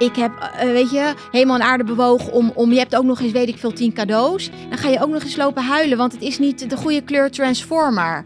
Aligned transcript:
ik 0.00 0.16
heb, 0.16 0.32
eh, 0.38 0.70
weet 0.70 0.90
je, 0.90 1.14
helemaal 1.30 1.56
een 1.56 1.62
aarde 1.62 1.84
bewogen 1.84 2.32
om, 2.32 2.52
om, 2.54 2.72
je 2.72 2.78
hebt 2.78 2.96
ook 2.96 3.04
nog 3.04 3.20
eens, 3.20 3.32
weet 3.32 3.48
ik 3.48 3.58
veel, 3.58 3.72
tien 3.72 3.92
cadeaus. 3.92 4.50
Dan 4.68 4.78
ga 4.78 4.88
je 4.88 5.02
ook 5.02 5.10
nog 5.10 5.22
eens 5.22 5.36
lopen 5.36 5.62
huilen, 5.64 5.98
want 5.98 6.12
het 6.12 6.22
is 6.22 6.38
niet 6.38 6.70
de 6.70 6.76
goede 6.76 7.00
kleur 7.00 7.30
Transformer. 7.30 8.24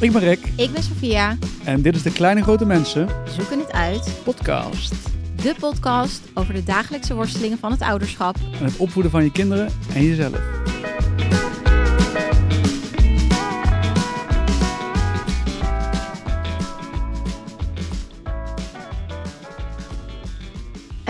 Ik 0.00 0.12
ben 0.12 0.20
Rick 0.20 0.40
Ik 0.56 0.72
ben 0.72 0.82
Sofia, 0.82 1.36
en 1.64 1.82
dit 1.82 1.96
is 1.96 2.02
de 2.02 2.12
Kleine 2.12 2.42
Grote 2.42 2.66
Mensen 2.66 3.08
zoeken 3.36 3.58
het 3.58 3.72
uit. 3.72 4.10
podcast. 4.24 4.94
De 5.42 5.54
podcast 5.58 6.20
over 6.34 6.54
de 6.54 6.64
dagelijkse 6.64 7.14
worstelingen 7.14 7.58
van 7.58 7.70
het 7.70 7.80
ouderschap. 7.80 8.36
En 8.58 8.64
het 8.64 8.76
opvoeden 8.76 9.10
van 9.10 9.24
je 9.24 9.32
kinderen 9.32 9.72
en 9.94 10.04
jezelf. 10.04 10.40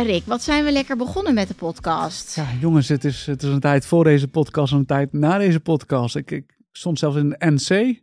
Rick, 0.02 0.24
wat 0.26 0.42
zijn 0.42 0.64
we 0.64 0.72
lekker 0.72 0.96
begonnen 0.96 1.34
met 1.34 1.48
de 1.48 1.54
podcast? 1.54 2.34
Ja, 2.36 2.46
jongens, 2.60 2.88
het 2.88 3.04
is, 3.04 3.26
het 3.26 3.42
is 3.42 3.48
een 3.48 3.60
tijd 3.60 3.86
voor 3.86 4.04
deze 4.04 4.28
podcast 4.28 4.72
en 4.72 4.78
een 4.78 4.86
tijd 4.86 5.12
na 5.12 5.38
deze 5.38 5.60
podcast. 5.60 6.16
Ik, 6.16 6.30
ik 6.30 6.56
stond 6.72 6.98
zelfs 6.98 7.16
in 7.16 7.28
de 7.28 7.36
NC. 7.38 8.02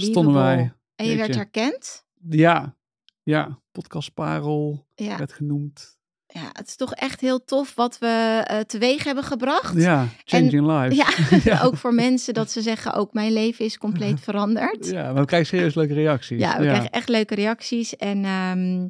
Stonden 0.00 0.34
wij. 0.34 0.72
En 0.96 1.06
je 1.06 1.16
werd 1.16 1.34
herkend? 1.34 2.04
Ja, 2.28 2.76
ja, 3.22 3.58
podcastparel 3.72 4.86
Ja. 4.94 5.16
werd 5.18 5.32
genoemd. 5.32 5.98
ja, 6.26 6.48
het 6.52 6.66
is 6.66 6.76
toch 6.76 6.94
echt 6.94 7.20
heel 7.20 7.44
tof 7.44 7.74
wat 7.74 7.98
we 7.98 8.42
eh, 8.46 8.58
teweeg 8.58 9.04
hebben 9.04 9.24
gebracht. 9.24 9.74
Ja, 9.76 10.06
changing 10.24 10.66
lives. 10.66 10.96
Ja, 10.96 11.08
Ja. 11.52 11.62
ook 11.62 11.76
voor 11.76 11.94
mensen 11.94 12.34
dat 12.34 12.50
ze 12.50 12.62
zeggen, 12.62 12.92
ook 12.94 13.12
mijn 13.12 13.32
leven 13.32 13.64
is 13.64 13.78
compleet 13.78 14.20
veranderd. 14.30 14.86
Ja, 14.86 15.02
maar 15.12 15.20
we 15.20 15.24
krijgen 15.24 15.48
serieus 15.48 15.74
leuke 15.74 15.94
reacties. 15.94 16.40
Ja, 16.40 16.58
we 16.58 16.62
krijgen 16.64 16.90
echt 16.90 17.08
leuke 17.08 17.34
reacties. 17.34 17.96
En 17.96 18.24
ehm, 18.24 18.88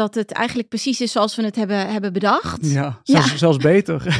dat 0.00 0.14
het 0.14 0.32
eigenlijk 0.32 0.68
precies 0.68 1.00
is 1.00 1.12
zoals 1.12 1.36
we 1.36 1.44
het 1.44 1.56
hebben, 1.56 1.88
hebben 1.92 2.12
bedacht. 2.12 2.58
Ja, 2.72 3.00
zelfs, 3.02 3.30
Ja. 3.30 3.36
zelfs 3.36 3.56
beter. 3.56 4.06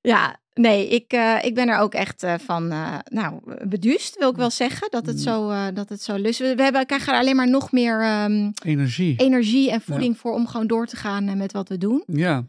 Ja, 0.00 0.40
nee, 0.54 0.88
ik, 0.88 1.12
eh, 1.12 1.38
ik 1.42 1.54
ben 1.54 1.68
er 1.68 1.78
ook 1.78 1.94
echt 1.94 2.22
eh, 2.22 2.34
van, 2.44 2.70
eh, 2.70 2.98
nou, 3.04 3.40
beduust 3.68 4.18
wil 4.18 4.30
ik 4.30 4.36
wel 4.36 4.50
zeggen. 4.50 4.90
Dat 4.90 5.06
het 5.06 5.20
zo, 5.20 5.50
eh, 5.50 5.66
dat 5.74 5.88
het 5.88 6.02
zo 6.02 6.16
lust. 6.16 6.38
We, 6.38 6.54
we 6.54 6.62
hebben, 6.62 6.86
krijgen 6.86 7.12
er 7.12 7.18
alleen 7.18 7.36
maar 7.36 7.50
nog 7.50 7.72
meer 7.72 8.00
ehm, 8.00 8.50
Energie. 8.64 9.16
energie 9.16 9.70
en 9.70 9.80
voeding 9.80 10.18
voor 10.18 10.32
om 10.32 10.46
gewoon 10.46 10.66
door 10.66 10.86
te 10.86 10.96
gaan 10.96 11.36
met 11.36 11.52
wat 11.52 11.68
we 11.68 11.78
doen. 11.78 12.02
Ja, 12.06 12.44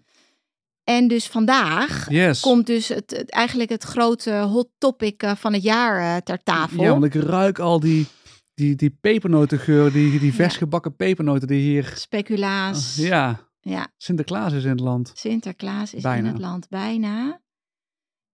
En 0.83 1.07
dus 1.07 1.27
vandaag 1.27 2.09
yes. 2.09 2.39
komt 2.39 2.65
dus 2.67 2.87
het, 2.87 3.11
het- 3.11 3.29
eigenlijk 3.31 3.69
het 3.69 3.83
grote 3.83 4.31
hot 4.33 4.69
topic 4.77 5.23
van 5.37 5.53
het 5.53 5.63
jaar 5.63 6.23
ter 6.23 6.43
tafel. 6.43 6.83
Ja, 6.83 6.89
want 6.89 7.03
ik 7.03 7.13
ruik 7.13 7.59
al 7.59 7.79
die, 7.79 8.07
die, 8.53 8.75
die 8.75 8.97
pepernotengeur, 9.01 9.91
die, 9.91 10.19
die 10.19 10.33
vers 10.33 10.57
gebakken 10.57 10.95
pepernoten 10.95 11.47
die 11.47 11.61
hier... 11.61 11.91
Speculaas. 11.95 12.95
Ja, 12.95 13.49
ja. 13.59 13.87
Sinterklaas 13.97 14.53
is 14.53 14.63
in 14.63 14.69
het 14.69 14.79
land. 14.79 15.11
Sinterklaas 15.13 15.93
is 15.93 16.01
Bijna. 16.01 16.27
in 16.27 16.33
het 16.33 16.41
land 16.41 16.69
bijna. 16.69 17.41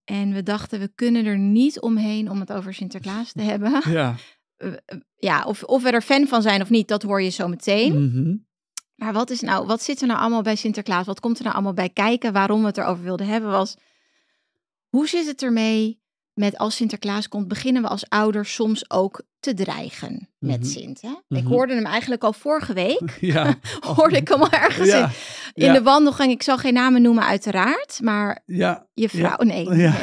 En 0.04 0.34
we 0.34 0.44
dachten, 0.44 0.80
we 0.80 0.92
kunnen 0.96 1.26
er 1.26 1.38
niet 1.38 1.80
omheen 1.80 2.30
om 2.30 2.40
het 2.40 2.52
over 2.52 2.74
Sinterklaas 2.74 3.32
te 3.32 3.42
hebben. 3.52 3.82
Ja. 3.92 4.16
Eh, 4.60 4.74
ja, 5.16 5.44
of, 5.44 5.64
of 5.64 5.84
we 5.84 5.92
er 5.92 6.02
fan 6.02 6.28
van 6.28 6.42
zijn 6.42 6.62
of 6.62 6.70
niet, 6.70 6.88
dat 6.88 7.04
hoor 7.04 7.22
je 7.22 7.30
zo 7.30 7.48
meteen. 7.48 8.06
Mhm. 8.06 8.36
Maar 8.96 9.14
wat, 9.14 9.30
is 9.30 9.42
nou, 9.42 9.66
wat 9.66 9.82
zit 9.82 10.02
er 10.02 10.08
nou 10.08 10.20
allemaal 10.20 10.42
bij 10.42 10.56
Sinterklaas? 10.56 11.06
Wat 11.06 11.20
komt 11.20 11.38
er 11.38 11.44
nou 11.44 11.56
allemaal 11.56 11.74
bij 11.74 11.90
kijken? 11.90 12.34
Waarom 12.34 12.62
we 12.62 12.68
het 12.68 12.78
erover 12.78 13.04
wilden 13.04 13.28
hebben 13.28 13.50
was... 13.50 13.78
Hoe 14.88 15.08
zit 15.08 15.26
het 15.26 15.44
ermee 15.44 15.99
met 16.40 16.58
als 16.58 16.76
Sinterklaas 16.76 17.28
komt... 17.28 17.48
beginnen 17.48 17.82
we 17.82 17.88
als 17.88 18.10
ouders 18.10 18.54
soms 18.54 18.90
ook 18.90 19.22
te 19.40 19.54
dreigen 19.54 20.30
met 20.38 20.60
Mhm. 20.60 20.70
Sint? 20.70 21.02
Hè? 21.02 21.10
Ik 21.38 21.44
Mhm. 21.44 21.48
hoorde 21.48 21.74
hem 21.76 21.86
eigenlijk 21.86 22.24
al 22.24 22.34
vorige 22.34 22.74
week. 22.74 23.18
Ja. 23.34 23.56
hoorde 23.96 24.16
ik 24.18 24.28
hem 24.28 24.42
al 24.42 24.50
ergens 24.52 24.88
Ja. 24.90 25.04
in, 25.04 25.10
in 25.54 25.66
Ja. 25.66 25.74
de 25.74 25.82
wandelgang. 25.82 26.32
Ik 26.32 26.44
zal 26.44 26.58
geen 26.58 26.74
namen 26.74 27.02
noemen 27.02 27.24
uiteraard. 27.24 28.00
Maar 28.02 28.42
Ja. 28.46 28.88
je 28.94 29.10
vrouw... 29.10 29.38
Nee. 29.38 29.66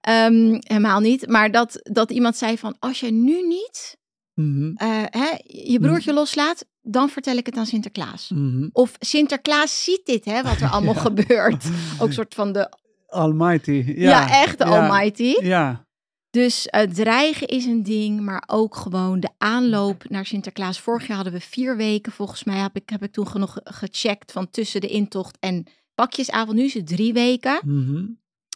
Ehm, 0.00 0.56
helemaal 0.58 1.00
niet. 1.00 1.26
Maar 1.28 1.50
dat, 1.50 1.80
dat 1.82 2.10
iemand 2.10 2.36
zei 2.36 2.58
van... 2.58 2.76
Als 2.78 3.00
je 3.00 3.10
nu 3.12 3.46
niet 3.46 3.96
Mhm. 4.34 4.72
eh, 4.74 4.88
hè, 5.10 5.28
je 5.70 5.80
broertje 5.80 6.12
loslaat... 6.12 6.64
dan 6.82 7.08
vertel 7.08 7.36
ik 7.36 7.46
het 7.46 7.56
aan 7.56 7.66
Sinterklaas. 7.66 8.32
Of 8.72 8.92
Sinterklaas 8.98 9.84
ziet 9.84 10.00
dit, 10.04 10.24
hè, 10.24 10.42
wat 10.42 10.60
er 10.60 10.68
allemaal 10.68 10.94
gebeurt. 10.94 11.64
Ook 11.98 12.06
een 12.08 12.12
soort 12.12 12.34
van 12.34 12.52
de, 12.52 12.78
Almighty. 13.06 13.84
ja, 13.86 14.10
Ja, 14.10 14.42
echt 14.42 14.58
de 14.58 14.64
ja. 14.64 14.88
almighty. 14.88 15.36
Ja. 15.40 15.86
Dus 16.30 16.66
het 16.70 16.94
dreigen 16.94 17.46
is 17.46 17.64
een 17.64 17.82
ding, 17.82 18.20
maar 18.20 18.42
ook 18.46 18.76
gewoon 18.76 19.20
de 19.20 19.30
aanloop 19.38 20.08
naar 20.08 20.26
Sinterklaas. 20.26 20.80
Vorig 20.80 21.06
jaar 21.06 21.16
hadden 21.16 21.34
we 21.34 21.40
vier 21.40 21.76
weken, 21.76 22.12
volgens 22.12 22.44
mij 22.44 22.58
heb 22.58 22.76
ik, 22.76 22.88
heb 22.88 23.02
ik 23.02 23.12
toen 23.12 23.26
nog 23.32 23.58
gecheckt 23.64 24.32
van 24.32 24.50
tussen 24.50 24.80
de 24.80 24.88
intocht 24.88 25.36
en 25.40 25.66
pakjesavond. 25.94 26.56
Nu 26.56 26.64
is 26.64 26.74
het 26.74 26.86
drie 26.86 27.12
weken. 27.12 27.60
Mhm. 27.64 28.04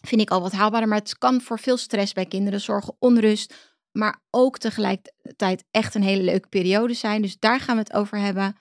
Vind 0.03 0.21
ik 0.21 0.31
al 0.31 0.41
wat 0.41 0.53
haalbaarder, 0.53 0.89
maar 0.89 0.99
het 0.99 1.19
kan 1.19 1.41
voor 1.41 1.59
veel 1.59 1.77
stress 1.77 2.13
bij 2.13 2.27
kinderen 2.27 2.61
zorgen, 2.61 2.97
onrust. 2.99 3.55
Maar 3.93 4.23
ook 4.31 4.59
tegelijkertijd 4.59 5.65
echt 5.71 5.95
een 5.95 6.03
hele 6.03 6.23
leuke 6.23 6.49
periode 6.49 6.95
zijn. 6.95 7.23
Dus 7.23 7.39
daar 7.39 7.61
gaan 7.61 7.75
we 7.77 7.83
het 7.83 7.93
over 7.93 8.19
hebben. 8.19 8.57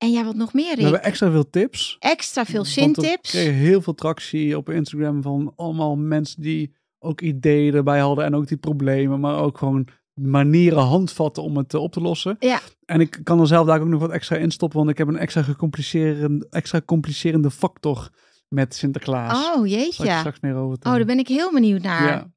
En 0.00 0.10
ja, 0.10 0.24
wat 0.24 0.34
nog 0.34 0.52
meer, 0.52 0.76
We 0.76 0.82
hebben 0.82 1.02
extra 1.02 1.30
veel 1.30 1.50
tips. 1.50 1.96
Extra 1.98 2.44
veel 2.44 2.54
Want 2.54 2.74
we 2.74 2.80
zintips. 2.80 3.30
kregen 3.30 3.54
heel 3.54 3.82
veel 3.82 3.94
tractie 3.94 4.56
op 4.56 4.70
Instagram 4.70 5.22
van 5.22 5.52
allemaal 5.56 5.96
mensen 5.96 6.42
die 6.42 6.74
ook 6.98 7.20
ideeën 7.20 7.74
erbij 7.74 7.98
hadden 7.98 8.24
en 8.24 8.34
ook 8.34 8.48
die 8.48 8.56
problemen, 8.56 9.20
maar 9.20 9.38
ook 9.38 9.58
gewoon 9.58 9.88
manieren, 10.14 10.78
handvatten 10.78 11.42
om 11.42 11.56
het 11.56 11.74
eh, 11.74 11.80
op 11.80 11.92
te 11.92 12.00
lossen. 12.00 12.36
Ja. 12.38 12.60
En 12.84 13.00
ik 13.00 13.20
kan 13.22 13.40
er 13.40 13.46
zelf 13.46 13.66
daar 13.66 13.80
ook 13.80 13.86
nog 13.88 14.00
wat 14.00 14.10
extra 14.10 14.36
in 14.36 14.50
stoppen, 14.50 14.78
want 14.78 14.90
ik 14.90 14.98
heb 14.98 15.08
een 15.08 15.16
extra 15.18 15.42
gecomplicerende, 15.42 16.46
extra 16.50 16.80
complicerende 16.84 17.50
factor 17.50 18.08
met 18.48 18.74
Sinterklaas. 18.74 19.56
Oh, 19.56 19.66
jeetje. 19.66 20.16
straks 20.18 20.40
meer 20.40 20.54
over 20.54 20.76
Oh, 20.76 20.92
daar 20.92 21.04
ben 21.04 21.18
ik 21.18 21.28
heel 21.28 21.52
benieuwd 21.52 21.82
naar. 21.82 22.06
Ja, 22.06 22.30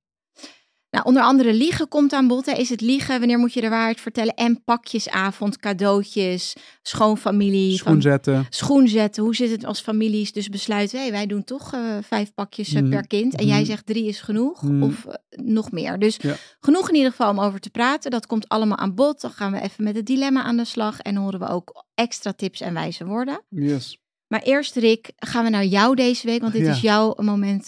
Nou, 0.93 1.05
onder 1.05 1.23
andere 1.23 1.53
liegen 1.53 1.87
komt 1.87 2.13
aan 2.13 2.27
bod. 2.27 2.45
Hè. 2.45 2.51
Is 2.51 2.69
het 2.69 2.81
liegen? 2.81 3.19
Wanneer 3.19 3.37
moet 3.37 3.53
je 3.53 3.61
de 3.61 3.69
waarheid 3.69 4.01
vertellen? 4.01 4.33
En 4.33 4.63
pakjesavond, 4.63 5.57
cadeautjes, 5.57 6.53
schoonfamilie. 6.81 7.77
schoen 7.77 8.01
van-. 8.01 9.25
Hoe 9.25 9.35
zit 9.35 9.51
het 9.51 9.65
als 9.65 9.81
families 9.81 10.31
dus 10.33 10.49
besluiten? 10.49 10.99
Hey, 10.99 11.11
wij 11.11 11.25
doen 11.25 11.43
toch 11.43 11.73
eh, 11.73 11.79
vijf 12.01 12.33
pakjes 12.33 12.73
eh, 12.73 12.81
Mhm. 12.81 12.89
per 12.89 13.07
kind. 13.07 13.35
En 13.35 13.45
jij 13.45 13.57
Mhm. 13.57 13.65
zegt 13.65 13.85
drie 13.85 14.05
is 14.07 14.21
genoeg. 14.21 14.61
Mhm. 14.63 14.83
Of 14.83 15.05
eh, 15.05 15.13
nog 15.43 15.71
meer. 15.71 15.99
Dus 15.99 16.17
Ja. 16.21 16.35
genoeg 16.59 16.89
in 16.89 16.95
ieder 16.95 17.11
geval 17.11 17.29
om 17.29 17.39
over 17.39 17.59
te 17.59 17.69
praten. 17.69 18.11
Dat 18.11 18.25
komt 18.25 18.49
allemaal 18.49 18.77
aan 18.77 18.95
bod. 18.95 19.21
Dan 19.21 19.31
gaan 19.31 19.51
we 19.51 19.61
even 19.61 19.83
met 19.83 19.95
het 19.95 20.05
dilemma 20.05 20.43
aan 20.43 20.57
de 20.57 20.65
slag. 20.65 20.99
En 20.99 21.15
horen 21.15 21.39
we 21.39 21.47
ook 21.47 21.85
extra 21.95 22.31
tips 22.33 22.61
en 22.61 22.73
wijze 22.73 23.05
woorden. 23.05 23.41
Yes. 23.49 23.97
Maar 24.27 24.41
eerst, 24.41 24.75
Rick, 24.75 25.11
gaan 25.15 25.43
we 25.43 25.49
naar 25.49 25.65
jou 25.65 25.95
deze 25.95 26.25
week. 26.27 26.41
Want 26.41 26.53
dit 26.53 26.65
Ja. 26.65 26.71
is 26.71 26.81
jouw 26.81 27.13
moment 27.17 27.67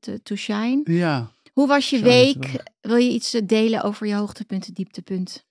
to, 0.00 0.12
to 0.22 0.34
shine. 0.36 0.80
Ja. 0.84 1.30
Hoe 1.60 1.68
was 1.68 1.90
je 1.90 2.02
week? 2.02 2.62
Wil 2.80 2.96
je 2.96 3.10
iets 3.10 3.34
eh, 3.34 3.42
delen 3.46 3.82
over 3.82 4.06
je 4.06 4.14
hoogtepunten, 4.14 4.74
dieptepunt? 4.74 5.46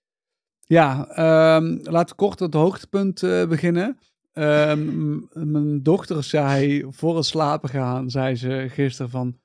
Ja, 0.60 1.08
ehm, 1.08 1.78
laten 1.82 2.10
we 2.10 2.16
kort 2.16 2.40
het 2.40 2.54
hoogtepunt 2.54 3.24
eh, 3.24 3.48
beginnen. 3.48 4.00
Ehm, 4.34 5.18
mijn 5.34 5.84
dochter 5.84 6.24
zei 6.24 6.86
voor 6.90 7.16
het 7.16 7.26
slapen 7.26 7.70
gaan, 7.70 8.10
zei 8.10 8.36
ze 8.36 8.68
gisteren 8.70 9.12
van... 9.12 9.40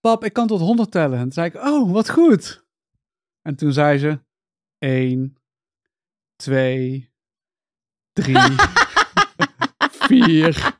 Pap, 0.00 0.24
ik 0.24 0.32
kan 0.32 0.46
tot 0.46 0.60
100 0.60 0.90
tellen. 0.90 1.18
En 1.18 1.22
toen 1.22 1.32
zei 1.32 1.46
ik, 1.46 1.54
oh, 1.54 1.92
wat 1.92 2.10
goed. 2.10 2.64
En 3.42 3.56
toen 3.56 3.72
zei 3.72 3.98
ze... 3.98 4.18
1, 4.78 5.36
2, 6.36 7.10
3, 8.12 8.36
4... 10.08 10.76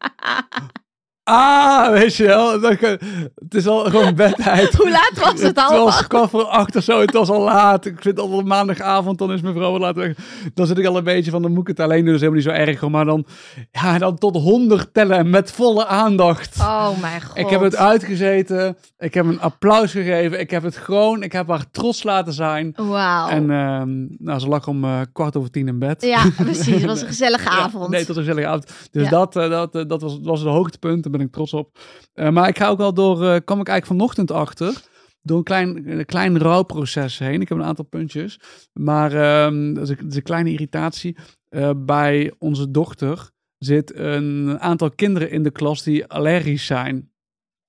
Ah, 1.30 1.90
weet 1.90 2.16
je 2.16 2.24
wel. 2.26 2.60
Het 2.60 3.54
is 3.54 3.66
al 3.66 3.84
gewoon 3.84 4.14
bedtijd. 4.24 4.74
Hoe 4.74 4.90
laat 4.90 5.12
was 5.30 5.40
het 5.42 5.58
al? 5.58 5.70
Het 5.70 5.80
was 5.82 6.06
kwart 6.06 6.30
voor 6.30 6.44
acht 6.44 6.76
of 6.76 6.82
zo. 6.82 7.00
Het 7.00 7.12
was 7.12 7.28
al 7.28 7.40
laat. 7.42 7.84
Ik 7.86 7.96
vind 8.00 8.18
al 8.18 8.40
maandagavond, 8.42 9.18
dan 9.18 9.32
is 9.32 9.40
mijn 9.40 9.54
vrouw 9.54 9.72
al 9.72 9.78
laat 9.78 9.96
weg. 9.96 10.16
Dan 10.54 10.66
zit 10.66 10.78
ik 10.78 10.86
al 10.86 10.96
een 10.96 11.04
beetje 11.04 11.30
van, 11.30 11.42
dan 11.42 11.50
moet 11.52 11.60
ik 11.60 11.76
het 11.76 11.80
alleen 11.80 12.04
doen. 12.04 12.06
Dat 12.06 12.14
is 12.14 12.20
helemaal 12.20 12.42
niet 12.42 12.66
zo 12.66 12.70
erg. 12.82 12.88
Maar 12.90 13.04
dan, 13.04 13.26
ja, 13.72 13.98
dan 13.98 14.18
tot 14.18 14.36
honderd 14.36 14.94
tellen 14.94 15.30
met 15.30 15.52
volle 15.52 15.86
aandacht. 15.86 16.58
Oh 16.60 17.00
mijn 17.00 17.22
god. 17.22 17.36
Ik 17.38 17.48
heb 17.48 17.60
het 17.60 17.76
uitgezeten. 17.76 18.76
Ik 18.98 19.14
heb 19.14 19.26
een 19.26 19.40
applaus 19.40 19.90
gegeven. 19.90 20.40
Ik 20.40 20.50
heb 20.50 20.62
het 20.62 20.76
gewoon, 20.76 21.22
ik 21.22 21.32
heb 21.32 21.48
haar 21.48 21.64
trots 21.70 22.02
laten 22.02 22.32
zijn. 22.32 22.72
Wauw. 22.76 23.28
En 23.28 23.50
ehm, 23.50 24.06
nou, 24.18 24.38
ze 24.40 24.48
lag 24.48 24.66
om 24.68 24.84
eh, 24.84 25.00
kwart 25.12 25.36
over 25.36 25.50
tien 25.50 25.68
in 25.68 25.78
bed. 25.78 26.02
Ja, 26.02 26.22
precies. 26.36 26.66
Het 26.74 26.84
was 26.84 27.00
een 27.00 27.06
gezellige 27.16 27.44
Ja, 27.50 27.50
avond. 27.58 27.88
nee, 27.90 28.04
tot 28.04 28.16
een 28.16 28.22
gezellige 28.22 28.46
avond. 28.46 28.72
Dus 28.90 29.04
Ja. 29.04 29.10
dat, 29.10 29.36
eh, 29.36 29.50
dat, 29.50 29.74
eh, 29.74 29.82
dat 29.86 30.00
was, 30.02 30.18
was 30.22 30.40
het 30.40 30.48
hoogtepunt. 30.48 31.14
Ben 31.16 31.26
ik 31.26 31.32
trots 31.32 31.52
op. 31.52 31.78
Eh, 32.12 32.30
maar 32.30 32.48
ik 32.48 32.58
ga 32.58 32.68
ook 32.68 32.78
wel 32.78 32.94
door, 32.94 33.16
eh 33.16 33.40
kwam 33.44 33.60
ik 33.60 33.68
eigenlijk 33.68 33.86
vanochtend 33.86 34.30
achter. 34.30 34.82
Door 35.22 35.38
een 35.38 35.44
klein, 35.44 35.90
een 35.90 36.04
klein 36.04 36.38
rouwproces 36.38 37.18
heen. 37.18 37.40
Ik 37.40 37.48
heb 37.48 37.58
een 37.58 37.64
aantal 37.64 37.84
puntjes. 37.84 38.40
Maar 38.72 39.12
ehm, 39.12 39.74
dat, 39.74 39.88
is 39.88 40.16
een, 40.16 40.22
kleine 40.22 40.50
irritatie. 40.50 41.16
Eh, 41.48 41.70
bij 41.76 42.32
onze 42.38 42.70
dochter 42.70 43.30
zit 43.58 43.94
een 43.94 44.60
aantal 44.60 44.90
kinderen 44.90 45.30
in 45.30 45.42
de 45.42 45.50
klas 45.50 45.82
die 45.82 46.06
allergisch 46.06 46.66
zijn 46.66 47.10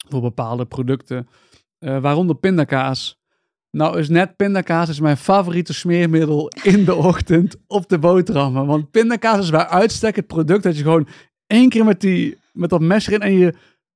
voor 0.09 0.21
bepaalde 0.21 0.65
producten. 0.65 1.27
Waaronder 1.79 2.35
pindakaas. 2.35 3.17
Nou 3.71 3.99
is 3.99 4.09
net 4.09 4.35
pindakaas 4.35 4.89
is 4.89 4.99
mijn 4.99 5.17
favoriete 5.17 5.73
smeermiddel 5.73 6.51
in 6.63 6.85
de 6.85 6.95
ochtend 6.95 7.55
op 7.67 7.89
de 7.89 7.99
boterhammen. 7.99 8.65
Want 8.65 8.91
pindakaas 8.91 9.39
is 9.39 9.49
bij 9.49 9.67
uitstek 9.67 10.15
het 10.15 10.27
product 10.27 10.63
dat 10.63 10.77
je 10.77 10.83
gewoon 10.83 11.07
één 11.47 11.69
keer 11.69 11.85
met, 11.85 12.01
die, 12.01 12.37
met 12.57 12.69
dat 12.69 12.81
mes 12.81 13.07
erin 13.07 13.21
en 13.21 13.33
je 13.33 13.53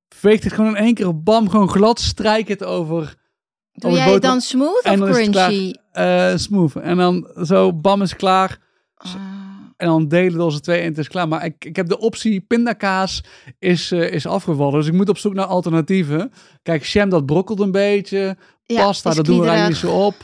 veegt 0.08 0.44
het 0.44 0.52
gewoon 0.52 0.76
in 0.76 0.84
één 0.84 0.94
keer 0.94 1.22
bam, 1.22 1.48
gewoon 1.48 1.68
glad 1.70 2.00
strijkt 2.00 2.48
het 2.48 2.64
over. 2.64 3.14
Doe 3.72 3.90
Over 3.90 4.02
jij 4.04 4.12
het 4.12 4.22
dan 4.22 4.40
smooth 4.40 4.82
en 4.82 4.92
of 4.92 4.98
dan 4.98 5.10
crunchy? 5.32 5.72
eh 5.92 6.32
smooth. 6.36 6.76
En 6.76 6.96
dan 6.96 7.30
zo 7.44 7.72
bam 7.72 8.02
is 8.02 8.16
klaar. 8.16 8.58
Ah. 8.94 9.14
En 9.76 9.88
dan 9.88 10.08
delen 10.08 10.36
we 10.36 10.42
onze 10.44 10.60
twee 10.60 10.80
en 10.80 10.86
het 10.88 10.98
is 10.98 11.08
klaar. 11.08 11.28
Maar 11.28 11.44
ik, 11.44 11.64
ik 11.64 11.76
heb 11.76 11.88
de 11.88 11.98
optie 11.98 12.40
pindakaas 12.40 13.24
is, 13.58 13.90
eh, 13.92 14.12
is 14.12 14.26
afgevallen. 14.26 14.74
Dus 14.74 14.86
ik 14.86 14.92
moet 14.92 15.08
op 15.08 15.18
zoek 15.18 15.34
naar 15.34 15.44
alternatieven. 15.46 16.32
Kijk, 16.62 16.84
jam 16.84 17.08
dat 17.08 17.26
brokkelt 17.26 17.60
een 17.60 17.70
beetje. 17.72 18.36
Ja, 18.64 18.84
Pasta, 18.84 19.14
dat 19.14 19.24
doen 19.24 19.40
we 19.40 19.46
eigenlijk 19.46 19.82
niet 19.82 19.90
zo 19.90 19.98
op. 20.06 20.14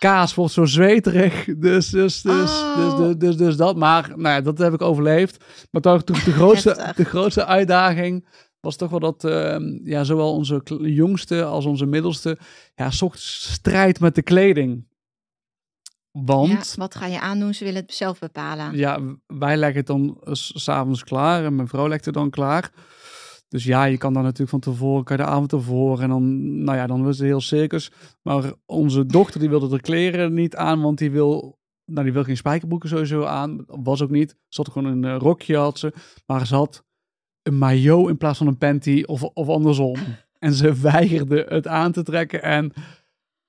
Kaas 0.00 0.34
wordt 0.34 0.52
zo 0.52 0.64
zweterig. 0.64 1.44
Dus, 1.56 1.88
dus, 1.90 2.22
dus, 2.22 2.50
Oh. 2.60 2.76
dus, 2.76 2.94
dus, 3.06 3.16
dus, 3.16 3.36
dus 3.36 3.56
dat. 3.56 3.76
Maar 3.76 4.08
nou 4.08 4.28
ja, 4.34 4.40
dat 4.40 4.58
heb 4.58 4.72
ik 4.72 4.82
overleefd. 4.82 5.44
Maar 5.70 5.82
toch, 5.82 6.02
toch 6.04 6.24
de, 6.24 6.32
grootste, 6.40 6.68
Heftig. 6.68 6.96
de 6.96 7.04
grootste 7.04 7.44
uitdaging 7.46 8.28
was 8.60 8.76
toch 8.76 8.90
wel 8.90 8.98
dat 9.00 9.24
ehm, 9.24 9.78
ja, 9.84 10.04
zowel 10.04 10.34
onze 10.34 10.60
jongste 10.80 11.44
als 11.44 11.64
onze 11.64 11.86
middelste 11.86 12.38
ja, 12.74 12.90
zocht 12.90 13.20
strijd 13.20 14.00
met 14.00 14.14
de 14.14 14.22
kleding. 14.22 14.88
Want 16.10 16.48
Ja, 16.50 16.62
wat 16.74 16.94
ga 16.94 17.06
je 17.06 17.20
aandoen? 17.20 17.54
Ze 17.54 17.64
willen 17.64 17.82
het 17.82 17.94
zelf 17.94 18.18
bepalen. 18.18 18.76
ja, 18.76 19.00
wij 19.26 19.56
leggen 19.56 19.78
het 19.78 19.86
dan 19.86 20.18
s- 20.24 20.52
s'avonds 20.54 21.04
klaar 21.04 21.44
en 21.44 21.54
mijn 21.54 21.68
vrouw 21.68 21.88
legt 21.88 22.04
het 22.04 22.14
dan 22.14 22.30
klaar. 22.30 22.70
Dus 23.50 23.64
ja, 23.64 23.84
je 23.84 23.98
kan 23.98 24.12
dan 24.12 24.22
natuurlijk 24.22 24.50
van 24.50 24.60
tevoren, 24.60 25.04
kan 25.04 25.16
je 25.16 25.22
de 25.22 25.28
avond 25.28 25.52
ervoor 25.52 26.00
en 26.00 26.08
dan, 26.08 26.54
nou 26.64 26.78
ja, 26.78 26.86
dan 26.86 27.04
was 27.04 27.18
het 27.18 27.26
heel 27.26 27.40
circus. 27.40 27.92
Maar 28.22 28.52
onze 28.66 29.06
dochter 29.06 29.40
die 29.40 29.48
wilde 29.48 29.68
de 29.68 29.80
kleren 29.80 30.32
niet 30.32 30.56
aan, 30.56 30.80
want 30.80 30.98
die 30.98 31.10
wil, 31.10 31.58
nou 31.84 32.04
die 32.04 32.12
wil 32.12 32.24
geen 32.24 32.36
spijkerbroeken 32.36 32.88
sowieso 32.88 33.24
aan. 33.24 33.64
Was 33.66 34.02
ook 34.02 34.10
niet. 34.10 34.36
Ze 34.48 34.62
had 34.62 34.72
gewoon 34.72 34.92
een 34.92 35.04
eh, 35.04 35.16
rokje 35.18 35.56
had 35.56 35.78
ze, 35.78 35.92
maar 36.26 36.46
ze 36.46 36.54
had 36.54 36.84
een 37.42 37.58
maillot 37.58 38.08
in 38.08 38.16
plaats 38.16 38.38
van 38.38 38.46
een 38.46 38.58
panty 38.58 39.02
of, 39.06 39.22
of 39.22 39.48
andersom. 39.48 39.96
En 40.38 40.52
ze 40.52 40.80
weigerde 40.80 41.46
het 41.48 41.66
aan 41.66 41.92
te 41.92 42.02
trekken 42.02 42.42
en 42.42 42.72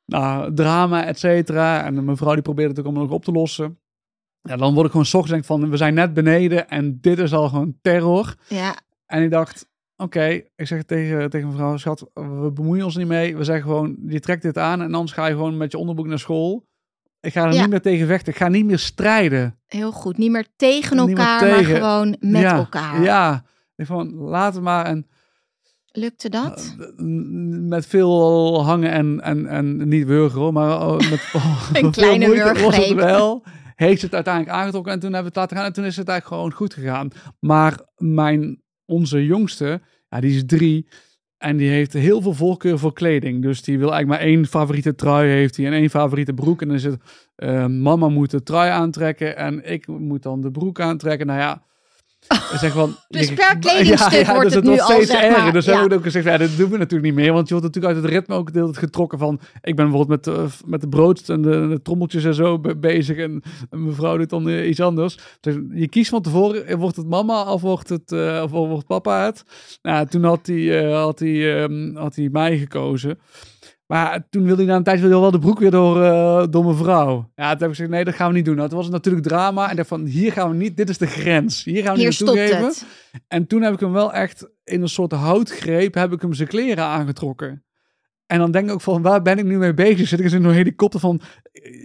nou, 0.06 0.54
drama, 0.54 1.06
et 1.06 1.20
cetera. 1.20 1.84
En 1.84 2.06
mijn 2.06 2.18
vrouw 2.18 2.34
die 2.34 2.42
probeerde 2.42 2.70
het 2.70 2.80
ook 2.80 2.86
allemaal 2.86 3.04
nog 3.04 3.14
op 3.14 3.24
te 3.24 3.32
lossen. 3.32 3.80
Ja, 4.42 4.56
dan 4.56 4.74
word 4.74 4.86
ik 4.86 4.92
gewoon 4.92 5.06
ochtends 5.06 5.30
denk 5.30 5.46
van, 5.46 5.70
we 5.70 5.78
zijn 5.78 5.94
net 5.94 6.14
beneden 6.14 6.70
en 6.70 7.02
dit 7.02 7.20
is 7.20 7.34
al 7.34 7.50
gewoon 7.50 7.78
terror. 7.82 8.36
Ja, 8.48 8.76
En 9.06 9.24
ik 9.24 9.32
dacht, 9.32 9.71
oké, 10.02 10.26
ik 10.56 10.68
zeg 10.68 10.84
tegen, 10.84 11.30
tegen 11.30 11.48
mijn 11.48 11.60
vrouw, 11.60 11.78
schat, 11.78 12.10
we 12.14 12.52
bemoeien 12.54 12.86
ons 12.86 12.96
niet 12.96 13.08
mee. 13.08 13.38
We 13.38 13.44
zeggen 13.44 13.64
gewoon, 13.66 13.98
je 14.08 14.20
trekt 14.20 14.42
dit 14.42 14.58
aan 14.58 14.82
en 14.82 14.94
anders 14.94 15.12
ga 15.12 15.26
je 15.26 15.34
gewoon 15.34 15.58
met 15.58 15.72
je 15.72 15.78
onderbroek 15.78 16.08
naar 16.08 16.20
school. 16.20 16.70
Ik 17.20 17.34
ga 17.34 17.46
er 17.46 17.54
Ja. 17.54 17.62
niet 17.62 17.70
meer 17.70 17.82
tegen 17.82 18.08
vechten. 18.08 18.32
Ik 18.34 18.40
ga 18.40 18.48
niet 18.48 18.66
meer 18.66 18.80
strijden. 18.80 19.60
heel 19.66 19.92
goed. 19.92 20.18
Niet 20.18 20.32
meer 20.32 20.48
tegen 20.56 20.98
Niet 20.98 21.06
meer 21.06 21.18
elkaar, 21.18 21.40
tegen. 21.40 21.72
maar 21.72 21.82
gewoon 21.82 22.16
met 22.20 22.42
ja, 22.42 22.56
elkaar. 22.56 23.02
Ja, 23.04 23.46
ik 23.76 23.86
van, 23.86 24.14
laat 24.14 24.54
het 24.54 24.64
maar. 24.64 24.86
En 24.86 25.08
Lukte 25.94 26.30
dat? 26.30 26.76
eh, 26.80 26.86
met 27.68 27.86
veel 27.86 28.64
hangen 28.64 28.92
en, 28.92 29.22
en, 29.22 29.48
en 29.48 29.88
niet 29.88 30.06
wurgen 30.06 30.54
maar 30.54 30.88
oh, 30.88 30.98
met 31.10 31.20
veel 31.74 31.90
kleine 31.90 32.26
moeite 32.26 32.64
was 32.64 32.78
het 32.78 32.94
wel. 32.94 33.44
Heeft 33.76 34.02
het 34.02 34.14
uiteindelijk 34.14 34.54
aangetrokken 34.56 34.94
en 34.94 35.00
toen 35.00 35.14
hebben 35.14 35.34
we 35.34 35.40
het 35.40 35.50
laten 35.50 35.58
gaan 35.58 35.66
en 35.66 35.74
toen 35.74 35.86
is 35.86 35.98
het 35.98 36.08
eigenlijk 36.08 36.42
gewoon 36.42 36.58
goed 36.58 36.74
gegaan. 36.74 37.10
Maar 37.40 37.80
mijn, 37.98 38.62
onze 38.86 39.26
jongste, 39.26 39.82
die 40.20 40.36
is 40.36 40.44
drie 40.46 40.88
en 41.38 41.58
die 41.58 41.70
heeft 41.70 41.94
heel 41.94 42.22
veel 42.22 42.34
voorkeur 42.34 42.80
voor 42.80 42.94
kleding. 42.94 43.42
Dus 43.42 43.62
die 43.62 43.80
wil 43.80 43.92
eigenlijk 43.92 44.22
maar 44.22 44.30
één 44.30 44.46
favoriete 44.46 44.96
trui 44.96 45.30
heeft 45.30 45.58
hij 45.58 45.66
en 45.66 45.74
één 45.74 45.90
favoriete 45.90 46.34
broek. 46.34 46.62
En 46.62 46.68
dan 46.68 46.78
is 46.78 46.84
het, 46.84 47.02
eh, 47.36 47.66
mama 47.66 48.10
moet 48.10 48.32
de 48.32 48.44
trui 48.44 48.70
aantrekken 48.70 49.38
en 49.38 49.72
ik 49.72 49.88
moet 49.88 50.24
dan 50.24 50.42
de 50.42 50.52
broek 50.52 50.80
aantrekken. 50.80 51.28
Nou 51.28 51.40
ja, 51.40 51.64
zeg 52.60 52.72
van... 52.72 52.96
Dus 53.10 53.34
per 53.34 53.58
kledingstuk 53.60 54.26
wordt 54.28 54.44
dus 54.44 54.54
het 54.54 54.64
nu 54.64 54.80
al, 54.80 54.90
steeds 54.90 55.12
zeg 55.12 55.22
erger. 55.22 55.44
maar, 55.44 55.54
Dus 55.54 55.66
we 55.66 55.72
ja. 55.72 55.80
hebben 55.80 55.98
ook 55.98 56.04
gezegd, 56.04 56.26
ja, 56.26 56.38
dat 56.38 56.58
doen 56.58 56.70
we 56.70 56.78
natuurlijk 56.78 57.14
niet 57.14 57.24
meer. 57.24 57.34
Want 57.34 57.48
je 57.48 57.54
wordt 57.54 57.68
natuurlijk 57.68 57.94
uit 57.94 58.04
het 58.04 58.14
ritme 58.14 58.36
ook 58.36 58.54
deel 58.54 58.74
getrokken 58.74 59.20
van... 59.20 59.40
Ik 59.62 59.76
ben 59.76 59.90
bijvoorbeeld 59.90 60.26
met, 60.26 60.36
eh, 60.36 60.44
met 60.66 60.82
de 60.82 60.88
brood 60.88 61.30
en 61.30 61.42
de, 61.42 61.68
de 61.68 61.82
trommeltjes 61.82 62.24
en 62.24 62.34
zo 62.34 62.60
be- 62.60 62.76
bezig. 62.76 63.18
En, 63.18 63.42
en 63.70 63.86
mevrouw 63.86 64.18
doet 64.18 64.30
dan 64.30 64.50
eh, 64.50 64.68
iets 64.70 64.80
anders. 64.80 65.18
Dus 65.40 65.56
je 65.74 65.88
kiest 65.88 66.10
van 66.10 66.22
tevoren, 66.22 66.68
eh, 66.68 66.76
wordt 66.76 66.96
het 66.96 67.08
mama 67.08 67.52
of 67.54 67.62
wordt 67.62 67.90
het 67.90 68.12
of 68.44 68.52
wordt 68.52 68.88
papa 68.88 69.26
het? 69.26 69.44
Nou, 69.82 70.08
toen 70.08 70.24
had 70.24 70.48
hij, 70.48 70.92
had 70.92 71.20
hij, 71.20 71.62
ehm, 71.62 71.96
had 71.96 72.16
hij 72.16 72.30
mij 72.32 72.58
gekozen. 72.58 73.20
Maar 73.92 74.28
toen 74.30 74.44
wilde 74.44 74.62
hij 74.62 74.72
na 74.72 74.78
een 74.78 74.84
tijdje 74.84 75.08
wel 75.08 75.32
de 75.32 75.40
broek 75.40 75.60
weer 75.60 75.72
door, 75.72 76.04
eh, 76.04 76.44
door 76.50 76.64
mijn 76.64 76.76
vrouw. 76.78 77.32
Ja, 77.36 77.50
toen 77.50 77.60
heb 77.60 77.62
ik 77.62 77.68
gezegd, 77.68 77.90
nee, 77.90 78.04
dat 78.04 78.14
gaan 78.14 78.28
we 78.28 78.34
niet 78.34 78.46
doen. 78.46 78.56
Nou, 78.56 78.68
toen 78.68 78.78
was 78.78 78.86
het 78.86 78.96
natuurlijk 78.96 79.26
drama. 79.28 79.70
En 79.70 79.76
dacht 79.76 79.88
van, 79.88 80.06
hier 80.06 80.32
gaan 80.32 80.50
we 80.50 80.56
niet, 80.56 80.78
dit 80.78 80.90
is 80.90 80.98
de 80.98 81.08
grens. 81.08 81.64
Hier 81.64 81.84
gaan 81.84 81.96
we 81.96 82.00
niet 82.00 82.20
naartoe 82.20 82.28
stopt 82.28 82.40
geven. 82.40 82.66
het. 82.66 82.86
En 83.28 83.48
toen 83.48 83.62
heb 83.62 83.74
ik 83.74 83.80
hem 83.80 83.92
wel 83.92 84.14
echt 84.14 84.50
in 84.64 84.82
een 84.82 84.90
soort 84.90 85.12
houtgreep, 85.12 85.94
heb 85.94 86.12
ik 86.12 86.22
hem 86.22 86.34
zijn 86.34 86.48
kleren 86.48 86.84
aangetrokken. 86.84 87.64
En 88.32 88.38
dan 88.40 88.52
denk 88.52 88.68
ik 88.68 88.74
ook 88.74 88.82
van, 88.82 89.02
waar 89.02 89.22
ben 89.22 89.38
ik 89.38 89.46
nu 89.46 89.58
mee 89.58 89.74
bezig? 89.74 90.08
Zit 90.08 90.20
ik 90.20 90.32
in 90.32 90.44
een 90.44 90.52
helikopter 90.54 91.00
van, 91.00 91.22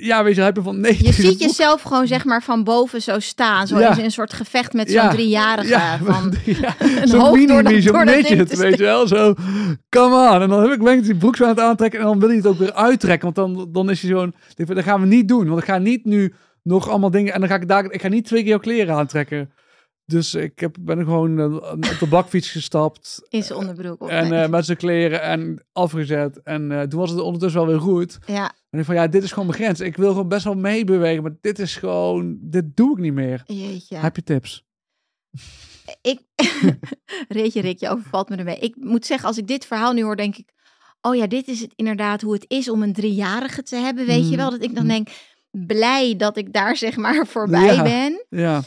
ja, 0.01 0.25
weet 0.25 0.35
je, 0.35 0.41
heb 0.43 0.57
je 0.57 0.63
van, 0.63 0.81
nee. 0.81 0.97
Je 1.05 1.13
ziet 1.13 1.41
jezelf 1.49 1.83
gewoon 1.83 2.07
zeg 2.07 2.25
maar 2.25 2.43
van 2.43 2.65
boven 2.65 3.03
zo 3.03 3.19
staan. 3.21 3.67
Zo 3.67 3.79
Ja. 3.79 3.97
in 3.99 4.05
een 4.05 4.11
soort 4.11 4.33
gevecht 4.33 4.73
met 4.73 4.91
zo'n 4.91 5.03
Ja. 5.03 5.09
driejarige. 5.11 5.69
Ja, 5.69 5.99
van, 6.03 6.35
ja, 6.61 6.75
een 6.79 7.09
zo'n 7.09 7.21
hoofd 7.21 7.49
door 7.49 7.63
dat- 7.63 7.83
door 7.83 8.05
ding 8.05 8.49
te 8.49 8.57
weet 8.57 8.77
je 8.77 8.83
wel, 8.83 9.07
zo, 9.07 9.35
come 9.89 10.31
on. 10.35 10.43
En 10.43 10.49
dan 10.49 10.63
heb 10.63 10.73
ik, 10.73 10.83
ben 10.83 10.97
ik 10.99 11.05
die 11.05 11.17
broek 11.17 11.37
zo 11.37 11.43
aan 11.43 11.49
het 11.51 11.61
aantrekken 11.61 12.01
en 12.01 12.07
dan 12.07 12.19
wil 12.19 12.29
hij 12.29 12.37
het 12.37 12.47
ook 12.47 12.59
weer 12.59 12.73
uittrekken, 12.75 13.33
want 13.33 13.55
dan, 13.55 13.69
dan 13.73 13.91
is 13.91 14.03
hij 14.03 14.11
zo'n, 14.11 14.35
dat 14.55 14.83
gaan 14.85 15.01
we 15.01 15.07
niet 15.07 15.29
doen, 15.29 15.47
want 15.49 15.59
ik 15.61 15.67
ga 15.67 15.79
niet 15.79 16.05
nu 16.05 16.33
nog 16.63 16.89
allemaal 16.89 17.11
dingen, 17.11 17.33
en 17.33 17.41
dan 17.41 17.49
ga 17.49 17.55
ik 17.55 17.69
daar, 17.69 17.85
ik 17.91 18.01
ga 18.01 18.09
niet 18.09 18.25
twee 18.25 18.41
keer 18.41 18.49
jouw 18.51 18.59
kleren 18.59 18.95
aantrekken. 18.95 19.51
Dus 20.07 20.35
ik 20.35 20.59
heb, 20.59 20.77
ben 20.81 20.99
gewoon 20.99 21.39
eh, 21.39 21.55
op 21.73 21.97
de 22.01 22.07
bakfiets 22.09 22.51
gestapt 22.51 23.23
in 23.29 23.43
zijn 23.43 23.59
onderbroek. 23.59 24.01
Of, 24.03 24.09
en 24.09 24.43
eh, 24.43 24.49
met 24.49 24.65
zijn 24.67 24.77
kleren 24.77 25.23
en 25.23 25.65
afgezet. 25.73 26.43
En 26.43 26.73
eh, 26.73 26.83
toen 26.83 27.01
was 27.01 27.11
het 27.11 27.21
ondertussen 27.21 27.61
wel 27.61 27.71
weer 27.71 27.81
goed. 27.81 28.19
ja, 28.27 28.53
En 28.71 28.79
ik 28.79 28.85
van 28.85 28.95
ja, 28.95 29.07
dit 29.07 29.23
is 29.23 29.33
gewoon 29.33 29.47
mijn 29.47 29.59
grens. 29.59 29.81
Ik 29.81 29.97
wil 29.97 30.09
gewoon 30.11 30.29
best 30.29 30.45
wel 30.45 30.55
meebewegen, 30.55 31.23
maar 31.23 31.37
dit 31.41 31.59
is 31.59 31.77
gewoon, 31.77 32.37
dit 32.41 32.77
doe 32.77 32.93
ik 32.97 32.99
niet 33.03 33.13
meer. 33.13 33.43
jeetje. 33.47 33.97
Heb 33.97 34.17
je 34.17 34.23
tips? 34.23 34.65
Ik, 36.03 36.21
Reetje 37.29 37.61
Rick, 37.61 37.79
je 37.81 37.89
overvalt 37.89 38.29
me 38.29 38.37
ermee. 38.37 38.59
Ik 38.59 38.77
moet 38.77 39.07
zeggen, 39.07 39.29
als 39.29 39.39
ik 39.39 39.47
dit 39.47 39.67
verhaal 39.67 39.93
nu 39.93 40.03
hoor, 40.03 40.17
denk 40.17 40.37
ik... 40.37 40.49
Oh 41.01 41.15
ja, 41.17 41.27
dit 41.27 41.49
is 41.49 41.61
het 41.61 41.73
inderdaad 41.77 42.21
hoe 42.21 42.33
het 42.33 42.45
is 42.49 42.71
om 42.71 42.83
een 42.83 42.93
driejarige 42.93 43.63
te 43.63 43.77
hebben. 43.77 44.07
Weet 44.07 44.23
je 44.23 44.27
Mhm. 44.27 44.37
wel, 44.37 44.51
dat 44.51 44.63
ik 44.63 44.75
dan 44.75 44.87
denk... 44.87 45.09
Blij 45.51 46.17
dat 46.17 46.37
ik 46.37 46.53
daar 46.53 46.77
zeg 46.77 46.97
maar 46.97 47.27
voorbij 47.37 47.75
Ja. 47.75 47.83
ben. 47.83 48.25
Ja, 48.29 48.63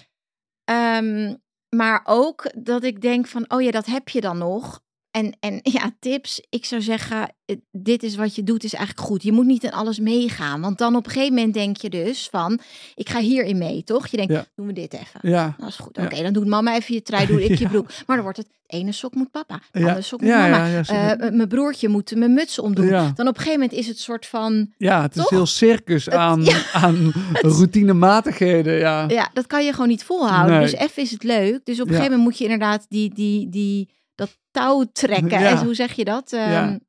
Ehm, 0.70 1.36
maar 1.70 2.02
ook 2.04 2.52
dat 2.64 2.84
ik 2.84 3.02
denk 3.02 3.28
van, 3.28 3.52
oh 3.52 3.62
ja, 3.62 3.72
dat 3.72 3.86
heb 3.86 4.10
je 4.10 4.22
dan 4.22 4.38
nog. 4.38 4.80
En, 5.12 5.38
en 5.40 5.60
ja, 5.78 5.92
tips. 6.00 6.42
Ik 6.50 6.66
zou 6.66 6.82
zeggen, 6.82 7.34
eh, 7.46 7.56
dit 7.72 8.04
is 8.04 8.16
wat 8.16 8.36
je 8.36 8.44
doet, 8.44 8.64
is 8.64 8.74
eigenlijk 8.74 9.08
goed. 9.08 9.24
Je 9.24 9.32
moet 9.32 9.46
niet 9.46 9.64
in 9.64 9.72
alles 9.72 10.00
meegaan. 10.00 10.62
Want 10.62 10.78
dan 10.78 10.96
op 10.96 11.06
een 11.06 11.12
gegeven 11.12 11.34
moment 11.36 11.54
denk 11.54 11.78
je 11.78 11.90
dus 11.90 12.28
van, 12.32 12.60
ik 12.96 13.10
ga 13.10 13.20
hierin 13.20 13.58
mee, 13.58 13.84
toch? 13.84 14.08
Je 14.08 14.18
denkt, 14.18 14.34
Ja. 14.34 14.46
doen 14.56 14.68
we 14.68 14.74
dit 14.74 14.94
even. 14.94 15.20
ja. 15.22 15.56
Dat 15.58 15.68
is 15.70 15.76
goed. 15.76 15.96
Ja. 15.96 16.04
Oké, 16.04 16.22
dan 16.24 16.34
doet 16.34 16.48
mama 16.48 16.76
even 16.76 16.94
je 16.94 17.02
trui, 17.02 17.28
doe 17.28 17.44
ik 17.44 17.58
je 17.60 17.68
broek. 17.68 17.88
Maar 18.06 18.16
dan 18.16 18.22
wordt 18.24 18.38
het, 18.38 18.48
de 18.66 18.78
ene 18.78 18.92
sok 18.92 19.16
moet 19.16 19.32
papa, 19.32 19.62
de 19.72 19.80
andere 19.80 20.02
sok 20.02 20.22
moet 20.22 20.30
mama. 20.30 20.82
Eh, 20.82 21.32
mijn 21.32 21.48
broertje 21.48 21.88
moet 21.88 22.16
mijn 22.16 22.34
muts 22.34 22.60
omdoen. 22.60 22.90
Dan 22.90 23.08
op 23.08 23.18
een 23.20 23.36
gegeven 23.36 23.52
moment 23.60 23.72
is 23.74 23.88
het 23.88 24.00
soort 24.00 24.26
van, 24.26 24.74
Ja, 24.78 25.02
het 25.02 25.16
is 25.16 25.22
Toch? 25.22 25.30
heel 25.30 25.46
circus 25.46 26.10
aan, 26.10 26.46
aan 26.74 27.12
routinematigheden. 27.34 28.74
Ja. 28.78 29.06
ja, 29.08 29.30
dat 29.34 29.48
kan 29.48 29.66
je 29.66 29.72
gewoon 29.72 29.88
niet 29.88 30.04
volhouden. 30.04 30.56
Nee. 30.56 30.70
Dus 30.70 30.74
even 30.80 31.04
is 31.04 31.12
het 31.12 31.24
leuk. 31.24 31.66
Dus 31.66 31.80
op 31.80 31.88
een 31.88 31.94
gegeven 31.94 32.12
moment 32.12 32.30
moet 32.30 32.38
je 32.38 32.44
inderdaad 32.44 32.86
die, 32.90 33.14
die, 33.14 33.50
die, 33.50 33.90
dat 34.20 34.38
touw 34.52 34.86
trekken. 34.92 35.40
Ja. 35.42 35.50
En 35.50 35.64
hoe 35.66 35.74
zeg 35.76 35.94
je 35.94 36.04
dat? 36.06 36.34
Ehm, 36.34 36.52
Ja. 36.52 36.80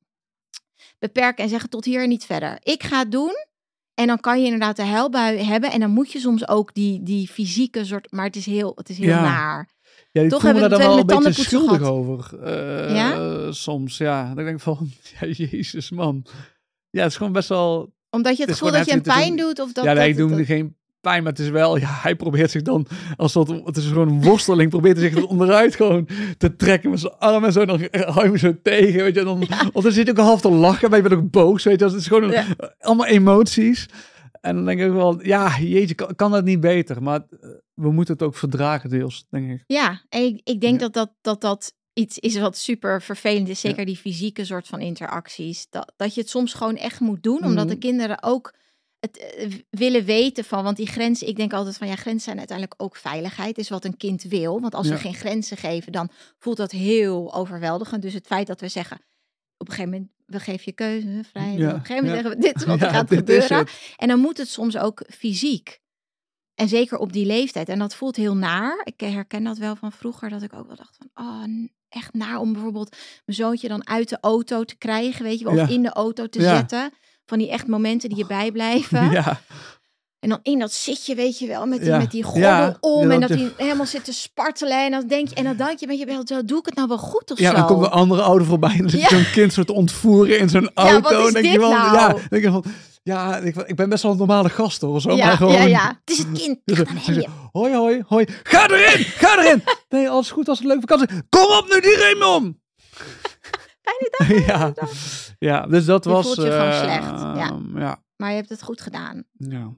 Beperken 0.98 1.44
en 1.44 1.50
zeggen 1.50 1.70
tot 1.70 1.84
hier 1.84 2.02
en 2.02 2.08
niet 2.08 2.24
verder. 2.24 2.58
Ik 2.62 2.82
ga 2.82 2.98
het 2.98 3.12
doen. 3.12 3.32
En 3.94 4.06
dan 4.06 4.20
kan 4.20 4.38
je 4.38 4.44
inderdaad 4.44 4.76
de 4.76 4.82
huilbui 4.84 5.38
hebben. 5.38 5.70
En 5.72 5.80
dan 5.80 5.90
moet 5.90 6.12
je 6.12 6.18
soms 6.18 6.48
ook 6.48 6.74
die, 6.74 7.02
die 7.02 7.28
fysieke 7.28 7.84
soort... 7.84 8.12
Maar 8.12 8.24
het 8.24 8.36
is 8.36 8.46
heel, 8.46 8.72
het 8.74 8.88
is 8.88 8.98
heel 8.98 9.08
Ja. 9.08 9.22
naar. 9.22 9.68
Ja, 10.12 10.28
Toch 10.28 10.42
hebben 10.42 10.60
daar 10.70 10.78
we 10.78 10.84
wel 10.84 11.04
twee 11.04 11.16
een 11.18 11.22
beetje 11.24 11.42
schuldig 11.42 11.76
gehad. 11.76 11.92
over. 11.92 12.42
eh, 12.42 12.94
Ja? 12.94 13.52
Soms, 13.52 13.96
ja. 13.98 14.24
Dan 14.34 14.44
denk 14.44 14.56
ik 14.56 14.60
van, 14.62 14.90
ja, 15.20 15.26
jezus 15.26 15.90
man. 15.90 16.26
Ja, 16.90 17.02
het 17.02 17.10
is 17.10 17.16
gewoon 17.16 17.32
best 17.32 17.48
wel... 17.48 17.92
Omdat 18.10 18.36
je 18.36 18.42
het, 18.42 18.52
gevoel 18.52 18.70
dat 18.72 18.86
je 18.86 18.94
is 18.94 19.00
pijn 19.00 19.30
een- 19.30 19.36
doet? 19.36 19.58
Of 19.60 19.72
dat, 19.72 19.84
ja, 19.84 19.92
nee, 19.92 20.08
ik 20.08 20.16
doe 20.16 20.36
dat- 20.36 20.46
geen 20.46 20.76
pijn, 21.00 21.22
maar 21.22 21.32
het 21.32 21.40
is 21.40 21.48
wel... 21.48 21.76
Ja, 21.76 21.88
hij 22.02 22.14
probeert 22.16 22.50
zich 22.50 22.62
dan, 22.62 22.86
als 23.16 23.32
soort, 23.32 23.48
het 23.64 23.76
is 23.76 23.86
gewoon 23.86 24.08
een 24.08 24.22
worsteling, 24.22 24.70
probeert 24.70 24.96
hij 24.96 25.08
zich 25.08 25.18
er 25.18 25.26
onderuit 25.26 25.74
gewoon 25.76 26.08
te 26.38 26.56
trekken 26.56 26.90
met 26.90 27.00
zijn 27.00 27.12
armen 27.18 27.44
en 27.44 27.52
zo. 27.52 27.60
En 27.60 27.66
dan 27.66 27.80
hou 27.90 28.22
je 28.22 28.28
hem 28.28 28.36
zo 28.36 28.54
tegen, 28.62 29.02
weet 29.02 29.14
je. 29.14 29.20
En 29.20 29.26
dan, 29.26 29.42
Of 29.72 29.82
dan 29.82 29.92
zit 29.92 30.06
je 30.06 30.12
ook 30.12 30.18
half 30.18 30.40
te 30.40 30.50
lachen, 30.50 30.90
maar 30.90 31.02
je 31.02 31.08
bent 31.08 31.20
ook 31.20 31.30
boos, 31.30 31.64
weet 31.64 31.78
je. 31.78 31.84
Het 31.84 31.94
is 31.94 32.06
gewoon 32.06 32.22
een- 32.22 32.30
Ja. 32.30 32.46
allemaal 32.78 33.06
emoties. 33.06 33.86
En 34.40 34.54
dan 34.54 34.64
denk 34.64 34.80
ik 34.80 34.90
wel, 34.90 35.24
ja, 35.24 35.58
jeetje, 35.58 35.94
kan, 35.94 36.14
kan 36.14 36.30
dat 36.30 36.44
niet 36.44 36.60
beter? 36.60 37.02
Maar 37.02 37.20
eh, 37.40 37.48
we 37.74 37.92
moeten 37.92 38.14
het 38.14 38.22
ook 38.22 38.36
verdragen 38.36 38.90
deels, 38.90 39.26
denk 39.30 39.50
ik. 39.50 39.64
Ja, 39.66 40.02
en 40.08 40.22
ik, 40.24 40.40
ik 40.44 40.60
denk 40.60 40.80
Ja. 40.80 40.88
dat, 40.88 40.92
dat, 40.94 41.10
dat 41.20 41.40
dat 41.40 41.74
iets 41.92 42.18
is 42.18 42.38
wat 42.38 42.56
super 42.56 43.02
vervelend 43.02 43.48
is. 43.48 43.60
Zeker 43.60 43.84
die 43.84 43.96
fysieke 43.96 44.44
soort 44.44 44.66
van 44.66 44.80
interacties. 44.80 45.66
Dat, 45.70 45.92
dat 45.96 46.14
je 46.14 46.20
het 46.20 46.30
soms 46.30 46.52
gewoon 46.54 46.76
echt 46.76 47.00
moet 47.00 47.22
doen. 47.22 47.44
Omdat 47.44 47.66
de 47.68 47.72
Mhm. 47.74 47.80
kinderen 47.82 48.22
ook 48.22 48.54
het 49.00 49.16
eh, 49.18 49.50
willen 49.70 50.04
weten 50.04 50.44
van. 50.44 50.64
Want 50.64 50.76
die 50.76 50.86
grenzen, 50.86 51.28
ik 51.28 51.36
denk 51.36 51.52
altijd 51.52 51.76
van 51.76 51.88
ja, 51.88 51.96
grenzen 51.96 52.20
zijn 52.22 52.38
uiteindelijk 52.38 52.82
ook 52.82 52.96
veiligheid. 52.96 53.58
Is 53.58 53.68
wat 53.68 53.84
een 53.84 53.96
kind 53.96 54.22
wil. 54.22 54.60
Want 54.60 54.74
als 54.74 54.86
Ja. 54.88 54.92
we 54.92 54.98
geen 55.00 55.14
grenzen 55.14 55.56
geven, 55.56 55.92
dan 55.92 56.10
voelt 56.38 56.56
dat 56.56 56.70
heel 56.70 57.34
overweldigend. 57.34 58.02
Dus 58.02 58.14
het 58.14 58.26
feit 58.26 58.46
dat 58.46 58.60
we 58.60 58.68
zeggen. 58.68 58.96
Op 59.56 59.68
een 59.68 59.74
gegeven 59.74 59.90
moment, 59.92 60.10
we 60.26 60.40
geven 60.40 60.62
je 60.64 60.72
keuze, 60.72 61.20
vrijheid. 61.30 61.58
Ja, 61.58 61.68
Op 61.68 61.74
een 61.74 61.80
gegeven 61.84 62.04
moment 62.04 62.14
ja. 62.14 62.22
zeggen 62.22 62.40
we, 62.40 62.46
dit 62.46 62.56
is 62.56 62.64
wat 62.64 62.80
er 62.80 62.90
gaat 62.90 63.08
gebeuren. 63.14 63.66
En 63.96 64.08
dan 64.08 64.18
moet 64.20 64.38
het 64.38 64.48
soms 64.48 64.76
ook 64.78 65.02
fysiek. 65.08 65.80
En 66.54 66.68
zeker 66.68 66.98
op 66.98 67.12
die 67.12 67.26
leeftijd. 67.26 67.68
En 67.68 67.78
dat 67.78 67.94
voelt 67.94 68.16
heel 68.16 68.36
naar. 68.36 68.80
Ik 68.84 69.00
herken 69.00 69.44
dat 69.44 69.58
wel 69.58 69.76
van 69.76 69.92
vroeger. 69.92 70.28
Dat 70.30 70.42
ik 70.42 70.52
ook 70.54 70.66
wel 70.66 70.76
dacht 70.76 70.96
van, 70.96 71.24
oh, 71.26 71.44
echt 71.88 72.14
naar 72.14 72.38
om 72.38 72.52
bijvoorbeeld 72.52 72.96
mijn 73.24 73.36
zoontje 73.38 73.68
dan 73.68 73.86
uit 73.86 74.08
de 74.08 74.18
auto 74.20 74.64
te 74.64 74.76
krijgen. 74.76 75.24
Weet 75.24 75.38
je 75.38 75.44
wel, 75.44 75.62
of 75.62 75.68
in 75.68 75.82
de 75.82 75.92
auto 75.92 76.26
te 76.28 76.40
Ja. 76.40 76.56
zetten. 76.56 76.92
Van 77.30 77.38
die 77.38 77.50
echt 77.50 77.66
momenten 77.66 78.08
die 78.08 78.18
je 78.18 78.26
bijblijven. 78.26 79.10
Ja, 79.20 79.40
En 80.20 80.28
dan 80.28 80.38
in 80.42 80.58
dat 80.58 80.72
zitje, 80.72 81.14
weet 81.14 81.38
je 81.38 81.46
wel, 81.46 81.66
met 81.66 81.78
die, 81.80 81.88
Ja. 81.88 81.98
met 81.98 82.10
die 82.10 82.22
gordel 82.22 82.42
Ja, 82.48 82.76
om. 82.80 83.08
ja, 83.08 83.14
en 83.14 83.20
dat 83.20 83.28
je- 83.28 83.36
hij 83.36 83.52
helemaal 83.56 83.86
zit 83.86 84.04
te 84.04 84.12
spartelen. 84.12 84.84
En 84.84 84.90
dan 84.90 85.06
denk 85.06 85.28
je, 85.28 85.34
en 85.34 85.44
dan 85.44 85.56
denk 85.56 85.78
je, 85.78 85.86
weet 85.86 85.98
je 85.98 86.04
wel, 86.04 86.24
doe 86.46 86.58
ik 86.58 86.66
het 86.66 86.74
nou 86.74 86.88
wel 86.88 86.98
goed 86.98 87.30
of 87.30 87.38
ja 87.38 87.50
zo? 87.50 87.56
dan 87.56 87.66
komt 87.66 87.84
een 87.84 87.90
andere 87.90 88.22
ouder 88.22 88.46
voorbij. 88.46 88.70
En 88.70 88.78
dan 88.78 88.90
zit 88.90 89.08
zo'n 89.08 89.30
kind 89.32 89.52
soort 89.52 89.70
ontvoeren 89.70 90.38
in 90.38 90.48
zo'n 90.48 90.70
auto. 90.74 91.26
en 91.26 91.32
denk 91.32 91.44
je 91.46 91.60
van, 91.60 91.70
nou? 91.70 91.94
Ja, 91.96 92.14
denk 92.28 92.42
je 92.42 92.50
van, 92.50 92.64
ja 93.02 93.36
ik, 93.36 93.56
ik 93.56 93.76
ben 93.76 93.88
best 93.88 94.02
wel 94.02 94.12
een 94.12 94.18
normale 94.18 94.48
gast 94.48 94.80
hoor. 94.80 95.00
Zo, 95.00 95.16
ja, 95.16 95.26
maar 95.26 95.36
gewoon, 95.36 95.52
ja, 95.54 95.62
ja. 95.62 95.86
Het 96.04 96.10
is 96.10 96.18
het 96.18 96.32
kind. 96.32 96.58
Dus, 96.64 96.78
je- 97.06 97.28
hoi, 97.52 97.74
hoi, 97.74 98.02
hoi. 98.06 98.26
Ga 98.42 98.68
erin, 98.68 99.04
ga 99.04 99.38
erin. 99.38 99.62
Nee, 99.88 100.08
alles 100.10 100.30
goed, 100.30 100.48
als 100.48 100.60
een 100.60 100.66
leuke 100.66 100.80
vakantie. 100.86 101.22
Kom 101.28 101.42
op 101.58 101.66
nu 101.72 101.80
die 101.80 101.96
rem 101.96 102.22
om. 102.22 102.58
Dag. 104.10 104.28
ja. 104.46 104.72
ja, 105.38 105.66
dus 105.66 105.84
dat 105.84 106.04
Je 106.04 106.10
was... 106.10 106.24
voelt 106.24 106.36
je 106.36 106.50
gewoon 106.52 106.66
eh, 106.68 106.78
slecht, 106.82 107.20
ja. 107.20 107.58
Ja, 107.74 108.02
Maar 108.16 108.30
je 108.30 108.36
hebt 108.36 108.48
het 108.48 108.62
goed 108.62 108.80
gedaan. 108.80 109.24
ja. 109.32 109.72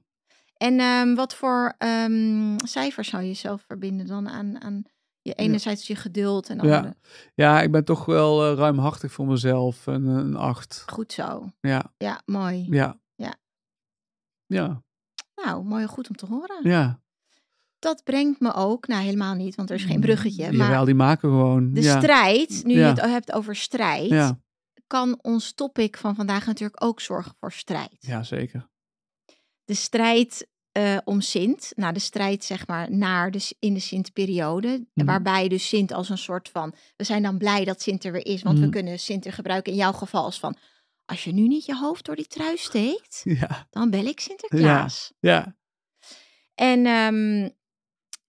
En 0.56 0.78
ehm, 0.80 1.14
wat 1.14 1.34
voor 1.34 1.74
ehm, 1.78 2.56
cijfers 2.56 3.08
zou 3.08 3.22
je 3.22 3.34
zelf 3.34 3.62
verbinden 3.66 4.06
dan 4.06 4.28
aan, 4.28 4.62
aan 4.62 4.82
je 5.22 5.32
enerzijds 5.34 5.86
je 5.86 5.96
geduld 5.96 6.48
en 6.48 6.56
Ja. 6.66 6.76
andere? 6.76 6.96
ja, 7.34 7.60
ik 7.62 7.70
ben 7.72 7.84
toch 7.84 8.04
wel 8.04 8.50
eh, 8.50 8.56
ruimhartig 8.56 9.12
voor 9.12 9.26
mezelf. 9.26 9.86
Een, 9.86 10.06
een 10.06 10.36
acht. 10.36 10.84
Goed 10.86 11.12
zo. 11.12 11.50
Ja, 11.60 11.92
Ja, 11.96 12.22
mooi. 12.24 12.66
ja. 12.70 13.00
Ja. 13.14 13.34
Ja, 14.46 14.82
Nou, 15.34 15.64
mooi 15.64 15.86
goed 15.86 16.08
om 16.08 16.16
te 16.16 16.26
horen. 16.26 16.58
ja. 16.68 17.00
Dat 17.82 18.04
brengt 18.04 18.40
me 18.40 18.52
ook, 18.54 18.86
nou 18.86 19.02
helemaal 19.02 19.34
niet, 19.34 19.54
want 19.54 19.70
er 19.70 19.76
is 19.76 19.84
geen 19.84 20.00
bruggetje. 20.00 20.52
Maar 20.52 20.66
Jawel, 20.68 20.84
die 20.84 20.94
maken 20.94 21.28
gewoon. 21.30 21.72
de 21.72 21.80
ja. 21.82 21.98
strijd, 22.00 22.60
nu 22.64 22.74
Ja. 22.74 22.80
je 22.80 22.86
het 22.86 23.00
hebt 23.00 23.32
over 23.32 23.56
strijd, 23.56 24.08
Ja, 24.08 24.38
kan 24.86 25.18
ons 25.22 25.52
topic 25.52 25.96
van 25.96 26.14
vandaag 26.14 26.46
natuurlijk 26.46 26.84
ook 26.84 27.00
zorgen 27.00 27.34
voor 27.40 27.52
strijd. 27.52 27.96
ja, 27.98 28.22
zeker. 28.22 28.68
De 29.64 29.74
strijd 29.74 30.50
eh, 30.72 30.96
om 31.04 31.20
Sint, 31.20 31.72
nou 31.76 31.92
de 31.92 31.98
strijd 32.00 32.44
zeg 32.44 32.66
maar 32.66 32.90
naar 32.92 33.30
de, 33.30 33.54
in 33.58 33.74
de 33.74 33.80
Sint-periode, 33.80 34.86
Mhm. 34.94 35.06
waarbij 35.06 35.48
dus 35.48 35.68
Sint 35.68 35.92
als 35.92 36.08
een 36.08 36.18
soort 36.18 36.48
van, 36.48 36.74
we 36.96 37.04
zijn 37.04 37.22
dan 37.22 37.38
blij 37.38 37.64
dat 37.64 37.82
Sint 37.82 38.04
er 38.04 38.12
weer 38.12 38.26
is, 38.26 38.42
want 38.42 38.58
we 38.58 38.64
Mhm. 38.64 38.72
kunnen 38.72 38.98
Sint 38.98 39.26
er 39.26 39.32
gebruiken 39.32 39.72
in 39.72 39.78
jouw 39.78 39.92
geval 39.92 40.24
als 40.24 40.38
van, 40.40 40.56
als 41.04 41.24
je 41.24 41.32
nu 41.32 41.48
niet 41.48 41.64
je 41.64 41.76
hoofd 41.76 42.04
door 42.04 42.16
die 42.16 42.26
trui 42.26 42.56
steekt, 42.56 43.20
Ja, 43.40 43.66
dan 43.70 43.90
bel 43.90 44.04
ik 44.04 44.20
Sinterklaas. 44.20 45.12
ja. 45.20 45.56
En 46.54 46.86
ehm, 46.86 47.48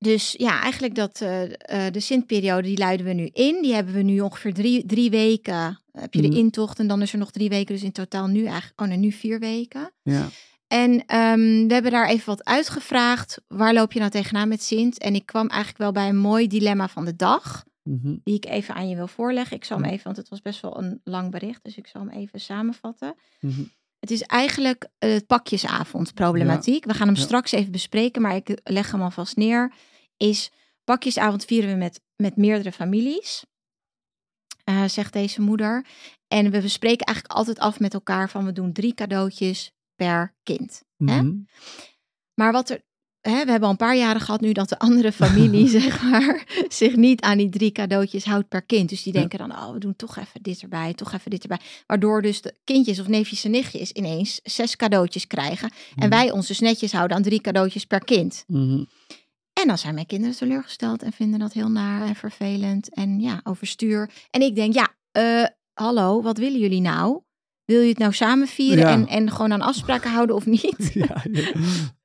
dus 0.03 0.35
ja, 0.37 0.61
eigenlijk 0.61 0.95
dat 0.95 1.21
eh, 1.21 1.43
eh, 1.87 1.93
de 1.93 1.99
Sint-periode, 1.99 2.67
die 2.67 2.77
luiden 2.77 3.05
we 3.05 3.13
nu 3.13 3.29
in. 3.33 3.61
Die 3.61 3.73
hebben 3.73 3.93
we 3.93 4.01
nu 4.01 4.19
ongeveer 4.19 4.53
drie, 4.53 4.85
drie 4.85 5.09
weken. 5.09 5.79
Heb 5.91 6.13
je 6.13 6.21
de 6.21 6.27
Mhm. 6.27 6.37
intocht 6.37 6.79
en 6.79 6.87
dan 6.87 7.01
is 7.01 7.13
er 7.13 7.19
nog 7.19 7.31
drie 7.31 7.49
weken. 7.49 7.73
Dus 7.75 7.83
in 7.83 7.91
totaal 7.91 8.27
nu 8.27 8.45
eigenlijk, 8.45 8.81
oh 8.81 8.87
nee, 8.87 8.97
nu 8.97 9.11
vier 9.11 9.39
weken. 9.39 9.91
ja. 10.03 10.27
En 10.67 11.05
ehm, 11.05 11.67
we 11.67 11.73
hebben 11.73 11.91
daar 11.91 12.07
even 12.09 12.25
wat 12.25 12.43
uitgevraagd. 12.43 13.41
Waar 13.47 13.73
loop 13.73 13.91
je 13.91 13.99
nou 13.99 14.11
tegenaan 14.11 14.47
met 14.47 14.63
Sint? 14.63 14.97
En 14.99 15.15
ik 15.15 15.25
kwam 15.25 15.47
eigenlijk 15.47 15.77
wel 15.79 15.91
bij 15.91 16.09
een 16.09 16.17
mooi 16.17 16.47
dilemma 16.47 16.87
van 16.87 17.05
de 17.05 17.15
dag. 17.15 17.63
Mhm. 17.83 18.15
Die 18.23 18.35
ik 18.35 18.45
even 18.45 18.75
aan 18.75 18.89
je 18.89 18.95
wil 18.95 19.07
voorleggen. 19.07 19.57
Ik 19.57 19.63
zal 19.63 19.77
hem 19.77 19.89
even, 19.89 20.03
want 20.03 20.17
het 20.17 20.29
was 20.29 20.41
best 20.41 20.61
wel 20.61 20.77
een 20.81 21.01
lang 21.03 21.31
bericht. 21.31 21.63
Dus 21.63 21.77
ik 21.77 21.87
zal 21.87 22.01
hem 22.01 22.09
even 22.09 22.39
samenvatten. 22.39 23.15
Mhm. 23.39 23.61
Het 23.99 24.11
is 24.11 24.21
eigenlijk 24.21 24.87
eh, 24.99 25.11
het 25.13 25.27
pakjesavondproblematiek. 25.27 26.85
We 26.85 26.93
gaan 26.93 27.07
hem 27.07 27.15
Ja. 27.15 27.21
straks 27.21 27.51
even 27.51 27.71
bespreken, 27.71 28.21
maar 28.21 28.35
ik 28.35 28.59
leg 28.63 28.91
hem 28.91 29.01
alvast 29.01 29.35
neer. 29.35 29.73
Is 30.17 30.51
pakjesavond 30.83 31.45
vieren 31.45 31.69
we 31.69 31.75
met, 31.75 32.01
met 32.15 32.35
meerdere 32.37 32.71
families, 32.71 33.43
eh, 34.63 34.83
zegt 34.87 35.13
deze 35.13 35.41
moeder. 35.41 35.85
En 36.27 36.51
we 36.51 36.61
bespreken 36.61 37.05
eigenlijk 37.05 37.35
altijd 37.37 37.59
af 37.59 37.79
met 37.79 37.93
elkaar 37.93 38.29
van 38.29 38.45
we 38.45 38.51
doen 38.53 38.73
drie 38.73 38.93
cadeautjes 38.93 39.71
per 39.95 40.35
kind. 40.43 40.81
Hè? 40.97 41.21
Mhm. 41.21 41.35
Maar 42.33 42.51
wat 42.51 42.69
er, 42.69 42.81
hè, 43.21 43.31
we 43.45 43.51
hebben 43.51 43.63
al 43.63 43.69
een 43.69 43.75
paar 43.77 43.95
jaren 43.95 44.21
gehad 44.21 44.41
nu 44.41 44.51
dat 44.51 44.69
de 44.69 44.79
andere 44.79 45.11
familie, 45.11 45.67
zeg 45.79 46.01
maar, 46.03 46.65
zich 46.67 46.95
niet 46.95 47.21
aan 47.21 47.37
die 47.37 47.49
drie 47.49 47.71
cadeautjes 47.71 48.25
houdt 48.25 48.47
per 48.47 48.61
kind. 48.61 48.89
Dus 48.89 49.03
die 49.03 49.13
Ja. 49.13 49.19
denken 49.19 49.37
dan, 49.39 49.51
oh, 49.51 49.71
we 49.73 49.79
doen 49.79 49.95
toch 49.95 50.17
even 50.17 50.41
dit 50.41 50.61
erbij, 50.61 50.93
toch 50.93 51.13
even 51.13 51.31
dit 51.31 51.41
erbij. 51.41 51.59
Waardoor 51.87 52.21
dus 52.21 52.41
de 52.41 52.55
kindjes 52.63 52.99
of 52.99 53.07
neefjes 53.07 53.43
en 53.43 53.51
nichtjes 53.51 53.91
ineens 53.91 54.39
zes 54.43 54.75
cadeautjes 54.75 55.27
krijgen. 55.27 55.69
En 55.95 56.07
Mhm. 56.07 56.09
wij 56.09 56.31
ons 56.31 56.47
dus 56.47 56.59
netjes 56.59 56.91
houden 56.91 57.17
aan 57.17 57.23
drie 57.23 57.41
cadeautjes 57.41 57.85
per 57.85 58.03
kind. 58.03 58.43
Mhm. 58.47 58.83
En 59.63 59.69
dan 59.69 59.77
zijn 59.77 59.93
mijn 59.93 60.05
kinderen 60.05 60.35
teleurgesteld 60.35 61.03
en 61.03 61.11
vinden 61.11 61.39
dat 61.39 61.53
heel 61.53 61.69
naar 61.69 62.01
en 62.01 62.15
vervelend 62.15 62.93
en 62.93 63.19
ja, 63.19 63.39
overstuur. 63.43 64.09
En 64.29 64.41
ik 64.41 64.55
denk, 64.55 64.73
ja, 64.73 64.93
eh, 65.11 65.45
hallo, 65.73 66.21
wat 66.21 66.37
willen 66.37 66.59
jullie 66.59 66.81
nou? 66.81 67.21
Wil 67.65 67.81
je 67.81 67.89
het 67.89 67.97
nou 67.97 68.13
samen 68.13 68.47
vieren 68.47 68.83
Ja. 68.87 68.91
en, 68.91 69.07
en 69.07 69.31
gewoon 69.31 69.53
aan 69.53 69.61
afspraken 69.61 70.11
houden 70.11 70.35
of 70.35 70.45
niet? 70.45 70.91
ja, 70.93 71.23
ja. 71.31 71.51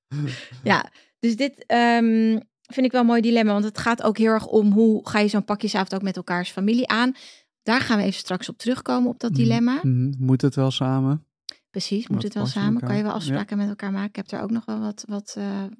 Ja, 0.62 0.90
dus 1.18 1.36
dit 1.36 1.64
ehm, 1.66 2.38
vind 2.62 2.86
ik 2.86 2.92
wel 2.92 3.00
een 3.00 3.06
mooi 3.06 3.20
dilemma. 3.20 3.52
Want 3.52 3.64
het 3.64 3.78
gaat 3.78 4.02
ook 4.02 4.18
heel 4.18 4.32
erg 4.32 4.46
om 4.46 4.72
hoe 4.72 5.08
ga 5.08 5.18
je 5.18 5.28
zo'n 5.28 5.44
pakjesavond 5.44 5.94
ook 5.94 6.02
met 6.02 6.16
elkaars 6.16 6.50
familie 6.50 6.88
aan. 6.88 7.14
Daar 7.62 7.80
gaan 7.80 7.96
we 7.98 8.02
even 8.02 8.18
straks 8.18 8.48
op 8.48 8.58
terugkomen 8.58 9.10
op 9.10 9.20
dat 9.20 9.34
dilemma. 9.34 9.78
Mhm. 9.82 10.12
Moet 10.18 10.42
het 10.42 10.54
wel 10.54 10.70
samen? 10.70 11.26
Precies, 11.70 12.02
Wat 12.02 12.10
moet 12.10 12.22
het 12.22 12.34
wel 12.34 12.46
samen? 12.46 12.72
elkaar? 12.72 12.88
Kan 12.88 12.96
je 12.98 13.02
wel 13.02 13.12
afspraken 13.12 13.56
met 13.56 13.68
elkaar 13.68 13.92
maken? 13.92 14.08
Ik 14.08 14.16
heb 14.16 14.30
er 14.30 14.40
ook 14.40 14.50
nog 14.50 14.64
wel 14.64 14.78
wat, 14.80 15.04
wat, 15.08 15.34
eh, 15.38 15.60
wat 15.62 15.70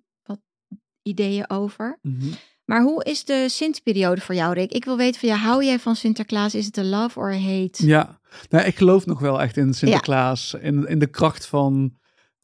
ideeën 1.09 1.51
over. 1.51 1.99
Mhm. 2.03 2.29
Maar 2.65 2.83
hoe 2.83 3.05
is 3.05 3.25
de 3.25 3.45
Sint-periode 3.49 4.21
voor 4.21 4.35
jou, 4.35 4.55
Rick? 4.55 4.73
Ik 4.73 4.85
wil 4.85 4.97
weten 4.97 5.21
van 5.21 5.29
jou, 5.29 5.41
hou 5.41 5.65
jij 5.65 5.79
van 5.79 5.97
Sinterklaas? 5.97 6.55
Is 6.55 6.67
het 6.67 6.77
een 6.77 6.89
love 6.89 7.19
or 7.19 7.35
hate? 7.35 7.87
Ja, 7.87 8.21
nou, 8.49 8.67
ik 8.67 8.77
geloof 8.77 9.07
nog 9.07 9.21
wel 9.21 9.43
echt 9.43 9.57
in 9.57 9.75
Sinterklaas. 9.75 10.55
In, 10.61 10.87
in 10.87 10.99
de 10.99 11.07
kracht 11.07 11.47
van, 11.47 11.93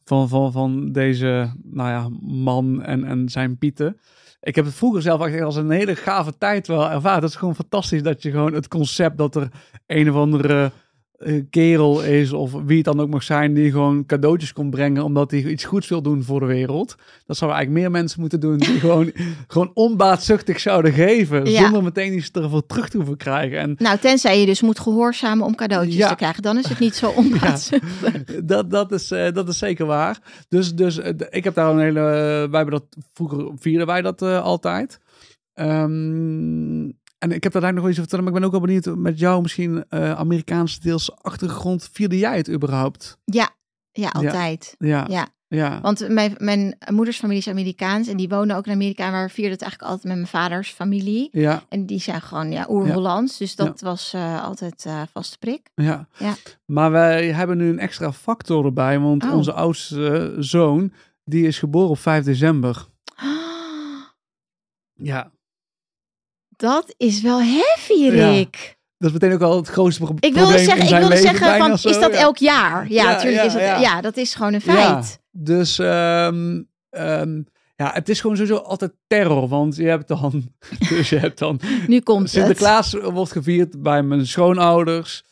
van, 0.03 0.29
van, 0.29 0.51
van 0.51 0.91
deze 0.91 1.53
nou 1.63 1.89
ja, 1.89 2.09
man 2.21 2.81
en, 2.81 3.03
en 3.03 3.29
zijn 3.29 3.57
pieten. 3.57 3.99
Ik 4.39 4.55
heb 4.55 4.65
het 4.65 4.73
vroeger 4.73 5.01
zelf 5.01 5.25
echt 5.25 5.41
als 5.41 5.55
een 5.55 5.69
hele 5.69 5.95
gave 5.95 6.37
tijd 6.37 6.67
wel 6.67 6.89
ervaren. 6.89 7.21
Dat 7.21 7.29
is 7.29 7.35
gewoon 7.35 7.55
fantastisch 7.55 8.03
dat 8.03 8.21
je 8.21 8.31
gewoon 8.31 8.53
het 8.53 8.67
concept 8.67 9.17
dat 9.17 9.35
er 9.35 9.49
een 9.85 10.09
of 10.09 10.15
andere 10.15 10.71
kerel 11.49 12.03
is 12.03 12.31
of 12.33 12.51
wie 12.65 12.75
het 12.75 12.85
dan 12.85 12.99
ook 12.99 13.09
mag 13.09 13.23
zijn 13.23 13.53
die 13.53 13.71
gewoon 13.71 14.05
cadeautjes 14.05 14.53
komt 14.53 14.69
brengen 14.69 15.03
omdat 15.03 15.31
hij 15.31 15.43
iets 15.43 15.63
goeds 15.63 15.87
wil 15.87 16.01
doen 16.01 16.23
voor 16.23 16.39
de 16.39 16.45
wereld. 16.45 16.95
Dat 17.25 17.37
zouden 17.37 17.57
eigenlijk 17.59 17.85
meer 17.87 17.99
mensen 17.99 18.19
moeten 18.19 18.39
doen 18.39 18.57
die 18.57 18.79
gewoon, 18.79 19.11
gewoon 19.47 19.71
onbaatzuchtig 19.73 20.59
zouden 20.59 20.91
geven 20.93 21.45
Ja. 21.51 21.61
zonder 21.63 21.83
meteen 21.83 22.13
iets 22.17 22.31
ervoor 22.31 22.65
terug 22.65 22.89
te 22.89 22.97
hoeven 22.97 23.17
krijgen. 23.17 23.57
En 23.59 23.75
Nou, 23.77 23.97
tenzij 23.97 24.39
je 24.39 24.45
dus 24.45 24.61
moet 24.61 24.79
gehoorzamen 24.79 25.45
om 25.45 25.55
cadeautjes 25.55 25.95
Ja. 25.95 26.09
te 26.09 26.15
krijgen. 26.15 26.41
Dan 26.41 26.57
is 26.57 26.67
het 26.69 26.79
niet 26.79 26.95
zo 26.95 27.09
onbaatzuchtig. 27.21 28.23
dat, 28.43 28.69
dat, 28.71 28.91
is, 28.91 29.11
eh, 29.11 29.31
dat 29.33 29.47
is 29.49 29.57
zeker 29.57 29.85
waar. 29.85 30.19
Dus, 30.49 30.73
dus 30.75 30.97
eh, 30.97 31.11
ik 31.29 31.43
heb 31.43 31.53
daar 31.55 31.71
een 31.71 31.79
hele. 31.79 31.99
eh, 31.99 32.49
wij 32.49 32.59
hebben 32.61 32.71
dat 32.71 32.85
vroeger 33.13 33.51
vierden 33.55 33.87
wij 33.87 34.01
dat 34.01 34.21
eh, 34.21 34.41
altijd. 34.43 34.99
Ehm, 35.53 36.89
en 37.25 37.31
ik 37.31 37.43
heb 37.43 37.53
daar 37.53 37.63
eigenlijk 37.63 37.73
nog 37.73 37.81
wel 37.83 37.89
iets 37.91 37.99
over 37.99 38.09
te 38.09 38.15
vertellen, 38.15 38.23
maar 38.23 38.33
ik 38.33 38.39
ben 38.39 38.47
ook 38.47 38.51
wel 38.51 38.61
benieuwd 38.83 39.03
met 39.11 39.19
jou 39.19 39.41
misschien 39.41 39.85
eh 39.89 40.11
Amerikaanse 40.11 40.79
deels 40.79 41.15
achtergrond. 41.21 41.89
Vierde 41.91 42.17
jij 42.17 42.37
het 42.37 42.49
überhaupt? 42.49 43.17
Ja, 43.23 43.49
ja, 43.91 44.09
altijd. 44.09 44.75
Ja. 44.77 45.05
Ja. 45.09 45.27
Ja. 45.47 45.81
Want 45.81 46.07
mijn, 46.09 46.35
mijn 46.37 46.77
moeders 46.91 47.17
familie 47.19 47.39
is 47.41 47.47
Amerikaans 47.47 48.07
en 48.07 48.17
die 48.17 48.29
wonen 48.29 48.55
ook 48.55 48.65
in 48.65 48.71
Amerika. 48.73 49.05
En 49.05 49.23
we 49.23 49.29
vierden 49.29 49.51
het 49.53 49.61
eigenlijk 49.61 49.91
altijd 49.91 50.03
met 50.07 50.15
mijn 50.15 50.27
vaders 50.43 50.69
familie. 50.71 51.29
Ja, 51.31 51.63
En 51.69 51.85
die 51.85 51.99
zijn 51.99 52.21
gewoon 52.21 52.51
ja, 52.51 52.65
oer-Hollands. 52.69 53.37
Dus 53.37 53.55
dat 53.55 53.81
was 53.81 54.13
eh, 54.13 54.43
altijd 54.43 54.85
eh 54.85 55.01
vaste 55.13 55.37
prik. 55.37 55.69
ja. 55.75 56.07
Ja. 56.17 56.33
Maar 56.65 56.91
wij 56.91 57.31
hebben 57.31 57.57
nu 57.57 57.69
een 57.69 57.79
extra 57.79 58.11
factor 58.13 58.65
erbij, 58.65 58.99
want 58.99 59.23
Oh. 59.23 59.33
onze 59.33 59.53
oudste 59.53 60.35
zoon, 60.39 60.93
die 61.23 61.47
is 61.47 61.59
geboren 61.59 61.89
op 61.89 61.99
5 61.99 62.23
december. 62.23 62.85
Ja. 64.93 65.31
Dat 66.57 66.93
is 66.97 67.21
wel 67.21 67.41
heavy, 67.41 67.93
Ja. 68.15 68.29
Rick. 68.29 68.77
Dat 68.97 69.07
is 69.13 69.19
meteen 69.19 69.33
ook 69.33 69.41
al 69.41 69.55
het 69.57 69.67
grootste 69.67 70.03
pro- 70.03 70.13
Ik 70.13 70.19
probleem 70.19 70.43
wilde 70.47 70.57
zeggen, 70.63 70.75
in 70.77 70.81
ik 70.83 70.87
zijn 70.89 71.01
wilde 71.01 71.15
leven 71.15 71.37
zeggen 71.37 71.57
van, 71.57 71.77
zo, 71.77 71.89
is 71.89 71.99
dat 71.99 72.13
ja. 72.13 72.19
elk 72.19 72.37
jaar? 72.37 72.91
Ja, 72.91 73.03
natuurlijk 73.03 73.35
ja, 73.37 73.43
is 73.43 73.53
het. 73.53 73.81
ja. 73.81 74.01
Dat 74.01 74.17
is 74.17 74.35
gewoon 74.35 74.53
een 74.53 74.61
Ja, 74.65 74.73
feit. 74.73 75.19
dus 75.31 75.79
ehm, 75.79 76.61
ehm, 76.89 77.41
ja, 77.75 77.91
het 77.93 78.09
is 78.09 78.21
gewoon 78.21 78.35
sowieso 78.35 78.57
altijd 78.57 78.93
terror. 79.07 79.47
Want 79.47 79.75
je 79.75 79.87
hebt 79.87 80.07
dan, 80.07 80.43
dus 80.89 81.09
je 81.09 81.17
hebt 81.17 81.39
dan 81.39 81.59
Nu 81.87 81.99
komt 82.01 82.21
het. 82.21 82.29
Sinterklaas 82.29 82.93
wordt 82.93 83.31
gevierd 83.31 83.81
bij 83.81 84.03
mijn 84.03 84.27
schoonouders. 84.27 85.23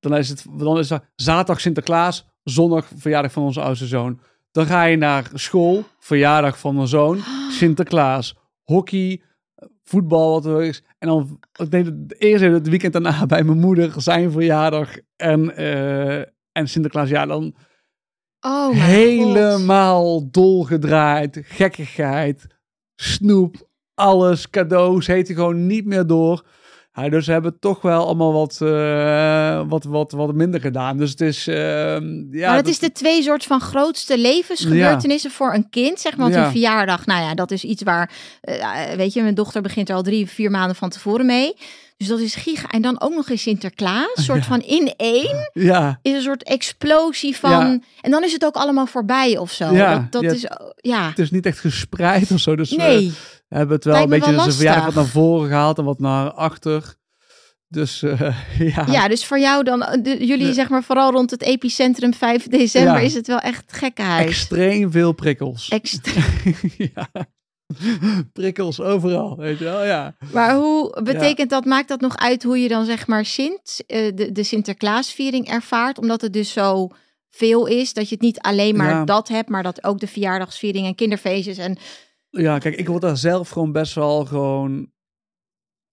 Dan 0.00 0.16
is 0.16 0.28
het, 0.28 0.44
dan 0.50 0.78
is 0.78 0.90
het 0.90 1.02
zaterdag 1.16 1.60
Sinterklaas, 1.60 2.26
zondag 2.44 2.86
verjaardag 2.96 3.32
van 3.32 3.42
onze 3.42 3.60
oudste 3.60 3.86
zoon. 3.86 4.20
Dan 4.52 4.66
ga 4.66 4.82
je 4.84 4.96
naar 4.96 5.30
school, 5.34 5.84
verjaardag 5.98 6.58
van 6.58 6.74
mijn 6.74 6.88
zoon, 6.88 7.20
Sinterklaas, 7.58 8.34
hockey, 8.64 9.22
voetbal, 9.90 10.32
wat 10.32 10.46
er 10.46 10.62
is. 10.62 10.82
En 10.98 11.08
dan, 11.08 11.40
ik 11.52 11.70
denk 11.70 11.86
het 11.86 12.20
eerste 12.20 12.46
het 12.46 12.68
weekend 12.68 12.92
daarna 12.92 13.26
bij 13.34 13.42
mijn 13.42 13.58
moeder, 13.58 13.92
zijn 14.02 14.30
verjaardag 14.30 14.96
en, 15.16 15.56
eh, 15.56 16.18
en 16.52 16.68
Sinterklaas. 16.68 17.08
Ja, 17.08 17.26
dan 17.26 17.54
Oh 18.40 18.66
god. 18.66 18.76
helemaal 18.76 20.30
dolgedraaid, 20.30 21.40
gekkigheid, 21.42 22.46
snoep, 22.94 23.68
alles, 23.94 24.50
cadeaus, 24.50 25.06
heet 25.06 25.26
hij 25.26 25.36
gewoon 25.36 25.66
niet 25.66 25.84
meer 25.84 26.06
door. 26.06 26.44
Ja, 26.94 27.08
dus 27.08 27.24
ze 27.24 27.32
hebben 27.32 27.58
toch 27.60 27.82
wel 27.82 28.04
allemaal 28.06 28.32
wat, 28.32 28.58
eh, 28.60 29.62
wat, 29.68 29.84
wat, 29.84 30.12
wat 30.12 30.34
minder 30.34 30.60
gedaan. 30.60 30.96
Dus 30.96 31.10
het 31.10 31.20
is... 31.20 31.46
ehm, 31.46 32.34
ja, 32.36 32.46
maar 32.48 32.56
dat 32.56 32.66
is 32.66 32.78
de 32.78 32.92
twee 32.92 33.22
soort 33.22 33.44
van 33.44 33.60
grootste 33.60 34.18
levensgebeurtenissen 34.18 35.30
voor 35.30 35.54
een 35.54 35.68
kind. 35.70 36.00
Zeg 36.00 36.12
maar, 36.16 36.20
want 36.26 36.38
Ja. 36.38 36.44
een 36.44 36.50
verjaardag, 36.50 37.06
nou 37.06 37.22
ja, 37.22 37.34
dat 37.34 37.50
is 37.50 37.64
iets 37.64 37.82
waar, 37.82 38.12
eh, 38.40 38.92
weet 38.96 39.12
je, 39.12 39.22
mijn 39.22 39.34
dochter 39.34 39.62
begint 39.62 39.88
er 39.88 39.94
al 39.94 40.02
drie, 40.02 40.26
vier 40.28 40.50
maanden 40.50 40.76
van 40.76 40.88
tevoren 40.90 41.26
mee. 41.26 41.54
Dus 42.00 42.08
dat 42.08 42.20
is 42.20 42.34
giga. 42.34 42.68
En 42.68 42.82
dan 42.82 43.00
ook 43.00 43.14
nog 43.14 43.28
eens 43.30 43.42
Sinterklaas, 43.42 44.10
soort 44.24 44.38
Ja. 44.38 44.44
van 44.44 44.60
in 44.60 44.94
één 44.96 45.50
Ja, 45.52 45.98
is 46.02 46.12
een 46.12 46.22
soort 46.22 46.42
explosie 46.42 47.36
van. 47.36 47.50
Ja. 47.50 47.78
En 48.00 48.10
dan 48.10 48.24
is 48.24 48.32
het 48.32 48.44
ook 48.44 48.54
allemaal 48.54 48.86
voorbij 48.86 49.38
of 49.38 49.50
zo. 49.52 49.72
Ja, 49.74 50.06
dat 50.10 50.22
is, 50.22 50.46
ja. 50.76 51.08
het 51.08 51.18
is 51.18 51.30
niet 51.30 51.46
echt 51.46 51.58
gespreid 51.58 52.30
of 52.30 52.40
zo. 52.40 52.56
Dus 52.56 52.70
Nee, 52.70 53.12
we 53.48 53.56
hebben 53.56 53.74
het 53.74 53.84
wel 53.84 53.94
Lijkt 53.94 54.12
een 54.12 54.18
beetje 54.18 54.34
wel 54.34 54.50
verjaardag 54.52 54.84
wat 54.84 54.94
naar 54.94 55.06
voren 55.06 55.48
gehaald 55.48 55.78
en 55.78 55.84
wat 55.84 55.98
naar 55.98 56.30
achter. 56.32 56.94
Dus 57.68 58.02
eh, 58.02 58.20
ja. 58.74 58.86
ja, 58.90 59.08
dus 59.08 59.24
voor 59.24 59.38
jou 59.38 59.64
dan, 59.64 59.82
eh, 59.82 60.02
de- 60.02 60.26
jullie 60.26 60.46
De- 60.46 60.52
zeg 60.52 60.68
maar 60.68 60.82
vooral 60.82 61.10
rond 61.12 61.30
het 61.30 61.42
epicentrum 61.42 62.14
5 62.14 62.48
december 62.48 62.94
Ja. 62.94 62.98
is 63.00 63.14
het 63.14 63.26
wel 63.26 63.38
echt 63.38 63.64
gekkenhuis. 63.72 64.26
extreem 64.26 64.90
veel 64.90 65.12
prikkels. 65.12 65.68
Extreem. 65.68 66.54
ja. 66.94 67.08
Prikkels 68.32 68.80
overal, 68.80 69.36
weet 69.36 69.58
je 69.58 69.64
wel, 69.64 69.84
ja. 69.84 70.16
Maar 70.32 70.54
hoe 70.54 71.02
betekent 71.02 71.50
dat, 71.50 71.64
maakt 71.64 71.88
dat 71.88 72.00
nog 72.00 72.16
uit 72.16 72.42
hoe 72.42 72.58
je 72.58 72.68
dan 72.68 72.84
zeg 72.84 73.06
maar 73.06 73.24
Sint, 73.24 73.82
eh, 73.86 74.14
de, 74.14 74.32
de 74.32 74.42
Sinterklaasviering 74.42 75.48
ervaart? 75.48 75.98
Omdat 75.98 76.20
het 76.20 76.32
dus 76.32 76.52
zo 76.52 76.88
veel 77.30 77.66
is, 77.66 77.92
dat 77.92 78.08
je 78.08 78.14
het 78.14 78.24
niet 78.24 78.40
alleen 78.40 78.76
maar 78.76 78.90
Ja. 78.90 79.04
dat 79.04 79.28
hebt, 79.28 79.48
maar 79.48 79.62
dat 79.62 79.84
ook 79.84 79.98
de 79.98 80.06
verjaardagsviering 80.06 80.86
en 80.86 80.94
kinderfeestjes 80.94 81.58
en 81.58 81.78
Ja, 82.30 82.58
kijk, 82.58 82.76
ik 82.76 82.88
word 82.88 83.02
daar 83.02 83.16
zelf 83.16 83.48
gewoon 83.48 83.72
best 83.72 83.94
wel 83.94 84.24
gewoon 84.24 84.90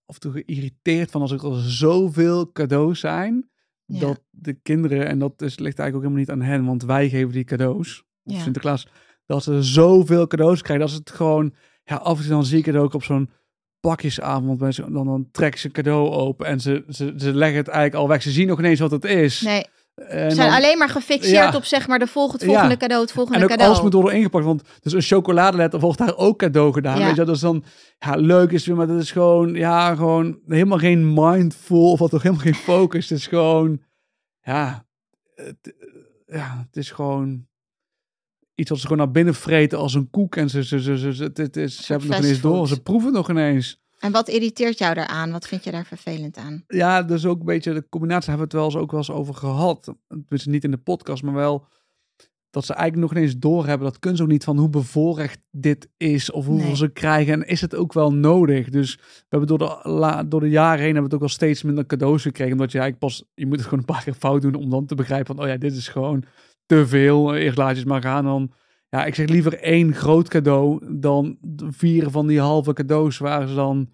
af 0.06 0.16
en 0.16 0.22
toe 0.22 0.32
geïrriteerd 0.32 1.12
van 1.12 1.22
als 1.22 1.32
er 1.32 1.40
al 1.40 1.54
zoveel 1.54 2.52
cadeaus 2.52 3.00
zijn. 3.00 3.50
Ja. 3.86 4.00
Dat 4.00 4.22
de 4.30 4.54
kinderen, 4.54 5.08
en 5.08 5.20
dat 5.20 5.42
is, 5.42 5.60
ligt 5.60 5.80
eigenlijk 5.80 5.96
ook 5.96 6.02
helemaal 6.02 6.20
niet 6.20 6.30
aan 6.30 6.42
hen, 6.42 6.66
want 6.66 6.84
wij 6.84 7.10
geven 7.10 7.32
die 7.32 7.44
cadeaus. 7.44 8.04
Sinterklaas, 8.26 8.88
dat 9.28 9.44
ze 9.44 9.64
zoveel 9.64 10.28
cadeaus 10.28 10.62
krijgen. 10.62 10.86
Dat 10.86 10.94
is 10.94 11.00
het 11.06 11.12
gewoon, 11.16 11.54
ja, 11.84 11.96
af 11.96 12.16
en 12.18 12.22
toe 12.24 12.32
dan 12.32 12.46
zie 12.46 12.58
ik 12.60 12.66
het 12.66 12.76
ook 12.76 12.94
op 12.94 13.04
zo'n 13.04 13.30
pakjesavond. 13.80 14.58
Bij 14.58 14.72
zo, 14.72 14.92
dan, 14.92 15.06
dan 15.06 15.28
trekken 15.32 15.60
ze 15.60 15.66
een 15.68 15.72
cadeau 15.72 16.10
open 16.10 16.46
en 16.46 16.60
ze, 16.60 16.84
ze, 16.90 17.14
ze 17.18 17.34
leggen 17.34 17.58
het 17.58 17.68
eigenlijk 17.68 18.02
al 18.02 18.08
weg. 18.08 18.22
Ze 18.22 18.32
zien 18.32 18.48
nog 18.48 18.60
ineens 18.60 18.80
wat 18.80 18.92
het 18.92 19.06
is. 19.06 19.42
nee, 19.42 19.66
En 19.96 20.30
ze 20.30 20.36
zijn 20.36 20.50
dan- 20.50 20.58
alleen 20.58 20.78
maar 20.78 20.90
gefixeerd 20.90 21.52
Ja. 21.52 21.56
op 21.56 21.64
zeg 21.66 21.88
maar 21.88 22.00
de 22.00 22.08
volgende, 22.08 22.38
het 22.38 22.46
volgende 22.54 22.74
Ja. 22.74 22.80
cadeau, 22.80 23.02
het 23.02 23.12
volgende 23.12 23.38
En 23.38 23.44
ook 23.44 23.50
cadeau. 23.50 23.70
alles 23.72 23.84
moet 23.84 23.94
worden 23.94 24.14
ingepakt. 24.14 24.46
Want 24.46 24.62
dus 24.82 24.94
een 24.94 25.02
chocoladeletter 25.02 25.80
wordt 25.80 25.98
daar 25.98 26.16
ook 26.18 26.38
cadeau 26.38 26.74
gedaan. 26.74 27.00
Ja. 27.00 27.06
Weet 27.06 27.16
je, 27.16 27.26
dat 27.26 27.36
is 27.36 27.42
dan 27.42 27.64
ja, 28.00 28.16
leuk 28.16 28.52
is 28.52 28.66
weer, 28.66 28.76
maar 28.76 28.88
dat 28.88 29.02
is 29.02 29.12
gewoon, 29.12 29.54
ja, 29.54 29.96
gewoon 29.96 30.40
helemaal 30.48 30.78
geen 30.78 31.14
mindful 31.14 31.92
of 31.92 32.00
wat 32.00 32.10
toch 32.10 32.22
helemaal 32.24 32.44
geen 32.44 32.56
focus. 32.56 33.10
Het 33.10 33.18
is 33.18 33.28
gewoon, 33.28 33.82
ja, 34.42 34.86
het, 35.36 35.74
ja, 36.26 36.66
het 36.68 36.78
is 36.78 36.92
gewoon 36.92 37.46
iets 38.58 38.70
wat 38.70 38.80
ze 38.80 38.88
gewoon 38.88 39.04
naar 39.04 39.12
binnen 39.12 39.34
vreten 39.34 39.78
als 39.78 39.94
een 39.94 40.10
koek. 40.10 40.36
En 40.36 40.50
ze, 40.50 40.64
ze, 40.64 40.82
ze, 40.82 40.98
ze, 40.98 41.14
ze, 41.14 41.24
het, 41.24 41.38
het 41.38 41.58
is, 41.58 41.86
ze 41.86 41.92
hebben 41.92 42.08
het 42.08 42.18
nog 42.18 42.26
ineens 42.26 42.42
door. 42.42 42.68
Ze 42.68 42.82
proeven 42.82 43.14
nog 43.14 43.30
ineens. 43.30 43.82
En 44.00 44.12
wat 44.12 44.28
irriteert 44.28 44.78
jou 44.78 44.94
daaraan? 44.94 45.32
Wat 45.32 45.48
vind 45.48 45.64
je 45.64 45.72
daar 45.72 45.86
vervelend 45.86 46.38
aan? 46.38 46.64
Ja, 46.68 47.04
dus 47.04 47.26
ook 47.26 47.40
een 47.40 47.46
beetje 47.46 47.74
de 47.74 47.90
combinatie 47.90 48.30
hebben 48.30 48.50
we 48.50 48.58
het 48.58 48.64
wel 48.64 48.74
eens 48.74 48.84
ook 48.84 48.92
wel 48.92 49.00
eens 49.00 49.12
over 49.12 49.34
gehad. 49.34 49.94
Tenminste, 50.08 50.50
niet 50.50 50.64
in 50.64 50.72
de 50.72 50.78
podcast, 50.78 51.24
maar 51.24 51.34
wel 51.34 51.68
dat 52.50 52.66
ze 52.66 52.74
eigenlijk 52.74 53.12
nog 53.12 53.18
ineens 53.18 53.38
doorhebben. 53.38 53.88
Dat 53.88 54.00
kunnen 54.00 54.18
ze 54.18 54.24
ook 54.24 54.32
niet 54.32 54.44
van 54.44 54.58
hoe 54.58 54.70
bevoorrecht 54.70 55.40
dit 55.52 55.90
is 55.98 56.32
of 56.32 56.46
hoeveel 56.46 56.66
Nee. 56.68 56.76
ze 56.76 56.88
krijgen. 56.88 57.34
En 57.34 57.48
is 57.48 57.62
het 57.62 57.76
ook 57.76 57.94
wel 57.94 58.14
nodig? 58.14 58.70
Dus 58.70 58.96
we 58.96 59.26
hebben 59.30 59.48
door 59.48 59.58
de, 59.58 59.90
la, 59.90 60.24
door 60.24 60.40
de 60.40 60.50
jaren 60.50 60.84
heen 60.84 60.94
hebben 60.94 61.02
we 61.02 61.04
het 61.04 61.14
ook 61.14 61.20
wel 61.20 61.30
steeds 61.30 61.64
minder 61.64 61.86
cadeaus 61.86 62.22
gekregen. 62.22 62.54
Omdat 62.54 62.72
je 62.72 62.80
eigenlijk 62.80 63.12
pas, 63.12 63.24
je 63.34 63.46
moet 63.46 63.56
het 63.56 63.64
gewoon 63.64 63.80
een 63.80 63.94
paar 63.94 64.04
keer 64.04 64.14
fout 64.14 64.42
doen 64.42 64.56
om 64.56 64.70
dan 64.70 64.86
te 64.86 64.96
begrijpen 64.96 65.36
van, 65.36 65.44
oh 65.46 65.50
ja, 65.50 65.58
dit 65.58 65.76
is 65.76 65.88
gewoon 65.88 66.24
te 66.68 66.88
veel. 66.88 67.36
Je 67.36 67.52
het 67.52 67.86
maar 67.86 68.02
gaan 68.02 68.24
dan. 68.24 68.52
Ja, 68.90 69.06
ik 69.06 69.16
zeg 69.16 69.28
liever 69.28 69.60
één 69.60 69.94
groot 69.94 70.28
cadeau 70.28 70.98
dan 71.00 71.38
vier 71.70 72.10
van 72.10 72.28
die 72.28 72.40
halve 72.40 72.74
cadeaus 72.74 73.18
waar 73.18 73.48
ze 73.48 73.56
dan 73.56 73.90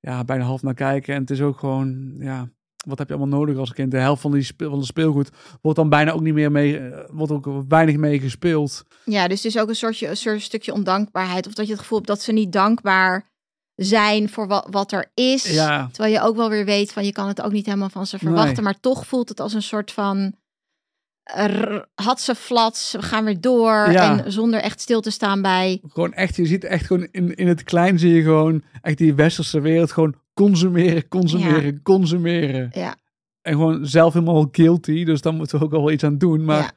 ja, 0.00 0.24
bijna 0.24 0.44
half 0.44 0.62
naar 0.62 0.74
kijken. 0.74 1.14
En 1.14 1.20
het 1.20 1.30
is 1.30 1.40
ook 1.40 1.58
gewoon, 1.58 2.14
ja, 2.18 2.48
wat 2.86 2.98
heb 2.98 3.08
je 3.08 3.14
allemaal 3.14 3.38
nodig 3.38 3.56
als 3.56 3.72
kind? 3.72 3.90
De 3.90 3.98
helft 3.98 4.20
van, 4.20 4.32
die 4.32 4.42
speel, 4.42 4.70
van 4.70 4.78
de 4.78 4.84
speelgoed 4.84 5.30
wordt 5.62 5.78
dan 5.78 5.88
bijna 5.88 6.12
ook 6.12 6.20
niet 6.20 6.34
meer 6.34 6.52
mee, 6.52 6.78
eh, 6.78 7.04
wordt 7.10 7.32
ook 7.32 7.64
weinig 7.68 7.96
mee 7.96 8.20
gespeeld. 8.20 8.84
Ja, 9.04 9.28
dus 9.28 9.42
het 9.42 9.54
is 9.54 9.60
ook 9.60 9.68
een 9.68 9.74
soortje, 9.74 10.08
een 10.08 10.16
soort 10.16 10.42
stukje 10.42 10.72
ondankbaarheid. 10.72 11.46
Of 11.46 11.54
dat 11.54 11.66
je 11.66 11.72
het 11.72 11.80
gevoel 11.80 11.98
hebt 11.98 12.10
dat 12.10 12.22
ze 12.22 12.32
niet 12.32 12.52
dankbaar 12.52 13.30
zijn 13.74 14.28
voor 14.28 14.48
wat, 14.48 14.66
wat 14.70 14.92
er 14.92 15.10
is. 15.14 15.54
Ja, 15.54 15.88
Terwijl 15.92 16.14
je 16.14 16.20
ook 16.20 16.36
wel 16.36 16.50
weer 16.50 16.64
weet 16.64 16.92
van 16.92 17.04
je 17.04 17.12
kan 17.12 17.28
het 17.28 17.42
ook 17.42 17.52
niet 17.52 17.66
helemaal 17.66 17.88
van 17.88 18.06
ze 18.06 18.18
verwachten. 18.18 18.54
Nee. 18.54 18.62
Maar 18.62 18.80
toch 18.80 19.06
voelt 19.06 19.28
het 19.28 19.40
als 19.40 19.54
een 19.54 19.62
soort 19.62 19.92
van 19.92 20.34
had 21.94 22.20
ze 22.20 22.34
flats, 22.34 22.92
we 22.92 23.02
gaan 23.02 23.24
weer 23.24 23.40
door. 23.40 23.90
Ja. 23.90 24.24
En 24.24 24.32
zonder 24.32 24.60
echt 24.60 24.80
stil 24.80 25.00
te 25.00 25.10
staan 25.10 25.42
bij. 25.42 25.80
gewoon 25.88 26.12
echt, 26.12 26.36
je 26.36 26.46
ziet 26.46 26.64
echt 26.64 26.86
gewoon 26.86 27.08
in, 27.10 27.34
in 27.34 27.48
het 27.48 27.62
klein 27.62 27.98
zie 27.98 28.14
je 28.14 28.22
gewoon 28.22 28.62
echt 28.82 28.98
die 28.98 29.14
westerse 29.14 29.60
wereld 29.60 29.92
gewoon 29.92 30.14
consumeren, 30.34 31.08
consumeren, 31.08 31.82
consumeren. 31.82 32.70
Ja, 32.72 32.96
En 33.42 33.52
gewoon 33.52 33.86
zelf 33.86 34.12
helemaal 34.12 34.48
guilty, 34.52 35.04
dus 35.04 35.20
dan 35.20 35.36
moeten 35.36 35.58
we 35.58 35.64
ook 35.64 35.70
wel 35.70 35.90
iets 35.90 36.04
aan 36.04 36.18
doen. 36.18 36.44
Maar 36.44 36.76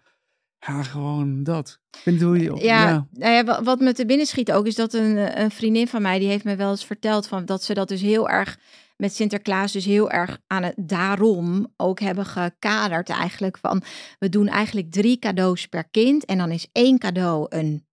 ja. 0.60 0.74
ja, 0.74 0.84
gewoon 0.84 1.44
dat. 1.44 1.80
Ik 1.92 2.00
vind 2.00 2.22
hoe 2.22 2.40
je, 2.40 2.56
Ja, 2.56 3.08
ja. 3.12 3.42
nou 3.42 3.64
wat 3.64 3.80
me 3.80 3.94
te 3.94 4.06
binnen 4.06 4.26
schiet 4.26 4.52
ook 4.52 4.68
is 4.68 4.76
dat 4.76 4.94
een, 4.94 5.18
eh, 5.18 5.44
een 5.44 5.52
vriendin 5.52 5.88
van 5.88 6.02
mij 6.02 6.20
die 6.20 6.28
heeft 6.28 6.44
me 6.44 6.56
wel 6.56 6.70
eens 6.70 6.86
verteld 6.86 7.28
van 7.28 7.46
dat 7.46 7.64
ze 7.64 7.74
dat 7.74 7.88
dus 7.88 8.02
heel 8.02 8.30
erg 8.30 8.58
met 9.02 9.16
Sinterklaas 9.16 9.72
dus 9.72 9.86
heel 9.86 10.12
erg 10.12 10.40
aan 10.48 10.64
het 10.64 10.74
daarom 10.78 11.74
ook 11.78 12.00
hebben 12.00 12.26
gekaderd 12.26 13.10
eigenlijk 13.10 13.58
van 13.58 13.84
we 14.20 14.30
doen 14.30 14.48
eigenlijk 14.48 14.92
drie 14.92 15.20
cadeaus 15.20 15.68
per 15.68 15.84
kind 15.90 16.26
en 16.26 16.38
dan 16.38 16.52
is 16.52 16.68
één 16.72 16.98
cadeau 16.98 17.46
een 17.50 17.86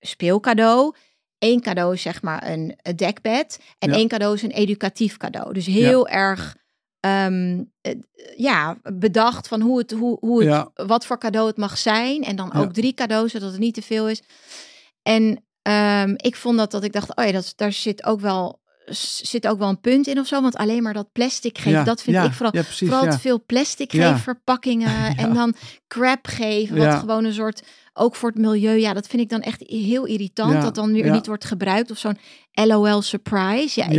speelcadeau. 0.00 0.94
Eén 1.38 1.60
cadeau 1.60 1.94
is 1.94 2.02
zeg 2.02 2.22
maar 2.22 2.50
een, 2.50 2.78
een 2.82 2.96
dekbed. 2.96 3.60
En 3.78 3.90
Ja. 3.90 3.96
één 3.96 4.08
cadeau 4.08 4.34
is 4.34 4.42
een 4.42 4.50
educatief 4.50 5.16
cadeau. 5.16 5.52
Dus 5.52 5.66
heel 5.66 6.08
erg 6.08 6.56
ehm, 7.00 7.64
eh, 7.80 7.94
ja, 8.36 8.78
bedacht 8.92 9.48
van 9.48 9.60
hoe 9.60 9.78
het, 9.78 9.90
hoe, 9.90 10.16
hoe 10.20 10.38
het, 10.38 10.48
Ja. 10.48 10.70
wat 10.86 11.06
voor 11.06 11.18
cadeau 11.18 11.46
het 11.46 11.56
mag 11.56 11.78
zijn. 11.78 12.24
En 12.24 12.36
dan 12.36 12.52
ook 12.54 12.72
drie 12.72 12.94
cadeaus, 12.94 13.30
zodat 13.30 13.50
het 13.50 13.60
niet 13.60 13.74
te 13.74 13.82
veel 13.82 14.08
is. 14.08 14.22
En 15.02 15.44
ehm, 15.62 16.14
ik 16.16 16.36
vond 16.36 16.58
dat 16.58 16.70
dat 16.70 16.84
ik 16.84 16.92
dacht, 16.92 17.16
oh 17.16 17.24
ja, 17.24 17.32
dat, 17.32 17.52
daar 17.56 17.72
zit 17.72 18.04
ook 18.04 18.20
wel 18.20 18.60
zit 18.90 19.46
ook 19.46 19.58
wel 19.58 19.68
een 19.68 19.80
punt 19.80 20.06
in 20.06 20.18
of 20.18 20.26
zo. 20.26 20.40
Want 20.42 20.56
alleen 20.56 20.82
maar 20.82 20.92
dat 20.94 21.12
plastic 21.12 21.56
geven, 21.58 21.70
Ja, 21.72 21.84
dat 21.84 22.02
vind 22.02 22.16
ja, 22.16 22.22
ik 22.24 22.32
vooral 22.32 22.56
ja, 22.56 22.62
precies, 22.62 22.88
vooral 22.88 23.04
veel 23.18 23.44
plastic 23.46 23.90
geven, 23.90 24.18
verpakkingen 24.18 25.16
en 25.16 25.34
dan 25.34 25.54
crap 25.88 26.26
geven, 26.26 26.76
wat 26.76 26.98
gewoon 26.98 27.24
een 27.24 27.32
soort, 27.32 27.62
ook 27.92 28.16
voor 28.16 28.28
het 28.28 28.38
milieu, 28.38 28.76
ja, 28.76 28.92
dat 28.92 29.06
vind 29.06 29.22
ik 29.22 29.28
dan 29.28 29.40
echt 29.40 29.62
heel 29.66 30.04
irritant, 30.04 30.52
dat 30.62 30.74
dan 30.74 30.92
weer 30.92 31.04
niet 31.12 31.26
wordt 31.26 31.44
gebruikt 31.44 31.90
of 31.90 31.98
zo'n 31.98 32.18
LOL 32.52 33.02
surprise. 33.02 33.80
Ja, 33.80 33.86
ik, 33.86 33.94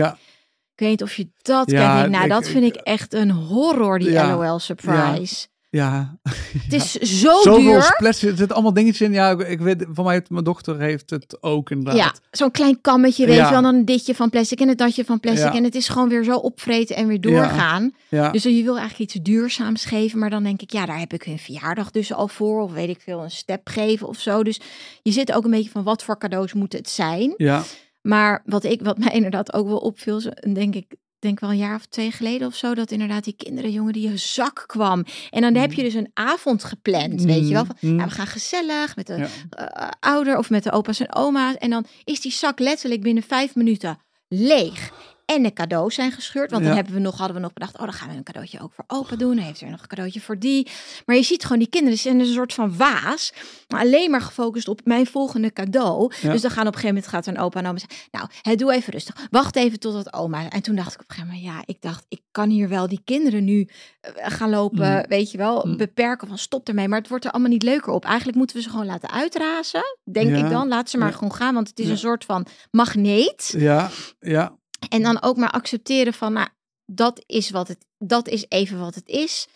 weet 0.76 0.90
niet 0.90 1.04
of 1.04 1.16
je 1.16 1.30
dat 1.42 1.68
kent. 2.00 2.12
Nou, 2.12 2.24
ik- 2.24 2.30
dat 2.30 2.48
vind 2.48 2.64
ik 2.66 2.76
echt 2.76 3.14
een 3.14 3.32
horror, 3.32 4.00
die 4.00 4.10
LOL 4.28 4.60
surprise. 4.60 5.48
Ja. 5.70 6.18
Het 6.64 6.74
is 6.74 6.92
zo 7.22 7.32
Zoveel 7.42 7.62
duur. 7.62 7.96
plastic, 7.98 8.30
er 8.30 8.38
zitten 8.38 8.56
allemaal 8.56 8.74
dingetjes 8.74 9.02
in. 9.08 9.14
Ja, 9.14 9.30
ik, 9.46 9.60
weet, 9.60 9.86
van 9.90 10.06
mij, 10.06 10.26
mijn 10.28 10.44
dochter 10.44 10.80
heeft 10.80 11.10
het 11.10 11.38
ook 11.44 11.70
inderdaad. 11.70 11.96
Ja, 11.96 12.14
zo'n 12.32 12.52
klein 12.52 12.82
kammetje, 12.82 13.26
weet 13.26 13.36
Ja. 13.36 13.46
je 13.46 13.52
wel. 13.52 13.62
Dan 13.62 13.76
een 13.76 13.86
ditje 13.86 14.16
van 14.16 14.30
plastic 14.30 14.60
en 14.60 14.70
een 14.70 14.78
datje 14.78 15.06
van 15.06 15.20
plastic. 15.20 15.52
Ja. 15.52 15.58
En 15.58 15.64
het 15.64 15.76
is 15.76 15.88
gewoon 15.90 16.10
weer 16.10 16.24
zo 16.24 16.36
opvreten 16.36 16.96
en 16.96 17.08
weer 17.08 17.22
doorgaan. 17.22 17.92
ja. 18.10 18.32
Dus 18.32 18.44
je 18.44 18.64
wil 18.64 18.78
eigenlijk 18.78 19.12
iets 19.12 19.24
duurzaams 19.24 19.86
geven. 19.86 20.20
Maar 20.20 20.30
dan 20.30 20.44
denk 20.44 20.62
ik, 20.62 20.72
ja, 20.72 20.86
daar 20.86 21.00
heb 21.00 21.14
ik 21.14 21.24
hun 21.24 21.40
verjaardag 21.40 21.92
dus 21.92 22.14
al 22.14 22.28
voor. 22.28 22.62
Of 22.62 22.72
weet 22.72 22.90
ik 22.90 23.02
veel, 23.02 23.24
een 23.24 23.32
step 23.32 23.68
geven 23.70 24.08
of 24.08 24.20
zo. 24.20 24.44
Dus 24.44 24.60
je 25.02 25.12
zit 25.12 25.32
ook 25.32 25.44
een 25.44 25.52
beetje 25.52 25.70
van, 25.70 25.84
wat 25.84 26.04
voor 26.04 26.18
cadeaus 26.18 26.54
moeten 26.54 26.80
het 26.80 26.90
zijn? 26.90 27.34
ja. 27.38 27.64
Maar 28.02 28.42
wat, 28.46 28.64
ik, 28.64 28.82
wat 28.82 28.98
mij 28.98 29.12
inderdaad 29.14 29.54
ook 29.54 29.68
wel 29.68 29.78
opviel, 29.78 30.22
denk 30.54 30.76
ik, 30.76 30.96
denk 31.20 31.40
wel 31.40 31.50
een 31.50 31.58
jaar 31.58 31.76
of 31.76 31.86
twee 31.86 32.12
geleden 32.12 32.48
of 32.48 32.56
zo, 32.56 32.74
dat 32.76 32.92
inderdaad 32.92 33.24
die 33.24 33.34
kinderen, 33.38 33.72
jongen, 33.72 33.94
die 33.94 34.10
een 34.10 34.20
zak 34.20 34.64
kwam. 34.68 35.06
En 35.30 35.42
dan 35.42 35.56
heb 35.56 35.74
je 35.74 35.84
dus 35.84 35.94
een 35.94 36.12
avond 36.14 36.64
gepland, 36.64 37.22
weet 37.24 37.48
je 37.48 37.54
wel. 37.54 37.66
Van, 37.66 37.76
Mm. 37.82 37.96
nou, 37.96 38.10
we 38.10 38.16
gaan 38.16 38.28
gezellig 38.28 38.96
met 38.96 39.08
de 39.08 39.14
Ja. 39.18 39.28
eh, 39.50 39.90
ouder 40.00 40.38
of 40.38 40.50
met 40.50 40.64
de 40.64 40.72
opa's 40.72 41.00
en 41.00 41.16
oma's. 41.16 41.56
En 41.56 41.70
dan 41.70 41.86
is 42.04 42.22
die 42.22 42.32
zak 42.32 42.60
letterlijk 42.60 43.02
binnen 43.02 43.24
vijf 43.24 43.56
minuten 43.56 43.98
leeg. 44.28 44.92
En 45.36 45.44
de 45.44 45.54
cadeaus 45.54 45.96
zijn 45.96 46.12
gescheurd. 46.12 46.52
Want 46.52 46.64
dan 46.64 46.72
Ja. 46.72 46.78
hebben 46.78 46.94
we 46.96 47.00
nog, 47.00 47.18
hadden 47.18 47.36
we 47.36 47.42
nog 47.42 47.54
bedacht, 47.54 47.74
oh, 47.78 47.84
dan 47.84 47.94
gaan 47.94 48.10
we 48.10 48.16
een 48.16 48.24
cadeautje 48.24 48.60
ook 48.62 48.74
voor 48.74 48.84
opa 48.88 49.16
doen. 49.16 49.36
Dan 49.36 49.46
heeft 49.46 49.62
er 49.62 49.70
nog 49.70 49.82
een 49.82 49.88
cadeautje 49.88 50.22
voor 50.22 50.40
die. 50.40 50.68
Maar 51.06 51.16
je 51.16 51.24
ziet 51.24 51.44
gewoon 51.44 51.60
die 51.60 51.70
kinderen, 51.70 51.98
zijn 51.98 52.20
een 52.20 52.26
soort 52.26 52.54
van 52.54 52.78
waas. 52.78 53.34
Maar 53.68 53.82
alleen 53.82 54.12
maar 54.12 54.22
gefocust 54.22 54.68
op 54.68 54.82
mijn 54.84 55.06
volgende 55.08 55.54
cadeau. 55.54 56.14
Ja. 56.22 56.32
Dus 56.32 56.42
dan 56.42 56.52
gaan 56.52 56.68
op 56.68 56.74
een 56.74 56.80
gegeven 56.80 56.96
moment 56.96 57.08
gaat 57.08 57.26
een 57.28 57.38
opa 57.40 57.60
en 57.60 57.68
oma 57.68 57.78
zeggen, 57.80 58.00
nou, 58.12 58.28
hè, 58.42 58.56
doe 58.56 58.74
even 58.74 58.94
rustig. 58.94 59.28
Wacht 59.32 59.56
even 59.56 59.80
totdat 59.80 60.14
oma. 60.14 60.50
En 60.50 60.62
toen 60.62 60.76
dacht 60.76 60.94
ik 60.94 61.02
op 61.02 61.10
een 61.10 61.16
gegeven 61.16 61.36
moment, 61.36 61.54
ja, 61.56 61.64
ik 61.74 61.82
dacht, 61.82 62.06
ik 62.10 62.22
kan 62.32 62.50
hier 62.50 62.70
wel 62.70 62.88
die 62.88 63.02
kinderen 63.04 63.44
nu 63.44 63.68
eh, 64.02 64.12
gaan 64.28 64.50
lopen, 64.50 64.96
Mm. 64.96 65.06
weet 65.08 65.32
je 65.32 65.38
wel, 65.38 65.66
Mm. 65.66 65.78
beperken 65.78 66.28
van 66.28 66.38
stop 66.38 66.68
ermee. 66.68 66.88
Maar 66.88 67.00
het 67.00 67.10
wordt 67.10 67.26
er 67.26 67.32
allemaal 67.32 67.52
niet 67.52 67.64
leuker 67.64 67.94
op. 67.94 68.06
Eigenlijk 68.06 68.38
moeten 68.38 68.56
we 68.56 68.62
ze 68.62 68.70
gewoon 68.70 68.86
laten 68.86 69.10
uitrazen, 69.12 69.84
denk 70.12 70.30
Ja. 70.30 70.44
ik 70.44 70.50
dan. 70.50 70.68
Laat 70.68 70.90
ze 70.90 70.98
maar 70.98 71.14
gewoon 71.14 71.34
gaan, 71.34 71.54
want 71.54 71.68
het 71.68 71.80
is 71.80 71.90
een 71.90 71.98
soort 71.98 72.26
van 72.26 72.46
magneet. 72.72 73.54
Ja, 73.58 73.90
ja. 74.20 74.58
En 74.90 75.02
dan 75.02 75.22
ook 75.22 75.38
maar 75.38 75.52
accepteren 75.52 76.14
van, 76.14 76.34
nou, 76.34 76.48
dat 76.86 77.24
is 77.26 77.50
wat 77.50 77.68
het, 77.68 77.86
dat 77.98 78.28
is 78.28 78.46
even 78.50 78.80
wat 78.80 78.96
het 78.96 79.08
is. 79.08 79.48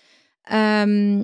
Ehm, 0.41 1.23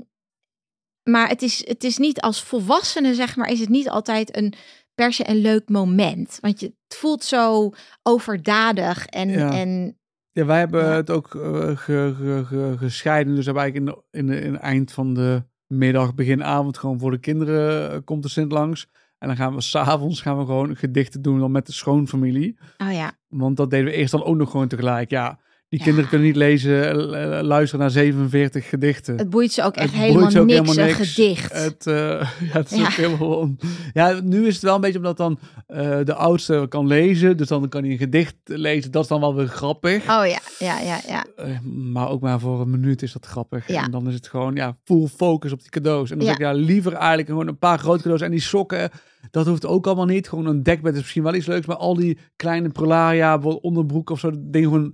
maar 1.09 1.29
het 1.29 1.41
is, 1.41 1.67
het 1.67 1.83
is 1.83 1.97
niet 1.97 2.21
als 2.21 2.43
volwassene, 2.43 3.13
zeg 3.15 3.35
maar, 3.35 3.49
is 3.49 3.59
het 3.59 3.69
niet 3.69 3.89
altijd 3.89 4.35
een 4.37 4.53
per 4.95 5.13
se 5.13 5.29
een 5.29 5.37
leuk 5.41 5.69
moment. 5.69 6.37
Want 6.41 6.59
je, 6.59 6.65
het 6.87 6.97
voelt 6.97 7.23
zo 7.23 7.71
overdadig 8.03 9.05
en, 9.05 9.29
Ja. 9.29 9.51
en 9.51 9.93
Ja, 10.31 10.45
wij 10.45 10.59
hebben 10.59 10.83
Ja. 10.85 10.91
het 10.95 11.09
ook 11.09 11.35
eh, 11.35 11.77
ge- 11.77 12.13
ge- 12.17 12.43
ge- 12.45 12.75
gescheiden. 12.77 13.35
Dus 13.35 13.45
hebben 13.45 13.63
eigenlijk 13.63 14.01
in, 14.11 14.25
de, 14.27 14.33
in, 14.35 14.43
in 14.43 14.53
het 14.53 14.61
eind 14.61 14.91
van 14.91 15.13
de 15.13 15.43
middag, 15.67 16.15
begin 16.15 16.43
avond, 16.43 16.77
gewoon 16.77 16.99
voor 16.99 17.11
de 17.11 17.19
kinderen 17.19 17.91
eh, 17.91 17.97
komt 18.05 18.23
de 18.23 18.29
Sint 18.29 18.51
langs. 18.51 18.87
En 19.19 19.27
dan 19.27 19.37
gaan 19.37 19.55
we 19.55 19.61
s'avonds 19.61 20.21
gaan 20.21 20.37
we 20.37 20.45
gewoon 20.45 20.75
gedichten 20.75 21.21
doen 21.21 21.39
dan 21.39 21.51
met 21.51 21.65
de 21.65 21.71
schoonfamilie. 21.71 22.57
oh 22.77 22.93
ja, 22.93 23.11
Want 23.27 23.57
dat 23.57 23.69
deden 23.69 23.85
we 23.85 23.93
eerst 23.93 24.11
dan 24.11 24.23
ook 24.23 24.35
nog 24.35 24.51
gewoon 24.51 24.67
tegelijk. 24.67 25.09
Ja, 25.09 25.39
die 25.69 25.79
Ja. 25.79 25.85
kinderen 25.85 26.09
kunnen 26.09 26.27
niet 26.27 26.35
lezen, 26.35 26.89
eh, 27.13 27.41
luisteren 27.43 27.79
naar 27.79 27.89
47 27.91 28.69
gedichten. 28.69 29.17
het 29.17 29.29
boeit 29.29 29.51
ze 29.51 29.63
ook 29.63 29.75
echt 29.75 29.91
Het 29.91 30.01
helemaal 30.01 30.31
ze 30.31 30.39
ook 30.39 30.45
niks, 30.45 30.59
helemaal 30.59 30.89
een 30.89 30.97
niks. 30.97 31.13
gedicht. 31.13 31.53
Het, 31.53 31.87
eh, 31.87 31.93
ja, 32.53 32.57
het 32.57 32.71
is 32.71 32.77
Ja. 32.77 32.83
ook 32.85 32.91
helemaal... 32.91 33.35
on- 33.37 33.59
Ja, 33.93 34.19
nu 34.23 34.47
is 34.47 34.53
het 34.53 34.63
wel 34.63 34.75
een 34.75 34.81
beetje 34.81 34.97
omdat 34.97 35.17
dan 35.17 35.39
eh, 35.67 35.97
de 36.03 36.13
oudste 36.13 36.65
kan 36.69 36.87
lezen. 36.87 37.37
Dus 37.37 37.47
dan 37.47 37.69
kan 37.69 37.81
hij 37.83 37.91
een 37.91 37.97
gedicht 37.97 38.35
lezen. 38.43 38.91
Dat 38.91 39.03
is 39.03 39.09
dan 39.09 39.19
wel 39.19 39.35
weer 39.35 39.47
grappig. 39.47 40.01
Oh 40.01 40.25
ja, 40.27 40.39
ja, 40.59 40.79
ja, 40.79 40.99
ja. 41.07 41.25
Eh, 41.35 41.59
maar 41.91 42.09
ook 42.09 42.21
maar 42.21 42.39
voor 42.39 42.61
een 42.61 42.69
minuut 42.69 43.01
is 43.01 43.13
dat 43.13 43.25
grappig. 43.25 43.67
Ja. 43.67 43.83
En 43.83 43.91
dan 43.91 44.07
is 44.07 44.13
het 44.13 44.27
gewoon 44.27 44.55
ja, 44.55 44.77
full 44.83 45.07
focus 45.07 45.51
op 45.51 45.59
die 45.61 45.69
cadeaus. 45.69 46.11
En 46.11 46.17
dan 46.17 46.27
Ja. 46.27 46.33
zeg 46.33 46.41
ik 46.41 46.45
ja, 46.55 46.59
liever 46.59 46.93
eigenlijk 46.93 47.29
gewoon 47.29 47.47
een 47.47 47.57
paar 47.57 47.79
grote 47.79 48.01
cadeaus. 48.01 48.21
En 48.21 48.31
die 48.31 48.39
sokken, 48.41 48.89
dat 49.31 49.45
hoeft 49.47 49.65
ook 49.65 49.85
allemaal 49.87 50.05
niet. 50.05 50.29
Gewoon 50.29 50.45
een 50.45 50.63
dekbed 50.63 50.93
is 50.93 50.99
misschien 50.99 51.23
wel 51.23 51.33
iets 51.35 51.45
leuks. 51.45 51.65
Maar 51.65 51.77
al 51.77 51.95
die 51.95 52.17
kleine 52.35 52.69
prolaria, 52.69 53.37
onderbroek 53.37 54.09
of 54.09 54.19
zo. 54.19 54.31
Dingen, 54.37 54.69
gewoon, 54.69 54.93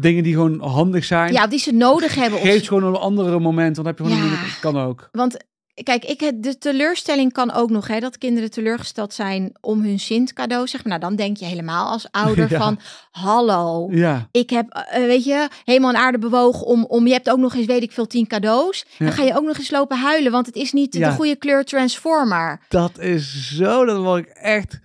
dingen 0.00 0.22
die 0.22 0.32
gewoon 0.34 0.60
handig 0.60 1.04
zijn. 1.04 1.32
Ja, 1.32 1.46
die 1.46 1.58
ze 1.58 1.72
nodig 1.72 2.14
hebben. 2.14 2.38
Of 2.40 2.44
Geef 2.46 2.66
gewoon 2.66 2.88
op 2.88 2.94
een 2.94 3.00
andere 3.00 3.38
moment. 3.38 3.76
Dan 3.76 3.86
heb 3.86 3.98
je 3.98 4.04
gewoon 4.04 4.18
Ja. 4.18 4.24
een 4.32 4.38
kan 4.60 4.78
ook. 4.78 5.08
Want 5.12 5.36
kijk, 5.82 6.04
ik, 6.04 6.20
het- 6.20 6.42
de 6.42 6.58
teleurstelling 6.58 7.32
kan 7.32 7.52
ook 7.52 7.70
nog, 7.70 7.88
hè, 7.88 8.00
dat 8.00 8.18
kinderen 8.18 8.50
teleurgesteld 8.50 9.14
zijn 9.14 9.56
om 9.60 9.82
hun 9.82 9.98
Sint 9.98 10.32
cadeau. 10.32 10.66
Zeg 10.66 10.84
maar, 10.84 10.98
nou, 10.98 11.00
dan 11.10 11.16
denk 11.16 11.36
je 11.36 11.44
helemaal 11.44 11.90
als 11.90 12.08
ouder 12.10 12.50
Ja. 12.52 12.58
van, 12.58 12.78
hallo, 13.10 13.88
Ja, 13.90 14.28
ik 14.30 14.50
heb, 14.50 14.68
eh, 14.68 15.02
weet 15.04 15.24
je, 15.24 15.48
helemaal 15.64 15.90
een 15.90 15.96
aarde 15.96 16.18
bewogen 16.18 16.66
om, 16.66 16.84
om, 16.84 17.06
je 17.06 17.12
hebt 17.12 17.30
ook 17.30 17.38
nog 17.38 17.54
eens, 17.54 17.66
weet 17.66 17.82
ik 17.82 17.92
veel, 17.92 18.06
tien 18.06 18.26
cadeaus. 18.26 18.86
Ja. 18.98 19.04
Dan 19.04 19.14
ga 19.14 19.22
je 19.22 19.36
ook 19.36 19.44
nog 19.46 19.58
eens 19.58 19.70
lopen 19.70 19.98
huilen, 19.98 20.32
want 20.32 20.46
het 20.46 20.56
is 20.56 20.72
niet 20.72 20.92
de 20.92 21.10
goede 21.10 21.36
kleur 21.36 21.64
Transformer. 21.64 22.60
dat 22.68 22.98
is 22.98 23.52
zo. 23.56 23.84
Dat 23.84 23.96
word 24.02 24.26
ik 24.26 24.32
echt... 24.34 24.80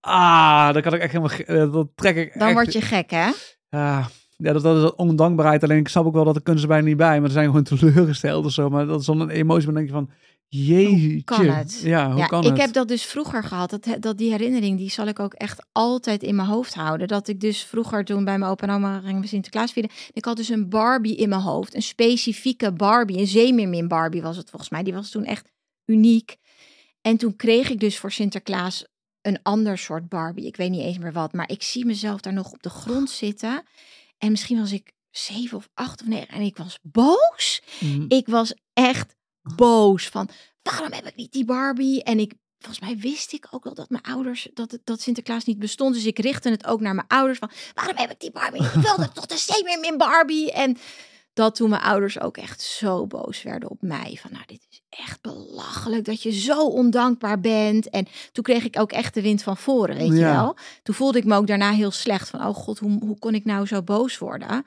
Ah, 0.00 0.72
dan 0.72 0.82
kan 0.82 0.94
ik 0.94 1.00
echt 1.00 1.12
helemaal... 1.12 1.38
eh, 1.66 1.72
Dat 1.72 1.86
trek 1.94 2.16
ik 2.16 2.32
Dan 2.38 2.42
echt... 2.48 2.52
word 2.56 2.72
je 2.72 2.80
gek, 2.80 3.10
hè? 3.10 3.30
Ja, 3.68 4.08
ja 4.36 4.52
dat, 4.52 4.62
dat 4.62 4.84
is 4.84 4.94
ondankbaarheid. 4.94 5.62
Alleen 5.62 5.78
ik 5.78 5.88
snap 5.88 6.06
ook 6.06 6.14
wel 6.14 6.24
dat 6.24 6.36
er 6.36 6.42
kunnen 6.42 6.62
ze 6.62 6.68
bijna 6.68 6.86
niet 6.86 6.96
bij. 6.96 7.20
Maar 7.20 7.28
ze 7.28 7.34
zijn 7.34 7.46
gewoon 7.46 7.62
teleurgesteld 7.78 8.44
of 8.44 8.52
zo. 8.52 8.68
Maar 8.68 8.86
dat 8.86 9.00
is 9.00 9.06
dan 9.06 9.20
een 9.20 9.30
emotie. 9.30 9.64
Maar 9.64 9.74
dan 9.74 9.84
denk 9.84 9.86
je 9.86 9.92
van, 9.92 10.10
jeetje. 10.48 11.22
kan 11.22 11.46
het? 11.46 11.80
Ja, 11.80 12.10
hoe 12.10 12.18
ja, 12.18 12.26
kan 12.26 12.44
ik 12.44 12.50
het? 12.50 12.60
heb 12.60 12.72
dat 12.72 12.88
dus 12.88 13.04
vroeger 13.04 13.44
gehad. 13.44 13.70
Dat, 13.70 13.86
dat 14.00 14.18
die 14.18 14.30
herinnering, 14.30 14.78
die 14.78 14.90
zal 14.90 15.06
ik 15.06 15.18
ook 15.18 15.34
echt 15.34 15.66
altijd 15.72 16.22
in 16.22 16.34
mijn 16.34 16.48
hoofd 16.48 16.74
houden. 16.74 17.08
Dat 17.08 17.28
ik 17.28 17.40
dus 17.40 17.62
vroeger 17.62 18.04
toen 18.04 18.24
bij 18.24 18.38
mijn 18.38 18.50
opa 18.50 18.66
en 18.66 18.74
oma 18.74 19.00
gingen 19.00 19.20
we 19.20 19.26
Sinterklaas 19.26 19.72
vieren. 19.72 19.90
Ik 20.12 20.24
had 20.24 20.36
dus 20.36 20.48
een 20.48 20.68
Barbie 20.68 21.16
in 21.16 21.28
mijn 21.28 21.40
hoofd. 21.40 21.74
Een 21.74 21.82
specifieke 21.82 22.72
Barbie. 22.72 23.18
Een 23.18 23.26
zeemeermin 23.26 23.88
Barbie 23.88 24.22
was 24.22 24.36
het 24.36 24.50
volgens 24.50 24.70
mij. 24.70 24.82
Die 24.82 24.94
was 24.94 25.10
toen 25.10 25.24
echt 25.24 25.50
uniek. 25.84 26.36
En 27.00 27.16
toen 27.16 27.36
kreeg 27.36 27.70
ik 27.70 27.80
dus 27.80 27.98
voor 27.98 28.12
Sinterklaas 28.12 28.86
een 29.22 29.38
ander 29.42 29.78
soort 29.78 30.08
Barbie. 30.08 30.46
Ik 30.46 30.56
weet 30.56 30.70
niet 30.70 30.80
eens 30.82 30.98
meer 30.98 31.12
wat. 31.12 31.32
Maar 31.32 31.50
ik 31.50 31.62
zie 31.62 31.84
mezelf 31.86 32.20
daar 32.20 32.32
nog 32.32 32.52
op 32.52 32.62
de 32.62 32.70
grond 32.70 33.10
zitten. 33.10 33.62
En 34.18 34.30
misschien 34.30 34.58
was 34.58 34.72
ik 34.72 34.92
zeven 35.10 35.56
of 35.56 35.68
acht 35.74 36.00
of 36.00 36.06
negen. 36.06 36.28
En 36.28 36.40
ik 36.40 36.56
was 36.56 36.78
boos. 36.82 37.62
Mm, 37.80 38.04
Ik 38.08 38.26
was 38.26 38.54
echt 38.72 39.14
boos 39.56 40.08
van 40.08 40.28
waarom 40.62 40.92
heb 40.92 41.06
ik 41.06 41.16
niet 41.16 41.32
die 41.32 41.44
Barbie? 41.44 42.02
En 42.02 42.18
ik 42.18 42.32
volgens 42.58 42.80
mij 42.80 42.96
wist 42.96 43.32
ik 43.32 43.46
ook 43.50 43.64
wel 43.64 43.74
dat 43.74 43.90
mijn 43.90 44.02
ouders 44.02 44.48
dat 44.54 44.78
dat 44.84 45.00
Sinterklaas 45.00 45.44
niet 45.44 45.58
bestond, 45.58 45.94
dus 45.94 46.04
ik 46.04 46.18
richtte 46.18 46.50
het 46.50 46.66
ook 46.66 46.80
naar 46.80 46.94
mijn 46.94 47.06
ouders 47.06 47.38
van 47.38 47.50
waarom 47.74 47.96
heb 47.96 48.10
ik 48.10 48.20
die 48.20 48.30
Barbie? 48.30 48.62
Ik 48.64 48.70
wilde 48.70 49.12
toch 49.14 49.26
de 49.26 49.36
zeemeermin 49.36 49.96
Barbie 49.96 50.52
en 50.52 50.76
dat 51.38 51.54
toen 51.54 51.70
mijn 51.70 51.82
ouders 51.82 52.20
ook 52.20 52.36
echt 52.36 52.60
zo 52.62 53.06
boos 53.06 53.42
werden 53.42 53.70
op 53.70 53.82
mij 53.82 54.18
van 54.20 54.30
nou 54.32 54.42
dit 54.46 54.66
is 54.70 54.80
echt 54.88 55.20
belachelijk 55.20 56.04
dat 56.04 56.22
je 56.22 56.32
zo 56.32 56.66
ondankbaar 56.66 57.40
bent 57.40 57.90
en 57.90 58.06
toen 58.32 58.44
kreeg 58.44 58.64
ik 58.64 58.78
ook 58.80 58.92
echt 58.92 59.14
de 59.14 59.22
wind 59.22 59.42
van 59.42 59.56
voren 59.56 59.96
weet 59.96 60.08
je 60.08 60.14
Ja. 60.14 60.32
wel. 60.42 60.56
Toen 60.82 60.94
voelde 60.94 61.18
ik 61.18 61.24
me 61.24 61.36
ook 61.36 61.46
daarna 61.46 61.70
heel 61.70 61.90
slecht 61.90 62.28
van 62.30 62.40
oh 62.46 62.54
god 62.54 62.78
hoe, 62.78 62.98
hoe 63.04 63.18
kon 63.18 63.34
ik 63.34 63.44
nou 63.44 63.66
zo 63.66 63.82
boos 63.82 64.18
worden? 64.18 64.66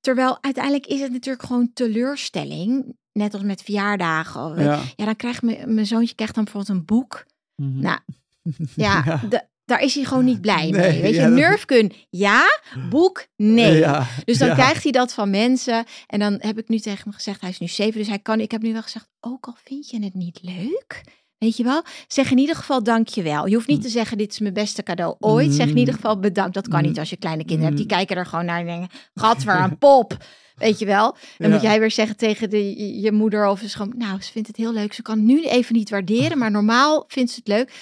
Terwijl 0.00 0.38
uiteindelijk 0.40 0.86
is 0.86 1.00
het 1.00 1.12
natuurlijk 1.12 1.44
gewoon 1.46 1.70
teleurstelling. 1.72 2.96
Net 3.12 3.34
als 3.34 3.42
met 3.42 3.62
verjaardagen. 3.62 4.62
Ja, 4.62 4.80
ja. 4.96 5.04
dan 5.04 5.16
krijgt 5.16 5.42
mijn 5.42 5.74
mijn 5.74 5.86
zoontje 5.86 6.14
krijgt 6.14 6.34
dan 6.34 6.44
bijvoorbeeld 6.44 6.78
een 6.78 6.84
boek. 6.84 7.24
Mhm. 7.56 7.80
Nou, 7.80 7.98
Ja, 8.74 9.02
Ja. 9.06 9.20
de- 9.28 9.46
daar 9.64 9.82
is 9.82 9.94
hij 9.94 10.04
gewoon 10.04 10.24
niet 10.24 10.40
blij 10.40 10.70
mee. 10.76 11.00
Weet 11.00 11.14
je, 11.14 11.20
ja, 11.20 11.28
dat- 11.28 11.36
Nerfkun, 11.38 11.92
ja, 12.10 12.60
boek, 12.90 13.26
nee. 13.36 13.76
Ja, 13.78 14.06
Dus 14.24 14.38
dan 14.38 14.48
ja. 14.48 14.54
krijgt 14.54 14.82
hij 14.82 14.92
dat 14.92 15.12
van 15.14 15.30
mensen. 15.30 15.84
En 16.06 16.18
dan 16.18 16.36
heb 16.38 16.58
ik 16.58 16.68
nu 16.68 16.78
tegen 16.78 17.04
hem 17.04 17.12
gezegd, 17.12 17.40
hij 17.40 17.50
is 17.50 17.58
nu 17.58 17.68
zeven, 17.68 17.98
dus 17.98 18.08
hij 18.08 18.18
kan. 18.18 18.40
Ik 18.40 18.50
heb 18.50 18.62
nu 18.62 18.72
wel 18.72 18.82
gezegd, 18.82 19.08
ook 19.20 19.46
al 19.46 19.54
vind 19.64 19.90
je 19.90 20.04
het 20.04 20.14
niet 20.14 20.38
leuk, 20.42 21.02
weet 21.38 21.56
je 21.56 21.64
wel, 21.64 21.82
zeg 22.08 22.30
in 22.30 22.38
ieder 22.38 22.56
geval 22.56 22.82
dankjewel. 22.82 23.46
Je 23.46 23.54
hoeft 23.54 23.68
niet 23.68 23.82
te 23.82 23.88
zeggen, 23.88 24.18
dit 24.18 24.32
is 24.32 24.38
mijn 24.38 24.54
beste 24.54 24.82
cadeau 24.82 25.16
ooit. 25.18 25.52
Zeg 25.54 25.68
in 25.68 25.76
ieder 25.78 25.94
geval 25.94 26.18
bedankt. 26.18 26.54
Dat 26.54 26.68
kan 26.68 26.82
niet 26.82 26.98
als 26.98 27.10
je 27.10 27.16
kleine 27.16 27.44
kinderen 27.44 27.66
hebt. 27.74 27.78
Die 27.78 27.96
kijken 27.96 28.16
er 28.16 28.26
gewoon 28.26 28.44
naar 28.44 28.60
en 28.60 28.66
denken, 28.66 28.88
gadver, 29.14 29.60
een 29.60 29.78
pop. 29.78 30.16
Weet 30.54 30.78
je 30.78 30.86
wel? 30.86 31.16
Dan 31.38 31.50
moet 31.50 31.62
jij 31.62 31.80
weer 31.80 31.90
zeggen 31.90 32.16
tegen 32.16 32.50
de, 32.50 32.76
je- 32.76 33.00
je 33.00 33.12
moeder 33.12 33.46
of 33.46 33.60
ze 33.60 33.68
gewoon, 33.68 33.94
nou, 33.96 34.22
ze 34.22 34.32
vindt 34.32 34.48
het 34.48 34.56
heel 34.56 34.72
leuk. 34.72 34.92
Ze 34.92 35.02
kan 35.02 35.16
het 35.16 35.26
nu 35.26 35.44
even 35.44 35.74
niet 35.74 35.90
waarderen, 35.90 36.38
maar 36.38 36.50
normaal 36.50 37.04
vindt 37.08 37.30
ze 37.30 37.36
het 37.38 37.48
leuk. 37.48 37.72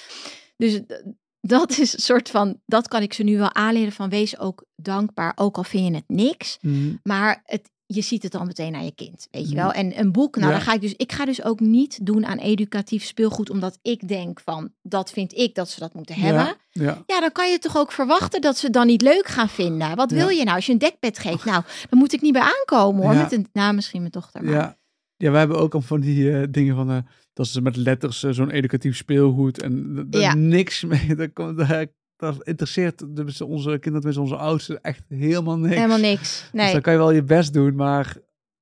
Dus 0.57 0.73
d- 0.73 1.03
dat 1.47 1.77
is 1.77 1.93
een 1.93 1.99
soort 1.99 2.29
van, 2.29 2.59
dat 2.65 2.87
kan 2.87 3.01
ik 3.01 3.13
ze 3.13 3.23
nu 3.23 3.37
wel 3.37 3.53
aanleren 3.53 3.91
van 3.91 4.09
wees 4.09 4.39
ook 4.39 4.65
dankbaar, 4.75 5.31
ook 5.35 5.57
al 5.57 5.63
vind 5.63 5.87
je 5.87 5.95
het 5.95 6.03
niks. 6.07 6.57
Mhm. 6.61 6.93
Maar 7.03 7.41
het, 7.45 7.71
je 7.85 8.01
ziet 8.01 8.23
het 8.23 8.31
dan 8.31 8.47
meteen 8.47 8.75
aan 8.75 8.85
je 8.85 8.95
kind, 8.95 9.27
weet 9.31 9.49
je 9.49 9.55
Mhm. 9.55 9.63
wel. 9.63 9.71
En 9.71 9.99
een 9.99 10.11
boek, 10.11 10.35
nou 10.35 10.47
Ja. 10.51 10.55
dan 10.57 10.65
ga 10.65 10.73
ik 10.73 10.81
dus, 10.81 10.93
ik 10.95 11.11
ga 11.11 11.25
dus 11.25 11.43
ook 11.43 11.59
niet 11.59 12.05
doen 12.05 12.25
aan 12.25 12.37
educatief 12.37 13.03
speelgoed, 13.03 13.49
omdat 13.49 13.79
ik 13.81 14.07
denk 14.07 14.39
van, 14.39 14.71
dat 14.81 15.11
vind 15.11 15.33
ik 15.37 15.55
dat 15.55 15.69
ze 15.69 15.79
dat 15.79 15.93
moeten 15.93 16.15
hebben. 16.15 16.43
Ja, 16.45 16.83
ja. 16.83 17.03
Ja, 17.07 17.19
dan 17.19 17.31
kan 17.31 17.51
je 17.51 17.59
toch 17.59 17.77
ook 17.77 17.91
verwachten 17.91 18.41
dat 18.41 18.57
ze 18.57 18.65
het 18.65 18.73
dan 18.73 18.87
niet 18.87 19.01
leuk 19.01 19.27
gaan 19.27 19.49
vinden. 19.49 19.95
Wat 19.95 20.11
wil 20.11 20.29
je 20.29 20.43
nou? 20.43 20.55
Als 20.55 20.65
je 20.65 20.71
een 20.71 20.77
dekbed 20.77 21.19
geeft, 21.19 21.45
nou, 21.45 21.63
dan 21.89 21.99
moet 21.99 22.13
ik 22.13 22.21
niet 22.21 22.33
bij 22.33 22.41
aankomen 22.59 23.03
hoor. 23.03 23.15
Met 23.15 23.31
een, 23.31 23.47
nou, 23.53 23.73
misschien 23.73 23.99
mijn 23.99 24.11
dochter. 24.11 24.43
Maar. 24.43 24.53
Ja. 24.53 24.77
ja, 25.17 25.31
we 25.31 25.37
hebben 25.37 25.57
ook 25.59 25.73
al 25.73 25.81
van 25.81 25.99
die 25.99 26.31
eh, 26.31 26.43
dingen 26.49 26.75
van... 26.75 26.89
eh, 26.91 26.97
dat 27.33 27.47
ze 27.47 27.61
met 27.61 27.75
letters 27.75 28.23
eh, 28.23 28.31
zo'n 28.31 28.49
educatief 28.49 28.95
speelgoed 28.95 29.61
en 29.61 30.07
Ja. 30.09 30.33
niks 30.33 30.83
mee. 30.83 31.15
Dat, 31.15 31.33
komt, 31.33 31.57
dat, 31.57 31.87
dat 32.15 32.43
interesseert 32.47 33.15
dus 33.15 33.41
onze 33.41 33.69
kinderen, 33.69 33.93
tenminste 33.93 34.21
onze 34.21 34.35
oudsten, 34.35 34.81
echt 34.81 35.03
helemaal 35.09 35.57
niks. 35.57 35.75
Helemaal 35.75 35.97
niks. 35.97 36.39
Dus 36.41 36.49
Nee. 36.51 36.71
dan 36.71 36.81
kan 36.81 36.93
je 36.93 36.99
wel 36.99 37.11
je 37.11 37.23
best 37.23 37.53
doen, 37.53 37.75
maar... 37.75 38.15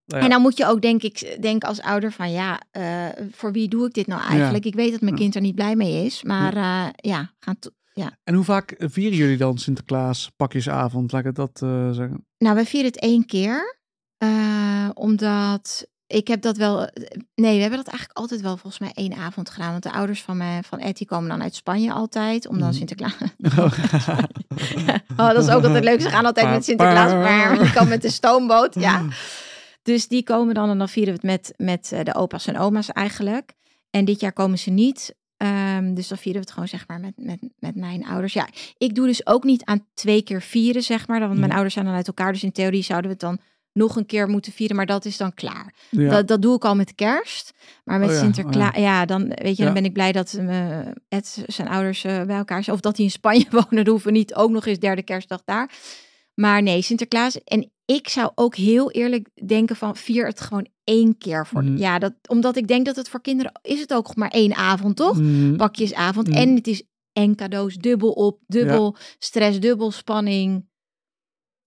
nou 0.06 0.20
ja. 0.20 0.20
En 0.20 0.30
dan 0.30 0.42
moet 0.42 0.58
je 0.58 0.66
ook, 0.68 0.82
denk 0.82 1.02
ik, 1.04 1.38
denken 1.42 1.68
als 1.70 1.82
ouder 1.82 2.12
van 2.12 2.32
ja, 2.32 2.62
eh, 2.72 3.08
voor 3.32 3.52
wie 3.52 3.68
doe 3.68 3.86
ik 3.88 3.94
dit 3.94 4.08
nou 4.08 4.22
eigenlijk? 4.22 4.66
Ik 4.66 4.76
weet 4.76 4.92
dat 4.92 5.02
mijn 5.02 5.16
kind 5.16 5.36
er 5.36 5.42
niet 5.42 5.56
blij 5.56 5.76
mee 5.76 6.06
is, 6.06 6.24
maar 6.24 6.56
eh, 6.56 6.88
ja, 6.96 7.34
gaan 7.40 7.60
to- 7.60 7.70
ja. 7.94 8.18
En 8.24 8.34
hoe 8.34 8.44
vaak 8.44 8.76
vieren 8.78 9.18
jullie 9.18 9.38
dan 9.38 9.58
Sinterklaas 9.58 10.32
pakjesavond? 10.36 11.12
Laat 11.12 11.22
ik 11.22 11.28
het 11.28 11.36
dat 11.36 11.62
eh, 11.62 11.92
zeggen. 11.92 12.26
Nou, 12.38 12.56
we 12.56 12.66
vieren 12.66 12.92
het 12.92 13.00
één 13.00 13.26
keer, 13.26 13.80
eh, 14.18 14.90
omdat 14.94 15.88
ik 16.12 16.28
heb 16.28 16.42
dat 16.42 16.58
wel. 16.58 16.78
Nee, 17.36 17.56
we 17.56 17.62
hebben 17.62 17.78
dat 17.78 17.88
eigenlijk 17.88 18.18
altijd 18.20 18.42
wel 18.42 18.58
volgens 18.58 18.80
mij 18.80 18.92
één 18.94 19.14
avond 19.14 19.50
gedaan. 19.50 19.72
Want 19.72 19.84
de 19.84 19.92
ouders 19.92 20.22
van, 20.22 20.38
mij, 20.38 20.60
van 20.64 20.80
Etty 20.80 21.06
komen 21.06 21.30
dan 21.30 21.42
uit 21.42 21.56
Spanje 21.56 21.92
altijd. 21.92 22.48
Om 22.48 22.60
dan 22.60 22.68
Mhm. 22.68 22.78
Sinterklaas. 22.78 23.16
oh, 25.18 25.28
dat 25.34 25.44
is 25.44 25.50
ook 25.50 25.64
altijd 25.64 25.84
leuk. 25.84 26.02
Ze 26.02 26.10
gaan 26.10 26.26
altijd 26.26 26.50
met 26.50 26.66
Sinterklaas. 26.66 27.12
Maar 27.12 27.60
die 27.60 27.72
komen 27.74 27.90
met 27.90 28.02
de 28.02 28.10
stoomboot. 28.12 28.76
Ja. 28.76 29.04
Dus 29.82 30.08
die 30.08 30.24
komen 30.24 30.54
dan 30.54 30.70
en 30.70 30.78
dan 30.78 30.90
vieren 30.90 31.14
we 31.14 31.20
het 31.28 31.30
met, 31.42 31.54
met 31.68 31.92
eh, 31.92 32.04
de 32.04 32.16
opa's 32.16 32.48
en 32.48 32.58
oma's 32.58 32.90
eigenlijk. 32.90 33.54
En 33.90 34.06
dit 34.06 34.20
jaar 34.20 34.34
komen 34.34 34.60
ze 34.60 34.70
niet. 34.70 35.16
Ehm, 35.38 35.94
dus 35.94 36.08
dan 36.08 36.18
vieren 36.18 36.42
we 36.42 36.46
het 36.48 36.54
gewoon 36.54 36.68
zeg 36.70 36.88
maar 36.88 37.00
met, 37.00 37.14
met, 37.16 37.40
met 37.60 37.76
mijn 37.76 38.06
ouders. 38.06 38.34
Ja, 38.34 38.48
ik 38.78 38.96
doe 38.96 39.08
dus 39.08 39.26
ook 39.26 39.44
niet 39.44 39.66
aan 39.66 39.88
twee 39.94 40.22
keer 40.22 40.42
vieren 40.42 40.84
zeg 40.84 41.08
maar. 41.08 41.20
Want 41.20 41.32
mijn 41.32 41.42
Mhm. 41.44 41.52
ouders 41.52 41.74
zijn 41.74 41.86
dan 41.86 41.96
uit 41.96 42.08
elkaar. 42.08 42.32
Dus 42.32 42.44
in 42.44 42.52
theorie 42.52 42.84
zouden 42.84 43.08
we 43.10 43.18
het 43.20 43.26
dan 43.26 43.40
nog 43.74 43.96
een 43.96 44.06
keer 44.06 44.28
moeten 44.28 44.52
vieren. 44.52 44.76
Maar 44.76 44.86
dat 44.86 45.06
is 45.06 45.18
dan 45.18 45.34
klaar. 45.34 45.74
Ja. 45.90 46.10
Dat, 46.10 46.28
dat 46.28 46.42
doe 46.42 46.56
ik 46.56 46.66
al 46.66 46.76
met 46.76 46.96
kerst. 46.96 47.52
Maar 47.84 48.00
met 48.00 48.10
Oh 48.10 48.16
ja, 48.16 48.22
Sinterklaas, 48.22 48.76
oh 48.76 48.82
ja. 48.82 49.06
dan 49.06 49.28
weet 49.28 49.58
je, 49.58 49.64
dan 49.64 49.74
ben 49.74 49.86
ik 49.86 49.94
blij 49.94 50.12
dat 50.12 50.34
eh, 50.34 50.80
Ed 51.08 51.44
zijn 51.48 51.68
ouders 51.68 52.04
eh, 52.04 52.24
bij 52.24 52.38
elkaar 52.38 52.64
zijn. 52.64 52.76
Of 52.76 52.82
dat 52.82 52.96
die 52.96 53.06
in 53.06 53.12
Spanje 53.12 53.46
wonen. 53.52 53.76
Dan 53.76 53.88
hoeven 53.88 54.12
we 54.12 54.18
niet 54.18 54.36
ook 54.36 54.52
nog 54.52 54.66
eens 54.66 54.80
derde 54.80 55.04
kerstdag 55.04 55.42
daar. 55.46 55.72
Maar 56.34 56.64
nee, 56.64 56.82
Sinterklaas. 56.82 57.44
En 57.44 57.72
ik 57.86 58.10
zou 58.10 58.32
ook 58.36 58.56
heel 58.56 58.92
eerlijk 58.92 59.30
denken 59.48 59.76
van 59.76 59.96
vier 59.96 60.26
het 60.26 60.42
gewoon 60.42 60.68
één 60.84 61.18
keer 61.18 61.48
voor. 61.48 61.64
Mhm. 61.64 61.78
Ja, 61.78 62.00
dat, 62.00 62.14
omdat 62.28 62.56
ik 62.56 62.68
denk 62.68 62.86
dat 62.86 62.96
het 62.96 63.10
voor 63.10 63.22
kinderen 63.22 63.52
is 63.62 63.80
het 63.80 63.94
ook 63.94 64.16
maar 64.16 64.30
één 64.30 64.56
avond, 64.56 64.96
toch? 64.96 65.20
Mhm. 65.20 65.56
Pakjesavond. 65.56 66.28
Mhm. 66.28 66.38
En 66.38 66.56
het 66.56 66.68
is 66.68 66.84
en 67.14 67.36
cadeaus 67.36 67.76
dubbel 67.76 68.12
op, 68.12 68.40
dubbel 68.48 68.96
stress, 69.20 69.60
dubbel 69.60 69.92
spanning. 69.92 70.70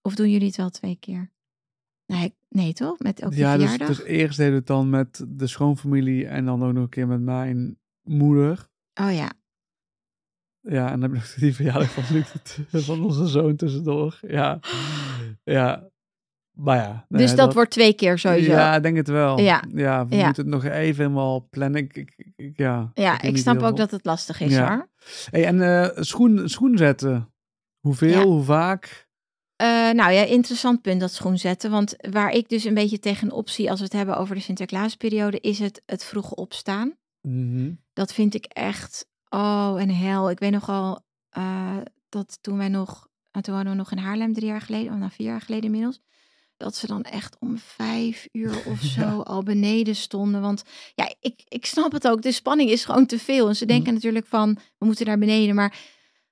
Of 0.03 0.15
doen 0.15 0.31
jullie 0.31 0.47
het 0.47 0.57
wel 0.57 0.71
twee 0.71 0.97
keer? 1.01 1.33
Nee, 2.07 2.35
nee 2.49 2.73
toch? 2.73 2.99
Met 2.99 3.25
ook 3.25 3.35
Ja, 3.35 3.57
dus, 3.57 3.69
verjaardag? 3.71 3.97
dus 3.97 4.03
eerst 4.07 4.37
deden 4.37 4.53
we 4.53 4.59
het 4.59 4.67
dan 4.67 4.91
met 4.91 5.25
de 5.29 5.47
schoonfamilie 5.47 6.27
en 6.27 6.45
dan 6.45 6.65
ook 6.65 6.73
nog 6.73 6.83
een 6.83 6.89
keer 6.89 7.07
met 7.07 7.21
mijn 7.21 7.79
moeder. 8.03 8.69
Oh 9.01 9.13
ja, 9.15 9.33
Ja, 10.61 10.91
en 10.91 11.01
dan 11.01 11.03
heb 11.03 11.11
ik 11.11 11.17
nog 11.17 11.35
die 11.35 11.55
verjaardag 11.55 11.91
van, 11.91 12.25
van 12.83 13.05
onze 13.05 13.27
zoon 13.27 13.57
tussendoor. 13.57 14.19
Ja, 14.21 14.59
ja. 15.45 15.89
Maar 16.59 16.77
ja. 16.77 17.07
nee, 17.09 17.23
dus 17.23 17.35
dat, 17.37 17.55
wordt 17.55 17.71
twee 17.71 17.95
keer 17.95 18.19
sowieso. 18.19 18.51
Ja, 18.51 18.59
Ja, 18.59 18.77
ik 18.77 18.83
denk 18.83 18.97
het 18.97 19.09
wel. 19.09 19.39
Ja. 19.41 19.65
ja 19.75 20.07
we 20.07 20.17
Ja. 20.17 20.25
moeten 20.25 20.43
het 20.43 20.53
nog 20.53 20.65
even 20.65 21.03
helemaal 21.03 21.47
plannen. 21.51 21.83
Ik, 21.83 21.97
ik, 21.97 22.33
ik- 22.37 22.57
ja, 22.59 22.91
weet 22.95 23.23
ik 23.23 23.37
snap 23.37 23.63
ook 23.63 23.77
dat 23.77 23.91
het 23.91 24.05
lastig 24.05 24.41
is 24.41 24.53
Ja. 24.53 24.69
hoor. 24.75 24.89
Hey, 25.31 25.45
en 25.47 25.61
eh, 25.61 26.03
schoen, 26.03 26.49
schoen 26.49 26.77
zetten. 26.79 27.33
Hoeveel, 27.81 28.09
Ja. 28.09 28.23
hoe 28.23 28.43
vaak? 28.43 29.09
Eh, 29.57 29.67
nou 29.91 30.13
ja, 30.13 30.23
interessant 30.23 30.83
punt 30.83 31.01
dat 31.01 31.13
schoen 31.13 31.39
zetten. 31.39 31.71
Want 31.71 31.95
waar 32.11 32.31
ik 32.31 32.49
dus 32.49 32.65
een 32.65 32.75
beetje 32.75 32.99
tegenop 32.99 33.49
zie 33.49 33.71
als 33.71 33.79
we 33.79 33.85
het 33.85 33.93
hebben 33.95 34.17
over 34.17 34.35
de 34.35 34.41
Sinterklaasperiode, 34.41 35.41
is 35.41 35.59
het 35.59 35.83
het 35.87 36.05
vroege 36.05 36.35
opstaan. 36.35 36.95
Mhm. 37.21 37.73
Dat 37.93 38.13
vind 38.13 38.35
ik 38.35 38.45
echt, 38.45 39.07
oh 39.29 39.77
en 39.79 39.91
hel. 39.91 40.31
Ik 40.31 40.39
weet 40.39 40.51
nogal 40.53 41.01
eh 41.31 41.77
dat 42.09 42.39
toen 42.41 42.57
wij 42.59 42.69
nog, 42.69 43.09
uh, 43.37 43.43
toen 43.43 43.55
hadden 43.55 43.73
we 43.73 43.79
nog 43.79 43.91
in 43.93 43.99
Haarlem 43.99 44.33
drie 44.33 44.47
jaar 44.47 44.61
geleden, 44.61 44.93
of 44.93 44.99
nou 44.99 45.11
vier 45.11 45.27
jaar 45.27 45.41
geleden 45.41 45.65
inmiddels, 45.65 46.01
dat 46.57 46.77
ze 46.77 46.87
dan 46.87 47.03
echt 47.03 47.37
om 47.41 47.59
vijf 47.59 48.29
uur 48.33 48.63
of 48.67 48.81
zo 48.97 49.01
Ja. 49.01 49.11
al 49.13 49.43
beneden 49.43 49.97
stonden. 49.97 50.41
Want 50.41 50.63
ja, 50.95 51.15
ik, 51.21 51.43
ik 51.49 51.67
snap 51.67 51.93
het 51.93 52.09
ook, 52.09 52.23
de 52.23 52.33
spanning 52.33 52.71
is 52.71 52.85
gewoon 52.85 53.07
te 53.07 53.19
veel. 53.19 53.49
En 53.49 53.57
ze 53.57 53.67
denken 53.67 53.85
Mhm. 53.85 53.95
natuurlijk 53.95 54.27
van, 54.27 54.59
we 54.79 54.87
moeten 54.87 55.07
naar 55.07 55.19
beneden, 55.19 55.55
maar 55.55 55.79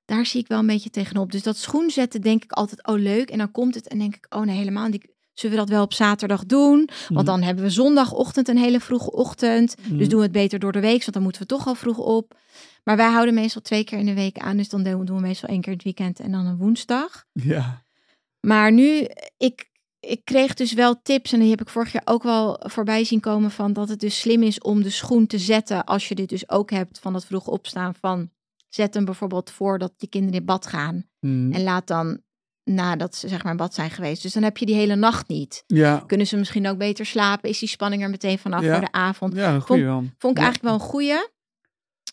daar 0.05 0.27
zie 0.27 0.41
ik 0.41 0.49
wel 0.49 0.59
een 0.59 0.67
beetje 0.67 0.91
tegenop. 0.91 1.33
Dus 1.33 1.43
dat 1.43 1.57
schoen 1.57 1.91
zetten 1.91 2.21
denk 2.21 2.45
ik 2.45 2.53
altijd, 2.53 2.87
oh 2.87 2.99
leuk. 2.99 3.31
En 3.31 3.39
dan 3.39 3.51
komt 3.51 3.75
het 3.75 3.89
en 3.89 3.99
denk 3.99 4.15
ik, 4.17 4.27
oh 4.35 4.43
nee, 4.43 4.57
helemaal 4.57 4.89
niet. 4.89 5.11
Zullen 5.33 5.57
we 5.57 5.63
dat 5.63 5.71
wel 5.73 5.83
op 5.83 5.93
zaterdag 5.93 6.45
doen? 6.47 6.77
Want 7.09 7.11
Mhm. 7.11 7.25
dan 7.25 7.43
hebben 7.43 7.65
we 7.65 7.71
zondagochtend 7.71 8.49
een 8.49 8.59
hele 8.59 8.81
vroege 8.81 9.13
ochtend. 9.13 9.77
Dus 9.77 9.87
Mhm. 9.89 10.09
doen 10.09 10.19
we 10.19 10.23
het 10.25 10.33
beter 10.33 10.59
door 10.59 10.73
de 10.73 10.81
week, 10.81 11.01
want 11.01 11.13
dan 11.13 11.23
moeten 11.23 11.43
we 11.43 11.49
toch 11.49 11.67
al 11.67 11.75
vroeg 11.75 11.99
op. 11.99 12.35
Maar 12.85 12.97
wij 12.97 13.11
houden 13.11 13.35
meestal 13.35 13.63
twee 13.63 13.85
keer 13.85 13.99
in 13.99 14.07
de 14.07 14.15
week 14.15 14.39
aan. 14.39 14.57
Dus 14.57 14.69
dan 14.69 14.83
doen 14.83 15.05
we 15.07 15.21
meestal 15.21 15.49
één 15.49 15.61
keer 15.61 15.69
in 15.73 15.75
het 15.79 15.85
weekend 15.85 16.21
en 16.21 16.33
dan 16.33 16.47
een 16.47 16.57
woensdag. 16.57 17.25
Ja. 17.33 17.83
Maar 18.41 18.73
nu, 18.73 19.07
ik, 19.37 19.71
ik 20.01 20.25
kreeg 20.25 20.55
dus 20.55 20.73
wel 20.73 21.03
tips. 21.03 21.33
En 21.33 21.41
die 21.41 21.51
heb 21.51 21.61
ik 21.61 21.69
vorig 21.69 21.93
jaar 21.93 22.03
ook 22.05 22.23
wel 22.23 22.61
voorbij 22.63 23.05
zien 23.05 23.21
komen. 23.21 23.51
Van 23.51 23.73
dat 23.73 23.89
het 23.89 24.01
dus 24.01 24.21
slim 24.21 24.43
is 24.43 24.59
om 24.61 24.83
de 24.83 24.91
schoen 24.91 25.27
te 25.27 25.39
zetten. 25.39 25.85
Als 25.85 26.09
je 26.09 26.15
dit 26.15 26.29
dus 26.29 26.49
ook 26.49 26.71
hebt 26.71 26.99
van 26.99 27.13
dat 27.13 27.25
vroeg 27.27 27.47
opstaan. 27.47 27.95
Van 28.01 28.31
zet 28.75 28.95
hem 28.95 29.05
bijvoorbeeld 29.05 29.51
voor 29.51 29.79
dat 29.79 29.93
je 29.97 30.07
kinderen 30.07 30.39
in 30.41 30.45
bad 30.47 30.67
gaan. 30.67 31.05
Mhm. 31.21 31.53
En 31.53 31.63
laat 31.63 31.87
dan 31.87 32.21
nadat 32.65 33.15
ze 33.17 33.29
zeg 33.29 33.43
maar 33.43 33.53
in 33.53 33.59
bad 33.59 33.75
zijn 33.75 33.91
geweest. 33.91 34.23
Dus 34.23 34.33
dan 34.33 34.43
heb 34.43 34.57
je 34.57 34.67
die 34.67 34.75
hele 34.75 34.95
nacht 34.97 35.29
niet. 35.29 35.65
Ja. 35.67 36.03
Kunnen 36.07 36.27
ze 36.27 36.37
misschien 36.37 36.67
ook 36.69 36.79
beter 36.79 37.07
slapen? 37.07 37.49
Is 37.51 37.59
die 37.59 37.69
spanning 37.69 38.03
er 38.03 38.11
meteen 38.11 38.39
vanaf 38.39 38.63
Ja. 38.63 38.73
voor 38.73 38.85
de 38.85 38.93
avond? 38.93 39.35
Ja, 39.35 39.55
een. 39.55 39.61
Vond 40.19 40.37
ik 40.37 40.43
eigenlijk 40.43 40.63
wel 40.63 40.73
een 40.75 40.81
goeie. 40.81 41.31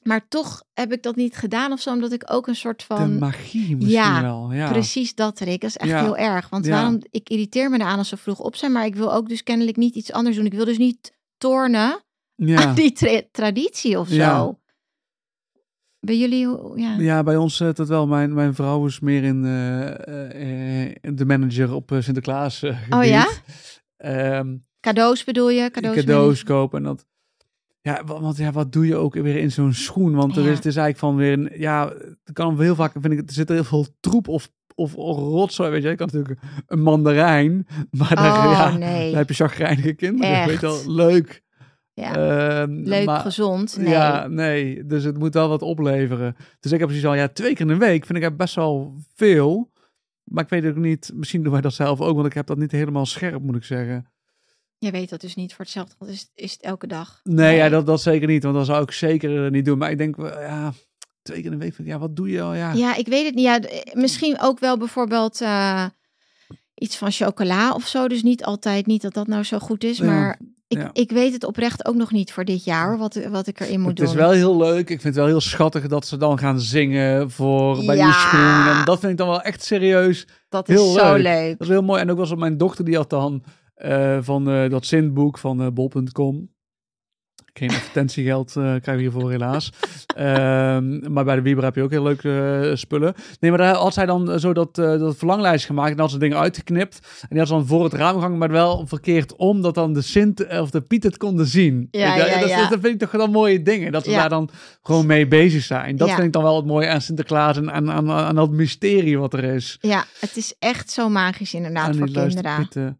Maar 0.03 0.27
toch 0.27 0.63
heb 0.73 0.91
ik 0.93 1.03
dat 1.03 1.15
niet 1.15 1.35
gedaan 1.35 1.71
of 1.71 1.79
zo. 1.81 1.91
Omdat 1.91 2.11
ik 2.11 2.23
ook 2.33 2.47
een 2.47 2.55
soort 2.55 2.79
De 2.79 2.85
van... 2.85 3.17
magie 3.19 3.75
misschien 3.75 4.01
Ja, 4.01 4.21
wel. 4.21 4.51
Ja. 4.53 4.69
Precies 4.71 5.15
dat, 5.15 5.39
Rick. 5.39 5.61
Dat 5.61 5.69
is 5.69 5.77
echt 5.77 5.89
Ja. 5.89 6.01
heel 6.03 6.17
erg. 6.17 6.49
Want 6.49 6.65
Ja. 6.65 6.71
waarom... 6.71 6.99
Ik 7.09 7.29
irriteer 7.29 7.69
me 7.69 7.79
eraan 7.79 7.97
als 7.97 8.07
ze 8.09 8.17
vroeg 8.17 8.39
op 8.39 8.55
zijn. 8.55 8.71
Maar 8.71 8.85
ik 8.85 8.95
wil 8.95 9.13
ook 9.13 9.29
dus 9.29 9.43
kennelijk 9.43 9.77
niet 9.77 9.95
iets 9.95 10.11
anders 10.11 10.35
doen. 10.35 10.45
Ik 10.45 10.53
wil 10.53 10.65
dus 10.65 10.77
niet 10.77 11.17
tornen 11.37 12.03
Ja. 12.35 12.63
aan 12.65 12.75
die 12.75 12.91
tra- 12.91 13.21
traditie 13.31 13.99
of 13.99 14.07
zo. 14.07 14.59
Bij 15.99 16.17
jullie, 16.17 16.47
ja. 16.75 16.95
Ja, 16.97 17.23
bij 17.23 17.35
ons 17.35 17.55
zit 17.57 17.77
het 17.77 17.87
wel. 17.87 18.07
Mijn, 18.07 18.33
mijn 18.33 18.53
vrouw 18.53 18.85
is 18.85 18.99
meer 18.99 19.23
in 19.23 19.45
eh, 19.45 20.87
eh, 20.87 20.95
de 21.13 21.25
manager 21.25 21.73
op 21.73 21.91
eh, 21.91 22.01
Sinterklaas 22.01 22.63
eh, 22.63 22.77
Oh 22.89 23.03
ja? 23.05 23.27
Ehm, 23.97 24.55
Cadeaus 24.79 25.23
bedoel 25.23 25.49
je? 25.49 25.69
Cadeaus, 25.71 25.95
cadeaus 25.95 26.43
kopen 26.43 26.77
en 26.77 26.83
dat. 26.83 27.05
Ja, 27.81 28.03
wa- 28.05 28.19
want 28.21 28.37
ja, 28.37 28.51
wat 28.51 28.71
doe 28.71 28.87
je 28.87 28.95
ook 28.95 29.13
weer 29.13 29.35
in 29.37 29.51
zo'n 29.51 29.73
schoen? 29.73 30.15
Want 30.15 30.35
er 30.37 30.43
Ja. 30.43 30.49
is, 30.49 30.55
het 30.55 30.65
is 30.65 30.75
eigenlijk 30.75 30.97
van 30.97 31.15
weer 31.15 31.33
een, 31.33 31.49
ja, 31.59 31.87
het 32.23 32.33
kan 32.33 32.61
heel 32.61 32.75
vaak, 32.75 32.91
vind 33.01 33.13
ik, 33.13 33.19
er 33.27 33.33
zit 33.33 33.49
er 33.49 33.55
heel 33.55 33.63
veel 33.63 33.87
troep 33.99 34.27
of, 34.27 34.49
of, 34.75 34.95
of 34.95 35.17
rotzooi, 35.17 35.69
weet 35.69 35.83
je. 35.83 35.89
Je 35.89 35.95
kan 35.95 36.09
natuurlijk 36.11 36.39
een 36.67 36.81
mandarijn, 36.81 37.67
maar 37.97 38.15
daar, 38.15 38.45
Oh, 38.47 38.51
ja, 38.51 38.77
nee. 38.77 39.09
daar 39.09 39.19
heb 39.19 39.27
je 39.29 39.35
chagrijnige 39.35 39.93
kinderen, 39.93 40.35
Echt. 40.35 40.45
weet 40.47 40.59
je 40.59 40.65
wel. 40.85 40.93
Leuk. 40.95 41.43
Ja. 41.99 42.15
Ehm, 42.61 42.71
Leuk, 42.83 43.05
maar- 43.05 43.19
gezond. 43.19 43.77
Nee. 43.77 43.89
Ja, 43.89 44.27
nee. 44.27 44.85
Dus 44.85 45.03
het 45.03 45.17
moet 45.17 45.33
wel 45.33 45.49
wat 45.49 45.61
opleveren. 45.61 46.35
Dus 46.59 46.71
ik 46.71 46.79
heb 46.79 46.87
precies 46.87 47.05
al, 47.05 47.13
ja, 47.15 47.27
twee 47.27 47.53
keer 47.55 47.65
in 47.65 47.71
een 47.71 47.79
week 47.79 48.05
vind 48.05 48.23
ik 48.23 48.37
best 48.37 48.55
wel 48.55 48.95
veel. 49.15 49.71
Maar 50.23 50.43
ik 50.43 50.49
weet 50.49 50.65
ook 50.65 50.75
niet, 50.75 51.11
misschien 51.13 51.43
doen 51.43 51.51
wij 51.51 51.61
dat 51.61 51.73
zelf 51.73 52.01
ook, 52.01 52.15
want 52.15 52.27
ik 52.27 52.33
heb 52.33 52.47
dat 52.47 52.57
niet 52.57 52.71
helemaal 52.71 53.05
scherp, 53.05 53.41
moet 53.41 53.55
ik 53.55 53.63
zeggen. 53.63 54.11
Je 54.77 54.91
weet 54.91 55.09
dat 55.09 55.21
dus 55.21 55.35
niet. 55.35 55.53
Voor 55.53 55.65
hetzelfde 55.65 55.95
geld 55.97 56.11
is, 56.11 56.31
is 56.35 56.51
het 56.51 56.61
elke 56.61 56.87
dag. 56.87 57.19
Nee, 57.23 57.55
Ja, 57.55 57.69
dat, 57.69 57.85
dat 57.85 58.01
zeker 58.01 58.27
niet, 58.27 58.43
want 58.43 58.55
dat 58.55 58.65
zou 58.65 58.83
ik 58.83 58.91
zeker 58.91 59.45
eh, 59.45 59.51
niet 59.51 59.65
doen. 59.65 59.77
Maar 59.77 59.91
ik 59.91 59.97
denk, 59.97 60.15
wel, 60.15 60.39
ja, 60.41 60.73
twee 61.21 61.37
keer 61.37 61.45
in 61.45 61.53
een 61.53 61.59
week, 61.59 61.73
vind 61.73 61.87
ik, 61.87 61.93
ja, 61.93 61.99
wat 61.99 62.15
doe 62.15 62.29
je 62.29 62.41
al? 62.41 62.53
Ja, 62.53 62.73
Ja, 62.73 62.95
ik 62.95 63.07
weet 63.07 63.25
het 63.25 63.35
niet. 63.35 63.43
Ja, 63.45 63.59
d- 63.59 63.91
misschien 63.93 64.39
ook 64.41 64.59
wel 64.59 64.77
bijvoorbeeld 64.77 65.41
eh, 65.41 65.85
iets 66.75 66.97
van 66.97 67.11
chocola 67.11 67.73
of 67.73 67.87
zo. 67.87 68.07
Dus 68.07 68.23
niet 68.23 68.43
altijd, 68.43 68.85
niet 68.85 69.01
dat 69.01 69.13
dat 69.13 69.27
nou 69.27 69.43
zo 69.43 69.59
goed 69.59 69.83
is. 69.83 69.97
Ja, 69.97 70.05
Maar 70.05 70.39
ik, 70.69 70.77
ja. 70.77 70.89
ik 70.93 71.11
weet 71.11 71.33
het 71.33 71.43
oprecht 71.43 71.85
ook 71.85 71.95
nog 71.95 72.11
niet 72.11 72.31
voor 72.31 72.45
dit 72.45 72.63
jaar, 72.63 72.97
wat, 72.97 73.19
wat 73.31 73.47
ik 73.47 73.59
erin 73.59 73.79
moet 73.79 73.87
het 73.87 73.97
doen. 73.97 74.07
is 74.07 74.13
wel 74.13 74.31
heel 74.31 74.57
leuk. 74.57 74.79
Ik 74.79 74.87
vind 74.87 75.03
het 75.03 75.15
wel 75.15 75.25
heel 75.25 75.41
schattig 75.41 75.87
dat 75.87 76.05
ze 76.07 76.17
dan 76.17 76.37
gaan 76.39 76.59
zingen 76.59 77.31
voor 77.31 77.85
bij 77.85 77.95
Ja. 77.95 78.05
die 78.05 78.13
schoen. 78.13 78.75
En 78.77 78.85
dat 78.85 78.99
vind 78.99 79.11
ik 79.11 79.17
dan 79.17 79.27
wel 79.27 79.41
echt 79.41 79.63
serieus. 79.63 80.27
dat 80.49 80.69
is 80.69 80.75
heel 80.75 80.91
zo 80.91 81.13
leuk. 81.13 81.21
leuk. 81.23 81.51
Dat 81.57 81.67
is 81.67 81.73
heel 81.73 81.81
mooi. 81.81 82.01
En 82.01 82.11
ook 82.11 82.17
was 82.17 82.31
op 82.31 82.37
mijn 82.39 82.57
dochter, 82.57 82.85
die 82.85 82.95
had 82.95 83.09
dan 83.09 83.43
eh, 83.75 84.17
van 84.21 84.49
eh, 84.49 84.69
dat 84.69 84.85
zindboek 84.85 85.37
van 85.37 85.61
eh, 85.61 85.67
bol.com. 85.67 86.49
Geen 87.59 87.69
advertentiegeld 87.69 88.47
eh 88.47 88.63
krijgen 88.63 88.95
we 88.95 89.01
hiervoor 89.01 89.31
helaas. 89.31 89.71
Ehm, 90.15 91.11
maar 91.13 91.23
bij 91.23 91.35
de 91.35 91.41
Wieber 91.41 91.63
heb 91.63 91.75
je 91.75 91.81
ook 91.81 91.91
heel 91.91 92.03
leuke 92.03 92.59
eh, 92.69 92.75
spullen. 92.75 93.13
Nee, 93.39 93.51
maar 93.51 93.59
daar 93.59 93.75
had 93.75 93.93
zij 93.93 94.05
dan 94.05 94.39
zo 94.39 94.53
dat, 94.53 94.77
eh, 94.77 94.99
dat 94.99 95.17
verlanglijst 95.17 95.65
gemaakt. 95.65 95.91
En 95.91 95.99
had 95.99 96.11
ze 96.11 96.17
dingen 96.17 96.37
uitgeknipt. 96.37 96.99
En 97.21 97.27
die 97.29 97.37
had 97.37 97.47
ze 97.47 97.53
dan 97.53 97.67
voor 97.67 97.83
het 97.83 97.93
raam 97.93 98.15
gehangen, 98.15 98.37
maar 98.37 98.51
wel 98.51 98.87
verkeerd 98.87 99.35
om. 99.35 99.61
Dat 99.61 99.75
dan 99.75 99.93
de 99.93 100.01
Sint 100.01 100.47
of 100.47 100.69
de 100.69 100.81
Piet 100.81 101.03
het 101.03 101.17
konden 101.17 101.45
zien. 101.45 101.87
Ja, 101.91 102.15
ja, 102.15 102.39
dat, 102.39 102.49
ja. 102.49 102.69
dat 102.69 102.79
vind 102.81 102.93
ik 102.93 102.99
toch 102.99 103.11
wel 103.11 103.27
mooie 103.27 103.61
dingen. 103.61 103.91
Dat 103.91 104.03
ze 104.03 104.11
daar 104.11 104.29
dan 104.29 104.49
gewoon 104.81 105.05
mee 105.05 105.27
bezig 105.27 105.63
zijn. 105.63 105.95
Dat 105.95 106.09
vind 106.09 106.23
ik 106.23 106.33
dan 106.33 106.43
wel 106.43 106.55
het 106.55 106.65
mooie 106.65 106.89
aan 106.89 107.01
Sinterklaas. 107.01 107.57
En 107.57 107.71
aan, 107.71 107.91
aan, 107.91 108.11
aan 108.11 108.35
dat 108.35 108.51
mysterie 108.51 109.19
wat 109.19 109.33
er 109.33 109.43
is. 109.43 109.77
Ja, 109.81 110.05
het 110.19 110.37
is 110.37 110.55
echt 110.59 110.91
zo 110.91 111.09
magisch 111.09 111.53
inderdaad 111.53 111.95
voor 111.95 112.11
kinderen. 112.11 112.99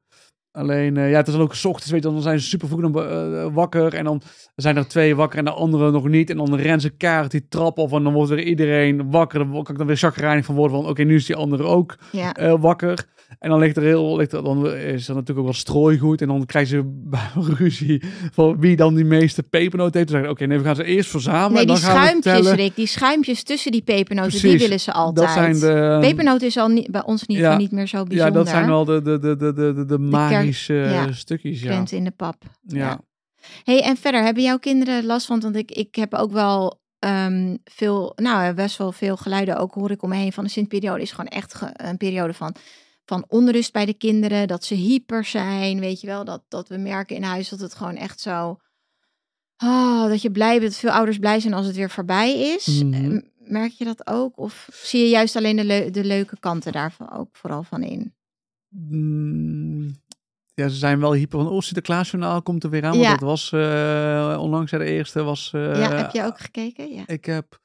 Alleen, 0.52 0.98
eh, 0.98 1.10
ja, 1.12 1.18
het 1.18 1.28
is 1.28 1.34
dan 1.34 1.42
ook 1.42 1.56
's 1.56 1.66
ochtends, 1.66 1.92
weet 1.92 2.04
je, 2.04 2.10
dan 2.10 2.22
zijn 2.22 2.40
ze 2.40 2.48
super 2.48 2.68
vroeg 2.68 2.82
dan, 2.92 3.04
eh, 3.06 3.48
wakker. 3.54 3.94
En 3.94 4.04
dan 4.04 4.22
zijn 4.56 4.78
er 4.78 4.88
twee 4.88 5.16
wakker 5.16 5.40
en 5.40 5.46
de 5.46 5.52
andere 5.52 5.92
nog 5.92 6.08
niet. 6.08 6.30
En 6.30 6.38
dan 6.38 6.56
rennen 6.56 6.82
ze 6.82 6.90
kaart 6.90 7.32
die 7.32 7.48
trap 7.50 7.78
op 7.78 7.92
en 7.94 8.04
dan 8.04 8.14
wordt 8.14 8.30
weer 8.30 8.44
iedereen 8.44 9.12
wakker. 9.12 9.40
Dan 9.40 9.52
kan 9.52 9.72
ik 9.72 9.78
dan 9.78 9.88
weer 9.88 9.98
chagrijnig 9.98 10.46
van 10.46 10.56
worden 10.56 10.78
van, 10.82 10.90
oké, 10.90 11.04
nu 11.04 11.16
is 11.16 11.26
die 11.26 11.36
andere 11.36 11.64
ook 11.64 11.96
Ja. 12.12 12.34
eh, 12.34 12.54
wakker. 12.60 13.06
En 13.40 13.50
dan 13.50 13.60
ligt 13.60 13.78
er 13.78 13.84
heel, 13.84 14.16
ligt 14.18 14.34
er, 14.34 14.44
dan 14.44 14.68
is 14.68 15.08
er 15.08 15.14
natuurlijk 15.14 15.40
ook 15.40 15.44
wel 15.46 15.54
strooigoed. 15.54 16.22
En 16.22 16.28
dan 16.28 16.46
krijgen 16.46 16.70
ze 16.70 17.52
ruzie 17.64 18.04
van 18.32 18.60
wie 18.60 18.76
dan 18.76 18.96
die 18.96 19.06
meeste 19.06 19.44
pepernoten 19.44 19.98
heeft. 19.98 20.12
Dan 20.12 20.18
zeggen 20.22 20.30
oké, 20.30 20.46
nee, 20.46 20.58
we 20.58 20.64
gaan 20.64 20.76
ze 20.76 20.84
eerst 20.84 21.10
verzamelen. 21.10 21.52
Nee, 21.54 21.66
die 21.66 21.76
dan 21.76 21.84
gaan 21.84 22.16
we 22.16 22.22
schuimpjes. 22.22 22.52
Rick, 22.56 22.76
die 22.76 22.86
schuimpjes 22.88 23.44
tussen 23.44 23.72
die 23.72 23.82
pepernoten, 23.82 24.42
die 24.42 24.58
willen 24.60 24.80
ze 24.80 24.94
altijd. 24.94 25.28
Dat 25.28 25.36
zijn 25.36 25.60
de... 25.60 25.98
Pepernoten 26.08 26.48
is 26.48 26.58
al 26.58 26.68
niet, 26.68 26.92
bij 26.92 27.04
ons 27.06 27.24
Ja. 27.28 27.58
niet 27.58 27.72
meer 27.72 27.88
zo 27.88 27.98
Ja, 27.98 28.04
bijzonder. 28.04 28.34
dat 28.34 28.48
zijn 28.48 28.68
wel 28.68 28.86
de, 28.86 29.02
de, 29.02 29.20
de, 29.20 29.36
de, 29.38 29.54
de, 29.54 29.74
de, 29.74 29.86
de 29.86 30.00
hilarische 30.40 30.74
ja. 30.74 31.12
stukjes. 31.12 31.62
Ja. 31.62 31.86
in 31.90 32.04
de 32.04 32.12
pap. 32.12 32.44
Ja. 32.62 33.02
hey, 33.64 33.82
en 33.84 33.98
verder, 33.98 34.24
hebben 34.24 34.44
jouw 34.44 34.58
kinderen 34.60 35.06
last 35.06 35.26
van? 35.26 35.40
Want 35.40 35.56
ik, 35.56 35.72
ik 35.72 35.96
heb 35.96 36.14
ook 36.14 36.32
wel 36.32 36.82
ehm, 37.00 37.56
veel, 37.64 38.14
nou 38.16 38.54
best 38.54 38.78
wel 38.78 38.92
veel 38.92 39.18
geluiden 39.18 39.58
ook 39.58 39.74
hoor 39.74 39.92
ik 39.92 40.02
om 40.04 40.10
me 40.10 40.16
heen 40.16 40.34
van 40.34 40.44
de 40.44 40.50
Sint-periode. 40.50 41.02
Is 41.02 41.12
gewoon 41.12 41.32
echt 41.32 41.54
ge- 41.54 41.70
een 41.74 41.98
periode 41.98 42.34
van, 42.34 42.56
van 43.06 43.26
onrust 43.28 43.72
bij 43.74 43.86
de 43.86 43.94
kinderen. 43.94 44.48
Dat 44.48 44.64
ze 44.64 44.74
hyper 44.76 45.26
zijn, 45.26 45.80
weet 45.80 46.02
je 46.02 46.08
wel. 46.08 46.26
Dat, 46.26 46.44
dat 46.48 46.68
we 46.68 46.78
merken 46.78 47.16
in 47.16 47.24
huis 47.24 47.50
dat 47.50 47.60
het 47.60 47.74
gewoon 47.76 47.96
echt 47.96 48.20
zo... 48.20 48.60
Oh, 49.64 50.08
dat 50.08 50.22
je 50.22 50.32
blij 50.32 50.60
bent, 50.60 50.72
dat 50.72 50.80
veel 50.80 50.92
ouders 50.92 51.18
blij 51.18 51.40
zijn 51.40 51.54
als 51.54 51.66
het 51.66 51.76
weer 51.76 51.90
voorbij 51.90 52.40
is. 52.40 52.84
Mhm. 52.84 52.94
Eh, 53.16 53.22
Merk 53.38 53.72
je 53.72 53.86
dat 53.86 54.08
ook? 54.08 54.38
Of 54.38 54.68
zie 54.72 55.02
je 55.02 55.10
juist 55.10 55.36
alleen 55.36 55.56
de, 55.56 55.64
leu- 55.64 55.90
de 55.90 56.04
leuke 56.04 56.40
kanten 56.40 56.72
daarvan 56.72 57.12
ook 57.12 57.30
vooral 57.32 57.64
van 57.64 57.84
in? 57.84 58.14
Mm, 58.70 59.96
ja, 60.60 60.68
ze 60.68 60.76
zijn 60.76 61.00
wel 61.00 61.14
hyper 61.14 61.40
van, 61.40 61.50
oh, 61.50 61.62
Sinterklaasjournaal 61.62 62.42
komt 62.42 62.64
er 62.64 62.70
weer 62.70 62.84
aan. 62.84 62.90
Want 62.90 63.04
Ja. 63.04 63.10
dat 63.12 63.20
was 63.20 63.52
uh, 63.52 64.38
onlangs, 64.40 64.72
de 64.72 64.84
eerste 64.86 65.24
was... 65.24 65.52
eh, 65.54 65.62
ja, 65.80 65.96
heb 65.96 66.12
je 66.12 66.24
ook 66.24 66.40
gekeken? 66.40 66.94
Ja. 66.94 67.04
Ik 67.06 67.26
heb, 67.26 67.60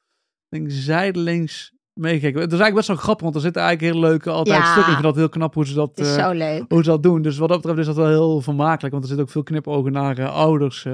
denk 0.49 0.71
zijdelings 0.71 1.73
meegekeken. 1.95 2.41
Het 2.41 2.53
is 2.53 2.59
eigenlijk 2.59 2.75
best 2.75 2.89
wel 2.89 2.97
grappig, 2.97 3.23
want 3.23 3.35
er 3.35 3.41
zitten 3.41 3.63
eigenlijk 3.63 3.93
heel 3.95 4.03
leuke 4.03 4.31
altijd 4.31 4.57
Ja. 4.57 4.63
stukken. 4.65 4.83
Ik 4.93 4.99
vind 4.99 5.03
dat 5.03 5.17
heel 5.17 5.29
knap 5.29 5.55
hoe 5.55 5.67
ze 5.67 5.75
dat... 5.75 5.91
Eh, 5.95 6.05
zo 6.07 6.31
leuk. 6.31 6.65
hoe 6.69 6.83
ze 6.85 6.91
dat 6.91 7.03
doen. 7.03 7.23
Dus 7.23 7.39
wat 7.39 7.49
dat 7.49 7.57
betreft 7.57 7.79
is 7.81 7.87
dat 7.87 7.97
wel 7.97 8.07
heel 8.09 8.41
vermakelijk. 8.41 8.91
Want 8.93 9.03
er 9.03 9.09
zitten 9.09 9.27
ook 9.27 9.33
veel 9.33 9.43
knipogen 9.43 9.93
naar 9.93 10.19
eh, 10.19 10.35
ouders 10.35 10.85
eh, 10.85 10.93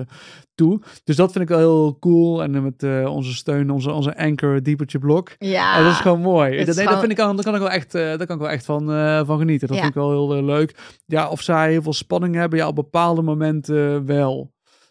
toe. 0.55 0.81
Dus 1.05 1.17
dat 1.17 1.33
vind 1.33 1.45
ik 1.45 1.51
wel 1.51 1.59
heel 1.59 1.97
cool. 2.01 2.43
En 2.43 2.63
met 2.63 3.07
onze 3.07 3.35
steun, 3.35 3.71
onze, 3.71 3.93
onze 3.93 4.17
anchor, 4.17 4.63
diepertje 4.63 4.99
blok. 4.99 5.31
Ja, 5.39 5.83
dat 5.83 5.93
is 5.93 5.99
gewoon 6.01 6.21
mooi. 6.21 6.65
Dat, 6.65 6.77
nee, 6.77 6.87
dat 6.87 6.99
vind 6.99 7.11
ik, 7.11 7.17
daar 7.17 7.35
kan 7.35 7.55
ik 7.55 7.61
wel 7.61 7.71
echt, 7.71 7.93
daar 7.93 8.27
kan 8.27 8.37
ik 8.37 8.43
wel 8.43 8.51
echt 8.51 8.65
van, 8.65 8.87
van 9.27 9.39
genieten. 9.39 9.69
Dat 9.69 9.77
Ja. 9.77 9.83
vind 9.83 9.95
ik 9.97 10.01
wel 10.01 10.31
heel 10.33 10.45
leuk. 10.45 10.77
Ja, 11.07 11.29
of 11.29 11.41
zij 11.43 11.71
heel 11.71 11.83
veel 11.83 11.93
spanning 11.93 12.35
hebben. 12.35 12.59
Ja, 12.59 12.69
op 12.69 12.75
bepaalde 12.75 13.23
momenten 13.23 14.07
wel. 14.07 14.51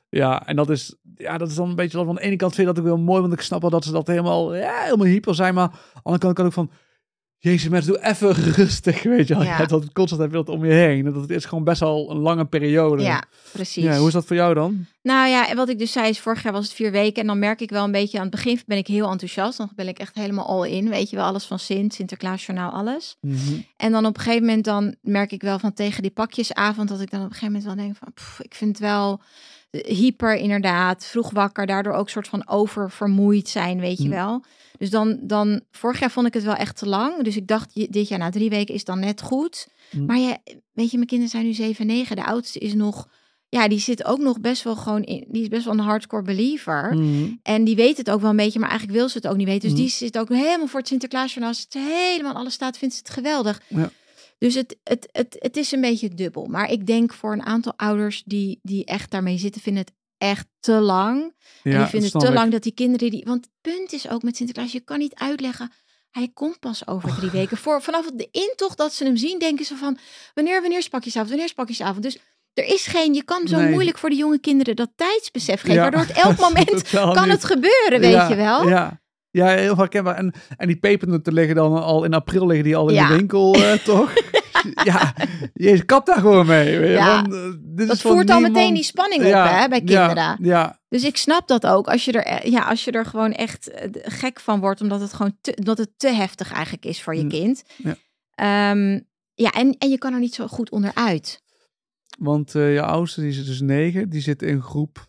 Ja, 0.09 0.47
en 0.47 0.55
dat 0.55 0.69
is, 0.69 0.95
ja, 1.15 1.37
dat 1.37 1.49
is 1.49 1.55
dan 1.55 1.69
een 1.69 1.75
beetje 1.75 2.05
van 2.05 2.15
de 2.15 2.21
ene 2.21 2.35
kant 2.35 2.55
vind 2.55 2.67
ik 2.67 2.75
dat 2.75 2.83
ook 2.83 2.89
wel 2.89 3.03
mooi, 3.03 3.21
want 3.21 3.33
ik 3.33 3.41
snap 3.41 3.61
wel 3.61 3.69
dat 3.69 3.83
ze 3.83 3.91
dat 3.91 4.07
helemaal, 4.07 4.55
ja, 4.55 4.81
helemaal 4.83 5.07
hyper 5.07 5.35
zijn. 5.35 5.53
Maar 5.53 5.63
aan 5.63 5.71
de 5.93 5.99
andere 6.03 6.23
kant 6.23 6.35
kan 6.35 6.45
ik 6.45 6.53
van, 6.53 6.71
Jezus, 7.41 7.69
mensen, 7.69 7.93
doe 7.93 8.03
even 8.03 8.31
rustig, 8.33 9.03
weet 9.15 9.27
je 9.27 9.33
wel. 9.35 9.43
Ja. 9.43 9.65
Dat 9.65 9.91
constant 9.91 10.21
heb 10.21 10.29
je 10.29 10.37
dat 10.37 10.49
om 10.49 10.65
je 10.65 10.71
heen. 10.71 11.05
En 11.05 11.13
dat 11.13 11.29
is 11.29 11.45
gewoon 11.45 11.63
best 11.63 11.79
wel 11.79 12.11
een 12.11 12.17
lange 12.17 12.45
periode. 12.45 13.03
ja, 13.03 13.23
precies. 13.51 13.83
Ja, 13.83 13.97
hoe 13.97 14.07
is 14.07 14.13
dat 14.13 14.25
voor 14.25 14.35
jou 14.35 14.53
dan? 14.53 14.85
Nou 15.01 15.29
ja, 15.29 15.49
en 15.49 15.55
wat 15.55 15.69
ik 15.69 15.79
dus 15.79 15.91
zei 15.91 16.09
is, 16.09 16.19
vorig 16.19 16.43
jaar 16.43 16.53
was 16.53 16.65
het 16.65 16.73
vier 16.73 16.91
weken. 16.91 17.21
En 17.21 17.27
dan 17.27 17.39
merk 17.39 17.61
ik 17.61 17.69
wel 17.69 17.83
een 17.83 17.91
beetje, 17.91 18.17
aan 18.17 18.23
het 18.23 18.35
begin 18.35 18.59
ben 18.65 18.77
ik 18.77 18.87
heel 18.87 19.09
enthousiast. 19.09 19.57
Dan 19.57 19.71
ben 19.75 19.87
ik 19.87 19.99
echt 19.99 20.15
helemaal 20.15 20.47
all 20.47 20.69
in, 20.69 20.89
weet 20.89 21.09
je 21.09 21.15
wel. 21.15 21.25
Alles 21.25 21.45
van 21.45 21.59
Sint, 21.59 21.93
Sinterklaasjournaal, 21.93 22.71
alles. 22.71 23.17
En 23.77 23.91
dan 23.91 24.05
op 24.05 24.17
een 24.17 24.23
gegeven 24.23 24.45
moment 24.45 24.65
dan 24.65 24.95
merk 25.01 25.31
ik 25.31 25.41
wel 25.41 25.59
van 25.59 25.73
tegen 25.73 26.01
die 26.01 26.11
pakjesavond... 26.11 26.89
dat 26.89 27.01
ik 27.01 27.11
dan 27.11 27.19
op 27.19 27.25
een 27.25 27.33
gegeven 27.33 27.53
moment 27.53 27.75
wel 27.75 27.85
denk 27.85 27.97
van... 27.97 28.13
pff, 28.13 28.39
ik 28.41 28.55
vind 28.55 28.77
het 28.77 28.79
wel 28.87 29.21
hyper 29.71 30.35
inderdaad, 30.35 31.05
vroeg 31.05 31.29
wakker. 31.31 31.65
Daardoor 31.65 31.93
ook 31.93 32.09
soort 32.09 32.27
van 32.27 32.47
oververmoeid 32.47 33.47
zijn, 33.49 33.79
weet 33.79 33.97
je 33.97 34.03
Hm. 34.03 34.09
wel. 34.09 34.43
Dus 34.77 34.89
dan, 34.89 35.19
dan, 35.21 35.61
vorig 35.71 35.99
jaar 35.99 36.11
vond 36.11 36.27
ik 36.27 36.33
het 36.33 36.43
wel 36.43 36.55
echt 36.55 36.77
te 36.77 36.87
lang. 36.87 37.23
Dus 37.23 37.35
ik 37.35 37.47
dacht, 37.47 37.91
dit 37.91 38.07
jaar 38.07 38.19
na 38.19 38.29
drie 38.29 38.49
weken 38.49 38.73
is 38.73 38.83
dan 38.83 38.99
net 38.99 39.21
goed. 39.21 39.67
Hm. 39.89 40.05
Maar 40.05 40.17
je, 40.17 40.37
weet 40.73 40.91
je, 40.91 40.95
mijn 40.95 41.07
kinderen 41.09 41.31
zijn 41.31 41.45
nu 41.45 41.53
7 41.53 41.85
9. 41.85 42.15
De 42.15 42.25
oudste 42.25 42.59
is 42.59 42.73
nog, 42.73 43.07
ja, 43.49 43.67
die 43.67 43.79
zit 43.79 44.05
ook 44.05 44.19
nog 44.19 44.39
best 44.39 44.63
wel 44.63 44.75
gewoon 44.75 45.03
in, 45.03 45.25
die 45.27 45.41
is 45.41 45.47
best 45.47 45.65
wel 45.65 45.73
een 45.73 45.79
hardcore 45.79 46.23
believer. 46.23 46.93
Mhm. 46.95 47.31
En 47.43 47.63
die 47.63 47.75
weet 47.75 47.97
het 47.97 48.09
ook 48.09 48.21
wel 48.21 48.29
een 48.29 48.35
beetje, 48.35 48.59
maar 48.59 48.69
eigenlijk 48.69 48.99
wil 48.99 49.09
ze 49.09 49.17
het 49.17 49.27
ook 49.27 49.37
niet 49.37 49.47
weten. 49.47 49.69
Dus 49.69 49.77
die 49.77 49.89
zit 49.89 50.17
ook 50.17 50.29
helemaal 50.29 50.67
voor 50.67 50.79
het 50.79 50.87
Sinterklaasjournaal. 50.87 51.49
Als 51.49 51.61
het 51.69 51.73
helemaal 51.73 52.33
alles 52.33 52.53
staat, 52.53 52.77
vindt 52.77 52.95
ze 52.95 53.01
het 53.03 53.09
geweldig. 53.09 53.61
Ja. 53.67 53.89
Dus 54.39 54.53
het, 54.55 54.77
het, 54.83 55.07
het, 55.11 55.35
het 55.39 55.57
is 55.57 55.71
een 55.71 55.81
beetje 55.81 56.09
dubbel. 56.13 56.45
Maar 56.45 56.71
ik 56.71 56.85
denk 56.87 57.13
voor 57.13 57.33
een 57.33 57.45
aantal 57.45 57.73
ouders 57.75 58.23
die, 58.25 58.59
die 58.61 58.85
echt 58.85 59.11
daarmee 59.11 59.37
zitten, 59.37 59.61
vinden 59.61 59.83
het 59.83 59.93
echt 60.17 60.47
te 60.59 60.71
lang. 60.71 61.21
en 61.63 61.77
die 61.77 61.85
vinden 61.85 62.09
het 62.11 62.19
te 62.21 62.31
lang 62.33 62.51
dat 62.51 62.63
die 62.63 62.73
kinderen 62.73 63.09
die. 63.11 63.23
Want 63.25 63.45
het 63.45 63.73
punt 63.73 63.93
is 63.93 64.09
ook 64.09 64.23
met 64.23 64.35
Sinterklaas, 64.37 64.71
je 64.71 64.79
kan 64.79 64.99
niet 64.99 65.15
uitleggen. 65.15 65.71
Hij 66.09 66.29
komt 66.33 66.59
pas 66.59 66.87
over 66.87 67.15
drie 67.15 67.29
weken. 67.29 67.57
Voor, 67.57 67.81
vanaf 67.81 68.11
de 68.13 68.27
intocht 68.31 68.77
dat 68.77 68.93
ze 68.93 69.03
hem 69.03 69.17
zien, 69.17 69.39
denken 69.39 69.65
ze 69.65 69.75
van 69.75 69.97
wanneer, 70.33 70.61
wanneer 70.61 70.77
is 70.79 70.87
pakjesavond, 70.89 71.29
wanneer 71.29 71.47
is 71.47 71.53
pakjesavond. 71.53 72.03
Dus 72.03 72.17
er 72.53 72.63
is 72.65 72.87
geen, 72.87 73.13
je 73.13 73.23
kan 73.23 73.47
zo 73.47 73.57
Nee. 73.57 73.71
moeilijk 73.71 73.97
voor 73.97 74.09
de 74.09 74.15
jonge 74.15 74.39
kinderen 74.39 74.75
dat 74.75 74.89
tijdsbesef 74.95 75.59
geven. 75.61 75.73
Ja. 75.75 75.81
Waardoor 75.81 76.01
het 76.01 76.11
elk 76.17 76.39
moment 76.49 76.89
kan 76.89 77.23
niet. 77.23 77.31
het 77.33 77.43
gebeuren, 77.45 77.99
weet 77.99 78.11
Ja, 78.11 78.29
je 78.29 78.35
wel. 78.35 78.67
Ja. 78.67 79.01
Ja, 79.31 79.47
heel 79.47 79.77
herkenbaar. 79.77 80.15
En, 80.15 80.33
en 80.57 80.67
die 80.67 80.79
pepernoten 80.79 81.33
liggen 81.33 81.55
dan 81.55 81.81
al 81.83 82.03
in 82.03 82.13
april 82.13 82.45
liggen 82.45 82.65
die 82.65 82.75
al 82.75 82.87
in 82.89 82.93
Ja. 82.95 83.07
de 83.07 83.15
winkel, 83.15 83.53
eh, 83.55 83.71
toch? 83.93 84.13
ja, 84.83 85.13
je 85.53 85.85
kap 85.85 86.05
daar 86.05 86.19
gewoon 86.19 86.45
mee. 86.47 86.77
weet 86.77 86.87
je, 86.87 86.93
Ja. 86.93 87.21
want, 87.21 87.31
dit 87.77 87.87
Dat 87.87 87.95
is 87.95 88.01
voert 88.01 88.29
al 88.29 88.39
meteen 88.39 88.73
die 88.73 88.83
spanning 88.83 89.21
op 89.21 89.27
Ja, 89.27 89.59
hè, 89.59 89.67
bij 89.67 89.81
kinderen. 89.83 90.37
Ja, 90.41 90.79
Dus 90.89 91.03
ik 91.03 91.17
snap 91.17 91.47
dat 91.47 91.65
ook. 91.67 91.87
Als 91.87 92.05
je 92.05 92.11
er, 92.11 92.23
eh, 92.23 92.51
ja, 92.51 92.61
als 92.63 92.83
je 92.83 92.91
er 92.91 93.05
gewoon 93.05 93.31
echt 93.31 93.69
eh, 93.69 93.89
gek 93.93 94.39
van 94.39 94.59
wordt, 94.59 94.81
omdat 94.81 95.01
het 95.01 95.13
gewoon 95.13 95.37
te, 95.41 95.53
omdat 95.59 95.77
het 95.77 95.89
te 95.97 96.09
heftig 96.13 96.51
eigenlijk 96.53 96.85
is 96.85 97.01
voor 97.03 97.15
je 97.15 97.23
Mm, 97.23 97.29
kind. 97.29 97.63
ja. 97.77 97.95
Ehm, 98.35 98.99
ja, 99.33 99.51
en, 99.51 99.75
en 99.77 99.89
je 99.89 99.97
kan 99.97 100.13
er 100.13 100.19
niet 100.19 100.33
zo 100.35 100.47
goed 100.47 100.69
onderuit. 100.71 101.41
want 102.19 102.51
je 102.51 102.81
oudste, 102.81 103.21
die 103.21 103.31
zit 103.31 103.45
dus 103.45 103.61
negen, 103.61 104.09
die 104.09 104.21
zit 104.21 104.41
in 104.41 104.61
groep 104.61 105.07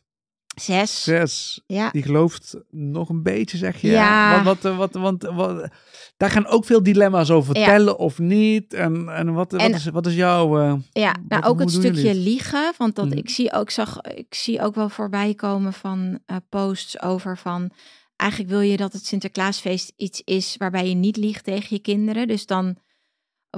Zes. 0.61 1.03
zes. 1.03 1.61
Ja. 1.67 1.91
Die 1.91 2.03
gelooft 2.03 2.57
nog 2.71 3.09
een 3.09 3.23
beetje, 3.23 3.57
zeg 3.57 3.81
je. 3.81 3.91
Ja. 3.91 4.43
Wat, 4.45 4.61
wat, 4.63 4.75
wat, 4.77 4.93
want, 4.95 5.23
wat, 5.23 5.69
daar 6.17 6.31
gaan 6.31 6.47
ook 6.47 6.65
veel 6.65 6.83
dilemma's 6.83 7.31
over 7.31 7.57
Ja. 7.57 7.63
vertellen 7.65 7.99
of 7.99 8.19
niet. 8.19 8.75
En, 8.75 9.09
en, 9.09 9.33
wat, 9.33 9.53
En- 9.53 9.71
wat, 9.71 9.81
is, 9.81 9.85
wat 9.87 10.07
is 10.07 10.15
jouw... 10.15 10.59
eh, 10.61 10.75
Ja, 10.93 11.15
nou 11.29 11.43
ook 11.45 11.61
het 11.61 11.73
jullie 11.73 11.93
stukje 11.97 12.15
liegen. 12.15 12.73
Want 12.79 12.95
dat 12.97 13.07
Mhm. 13.07 13.17
ik 13.17 13.31
zie 13.31 13.53
ook 13.53 13.71
zag, 13.71 14.01
ik 14.01 14.35
zie 14.35 14.61
ook 14.63 14.75
wel 14.75 14.89
voorbij 14.89 15.35
komen 15.35 15.73
van 15.73 16.19
eh, 16.27 16.37
posts 16.49 17.03
over 17.03 17.39
van 17.39 17.71
eigenlijk 18.17 18.51
wil 18.51 18.61
je 18.61 18.77
dat 18.77 18.93
het 18.93 19.07
Sinterklaasfeest 19.07 19.93
iets 19.97 20.23
is 20.25 20.55
waarbij 20.59 20.89
je 20.89 20.95
niet 20.95 21.17
liegt 21.17 21.45
tegen 21.45 21.67
je 21.71 21.79
kinderen. 21.79 22.29
Dus 22.29 22.47
dan 22.47 22.77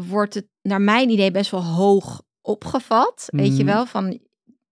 wordt 0.09 0.35
het 0.35 0.47
naar 0.63 0.81
mijn 0.81 1.11
idee 1.11 1.31
best 1.31 1.51
wel 1.51 1.65
hoog 1.65 2.23
opgevat. 2.41 3.25
Weet 3.27 3.57
je 3.57 3.65
Mhm. 3.65 3.73
wel? 3.73 3.87
Van, 3.87 4.19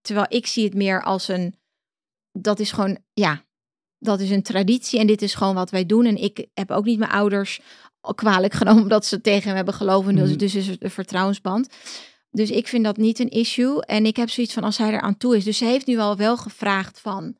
terwijl 0.02 0.26
ik 0.28 0.46
zie 0.46 0.64
het 0.64 0.74
meer 0.74 1.02
als 1.02 1.28
een 1.28 1.54
dat 2.32 2.60
is 2.60 2.72
gewoon, 2.72 2.98
ja, 3.12 3.44
dat 3.98 4.20
is 4.20 4.30
een 4.30 4.42
traditie 4.42 5.00
en 5.00 5.06
dit 5.06 5.22
is 5.22 5.34
gewoon 5.34 5.54
wat 5.54 5.70
wij 5.70 5.86
doen. 5.86 6.06
En 6.06 6.16
ik 6.16 6.46
heb 6.54 6.70
ook 6.70 6.84
niet 6.84 6.98
mijn 6.98 7.10
ouders 7.10 7.60
kwalijk 8.14 8.52
genomen 8.60 8.82
omdat 8.82 9.06
ze 9.06 9.20
tegen 9.20 9.46
hem 9.46 9.56
hebben 9.56 9.74
geloven. 9.74 10.16
Dus, 10.16 10.36
dus 10.36 10.54
is 10.54 10.66
het 10.66 10.84
een 10.84 10.90
vertrouwensband. 10.90 11.68
Dus 12.30 12.50
ik 12.50 12.68
vind 12.68 12.84
dat 12.84 12.96
niet 12.96 13.18
een 13.18 13.30
issue. 13.30 13.84
En 13.84 14.06
ik 14.06 14.16
heb 14.16 14.30
zoiets 14.30 14.54
van 14.54 14.62
als 14.62 14.78
hij 14.78 14.92
er 14.92 15.00
aan 15.00 15.16
toe 15.16 15.36
is. 15.36 15.44
Dus 15.44 15.58
ze 15.58 15.64
heeft 15.64 15.86
nu 15.86 15.98
al 15.98 16.16
wel 16.16 16.36
gevraagd 16.36 17.00
van. 17.00 17.34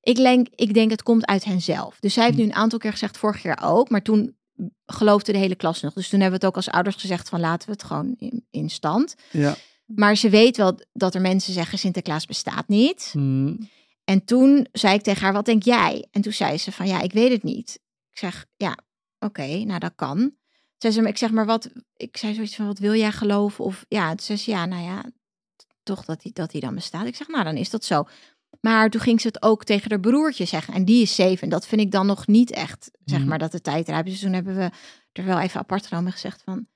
Ik 0.00 0.16
denk, 0.16 0.46
ik 0.54 0.74
denk 0.74 0.90
het 0.90 1.02
komt 1.02 1.26
uit 1.26 1.44
henzelf. 1.44 1.96
Dus 2.00 2.14
zij 2.14 2.24
heeft 2.24 2.36
nu 2.36 2.44
een 2.44 2.54
aantal 2.54 2.78
keer 2.78 2.90
gezegd, 2.90 3.18
vorig 3.18 3.42
jaar 3.42 3.62
ook. 3.64 3.90
Maar 3.90 4.02
toen 4.02 4.36
geloofde 4.86 5.32
de 5.32 5.38
hele 5.38 5.54
klas 5.54 5.80
nog. 5.80 5.92
Dus 5.92 6.08
toen 6.08 6.20
hebben 6.20 6.40
we 6.40 6.46
het 6.46 6.54
ook 6.54 6.64
als 6.64 6.74
ouders 6.74 6.96
gezegd 6.96 7.28
van 7.28 7.40
laten 7.40 7.66
we 7.66 7.72
het 7.72 7.82
gewoon 7.82 8.14
in, 8.18 8.46
in 8.50 8.70
stand. 8.70 9.14
ja. 9.30 9.56
Maar 9.86 10.16
ze 10.16 10.28
weet 10.28 10.56
wel 10.56 10.78
dat 10.92 11.14
er 11.14 11.20
mensen 11.20 11.52
zeggen 11.52 11.78
Sinterklaas 11.78 12.26
bestaat 12.26 12.68
niet. 12.68 13.12
Mhm. 13.16 13.54
En 14.04 14.24
toen 14.24 14.66
zei 14.72 14.94
ik 14.94 15.02
tegen 15.02 15.22
haar, 15.22 15.32
wat 15.32 15.44
denk 15.44 15.62
jij? 15.62 16.06
En 16.10 16.22
toen 16.22 16.32
zei 16.32 16.58
ze 16.58 16.72
van, 16.72 16.86
ja, 16.86 17.00
ik 17.00 17.12
weet 17.12 17.30
het 17.32 17.42
niet. 17.42 17.80
Ik 18.10 18.18
zeg, 18.18 18.46
ja, 18.56 18.76
oké, 19.18 19.46
nou 19.64 19.78
dat 19.78 19.92
kan. 19.94 20.34
Zei 20.78 20.92
ze, 20.92 21.02
ik 21.02 21.18
zeg 21.18 21.30
maar, 21.30 21.46
wat, 21.46 21.70
ik 21.96 22.16
zei 22.16 22.34
zoiets 22.34 22.56
van, 22.56 22.66
wat 22.66 22.78
wil 22.78 22.94
jij 22.94 23.12
geloven? 23.12 23.64
Of 23.64 23.84
ja, 23.88 24.08
toen 24.08 24.18
zei 24.18 24.38
ze, 24.38 24.50
ja, 24.50 24.66
nou 24.66 24.82
ja, 24.82 25.04
toch 25.82 26.04
dat 26.04 26.22
hij 26.22 26.32
dat 26.34 26.50
die 26.50 26.60
dan 26.60 26.74
bestaat. 26.74 27.06
Ik 27.06 27.16
zeg, 27.16 27.28
nou 27.28 27.44
dan 27.44 27.56
is 27.56 27.70
dat 27.70 27.84
zo. 27.84 28.04
Maar 28.60 28.90
toen 28.90 29.00
ging 29.00 29.20
ze 29.20 29.26
het 29.26 29.42
ook 29.42 29.64
tegen 29.64 29.90
haar 29.90 30.00
broertje 30.00 30.44
zeggen. 30.44 30.74
En 30.74 30.84
die 30.84 31.02
is 31.02 31.14
zeven. 31.14 31.42
En 31.42 31.48
dat 31.48 31.66
vind 31.66 31.80
ik 31.80 31.90
dan 31.90 32.06
nog 32.06 32.26
niet 32.26 32.50
echt, 32.50 32.90
zeg 33.04 33.18
Mhm. 33.18 33.28
maar, 33.28 33.38
dat 33.38 33.52
de 33.52 33.60
tijd 33.60 33.88
rijp 33.88 34.06
is. 34.06 34.12
Dus 34.12 34.20
toen 34.20 34.32
hebben 34.32 34.56
we 34.56 34.70
er 35.12 35.24
wel 35.24 35.38
even 35.40 35.60
apart 35.60 35.86
genomen 35.86 36.06
en 36.06 36.12
gezegd 36.12 36.42
van, 36.44 36.66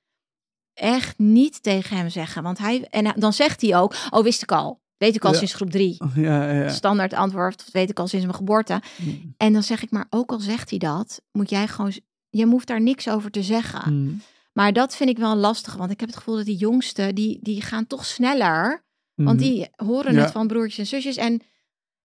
echt 0.73 1.17
niet 1.17 1.63
tegen 1.63 1.97
hem 1.97 2.09
zeggen. 2.09 2.43
Want 2.43 2.57
hij, 2.57 2.87
en 2.89 3.13
dan 3.19 3.33
zegt 3.33 3.61
hij 3.61 3.77
ook, 3.77 3.95
oh 4.09 4.23
wist 4.23 4.41
ik 4.41 4.51
al. 4.51 4.81
Weet 4.97 5.15
ik 5.15 5.25
al 5.25 5.31
Ja. 5.31 5.37
sinds 5.37 5.53
groep 5.53 5.69
drie 5.71 5.97
Ja, 6.15 6.51
ja, 6.51 6.69
standaard 6.69 7.13
antwoord, 7.13 7.57
dat 7.57 7.73
weet 7.73 7.89
ik 7.89 7.99
al 7.99 8.07
sinds 8.07 8.25
mijn 8.25 8.37
geboorte. 8.37 8.81
Mhm. 8.97 9.09
En 9.37 9.53
dan 9.53 9.63
zeg 9.63 9.83
ik 9.83 9.91
maar, 9.91 10.05
ook 10.09 10.31
al 10.31 10.39
zegt 10.39 10.69
hij 10.69 10.79
dat, 10.79 11.21
moet 11.31 11.49
jij 11.49 11.67
gewoon, 11.67 11.91
je 12.29 12.45
hoeft 12.45 12.67
daar 12.67 12.81
niks 12.81 13.09
over 13.09 13.31
te 13.31 13.43
zeggen. 13.43 14.03
Mhm. 14.03 14.13
Maar 14.53 14.73
dat 14.73 14.95
vind 14.95 15.09
ik 15.09 15.17
wel 15.17 15.35
lastig, 15.35 15.75
want 15.75 15.91
ik 15.91 15.99
heb 15.99 16.09
het 16.09 16.17
gevoel 16.17 16.35
dat 16.35 16.45
die 16.45 16.57
jongsten, 16.57 17.15
die, 17.15 17.39
die 17.41 17.61
gaan 17.61 17.87
toch 17.87 18.05
sneller. 18.05 18.85
Want 19.15 19.39
Mhm. 19.39 19.47
die 19.49 19.67
horen 19.75 20.15
het 20.15 20.31
van 20.31 20.47
broertjes 20.47 20.77
en 20.77 20.85
zusjes. 20.85 21.15
En, 21.17 21.41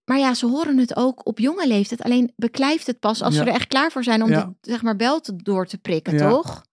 maar 0.04 0.18
ja, 0.18 0.34
ze 0.34 0.46
horen 0.46 0.78
het 0.78 0.96
ook 0.96 1.26
op 1.26 1.38
jonge 1.38 1.66
leeftijd. 1.66 2.02
Alleen 2.02 2.32
beklijft 2.36 2.86
het 2.86 2.98
pas 2.98 3.22
als 3.22 3.34
ze 3.34 3.40
er 3.40 3.48
echt 3.48 3.66
klaar 3.66 3.90
voor 3.90 4.04
zijn 4.04 4.22
om 4.22 4.30
de 4.30 4.54
zeg 4.60 4.82
maar, 4.82 4.96
bel 4.96 5.20
te, 5.20 5.36
door 5.36 5.66
te 5.66 5.78
prikken, 5.78 6.16
toch? 6.16 6.64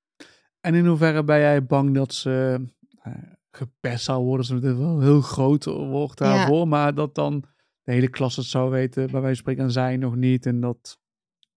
En 0.61 0.75
in 0.75 0.85
hoeverre 0.85 1.23
ben 1.23 1.39
jij 1.39 1.65
bang 1.65 1.93
dat 1.95 2.13
ze 2.13 2.65
eh, 3.01 3.13
gepest 3.51 4.03
zou 4.03 4.23
worden? 4.23 4.45
Ze 4.45 4.53
het 4.53 4.63
wel 4.77 4.95
een 4.95 5.01
heel 5.01 5.21
groot 5.21 5.65
woord 5.65 6.17
daarvoor. 6.17 6.67
Maar 6.67 6.93
dat 6.93 7.15
dan 7.15 7.43
de 7.83 7.91
hele 7.91 8.09
klas 8.09 8.35
het 8.35 8.45
zou 8.45 8.69
weten, 8.69 9.11
bij 9.11 9.21
wijze 9.21 9.25
van 9.27 9.35
spreken, 9.35 9.63
en 9.63 9.71
zij 9.71 9.97
nog 9.97 10.15
niet. 10.15 10.45
En 10.45 10.59
dat 10.59 10.97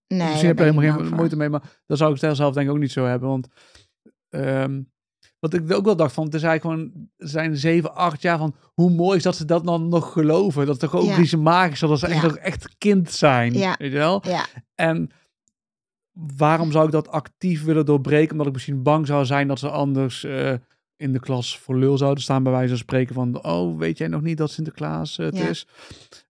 Nee, 0.07 0.27
Misschien 0.29 0.47
heb 0.49 0.59
je 0.59 0.65
ben 0.65 0.79
helemaal 0.81 1.05
geen 1.07 1.15
moeite 1.17 1.37
mee, 1.37 1.49
maar 1.49 1.81
dat 1.87 1.99
zou 1.99 2.13
ik 2.13 2.19
zelf 2.19 2.55
denk 2.55 2.69
ik 2.69 2.73
ook 2.75 2.79
niet 2.81 2.93
zo 2.93 3.05
hebben. 3.05 3.29
Want 3.29 3.49
ehm, 4.29 4.83
wat 5.39 5.55
ik 5.55 5.73
ook 5.73 5.85
wel 5.85 5.97
dacht 5.97 6.13
van, 6.15 6.25
het 6.25 6.35
is 6.35 6.43
eigenlijk 6.43 6.81
gewoon, 6.81 7.09
er 7.17 7.29
zijn 7.29 7.57
zeven, 7.57 7.95
acht 7.95 8.23
jaar 8.23 8.39
van, 8.39 8.55
hoe 8.75 8.91
mooi 8.91 9.17
is 9.17 9.23
dat 9.23 9.37
ze 9.37 9.45
dat 9.45 9.65
dan 9.65 9.89
nog 9.89 10.13
geloven. 10.13 10.67
Dat 10.67 10.79
toch 10.79 10.95
ook 10.97 11.05
Ja. 11.05 11.19
iets 11.19 11.37
magisch, 11.37 11.81
dat 11.81 11.99
ze 11.99 12.07
echt 12.07 12.21
Ja. 12.23 12.27
nog 12.27 12.37
echt 12.37 12.79
kind 12.79 13.11
zijn. 13.11 13.53
Ja. 13.53 13.75
Weet 13.79 13.93
je 13.93 13.99
wel? 13.99 14.23
Ja, 14.29 14.47
En 14.75 15.11
waarom 16.37 16.73
zou 16.73 16.87
ik 16.87 16.93
dat 16.93 17.09
actief 17.09 17.65
willen 17.65 17.85
doorbreken? 17.87 18.31
Omdat 18.33 18.47
ik 18.47 18.53
misschien 18.53 18.83
bang 18.83 19.07
zou 19.07 19.25
zijn 19.25 19.49
dat 19.49 19.59
ze 19.59 19.69
anders 19.71 20.25
eh, 20.25 20.55
in 21.03 21.13
de 21.13 21.21
klas 21.21 21.59
voor 21.59 21.77
lul 21.79 21.99
zouden 21.99 22.23
staan, 22.23 22.43
bij 22.43 22.53
wijze 22.53 22.69
van 22.69 22.77
spreken 22.79 23.15
van, 23.15 23.45
oh, 23.45 23.79
weet 23.79 23.99
jij 23.99 24.09
nog 24.09 24.23
niet 24.23 24.37
dat 24.39 24.51
Sinterklaas 24.51 25.19
eh, 25.19 25.27
het 25.27 25.37
Ja. 25.37 25.49
is? 25.49 25.67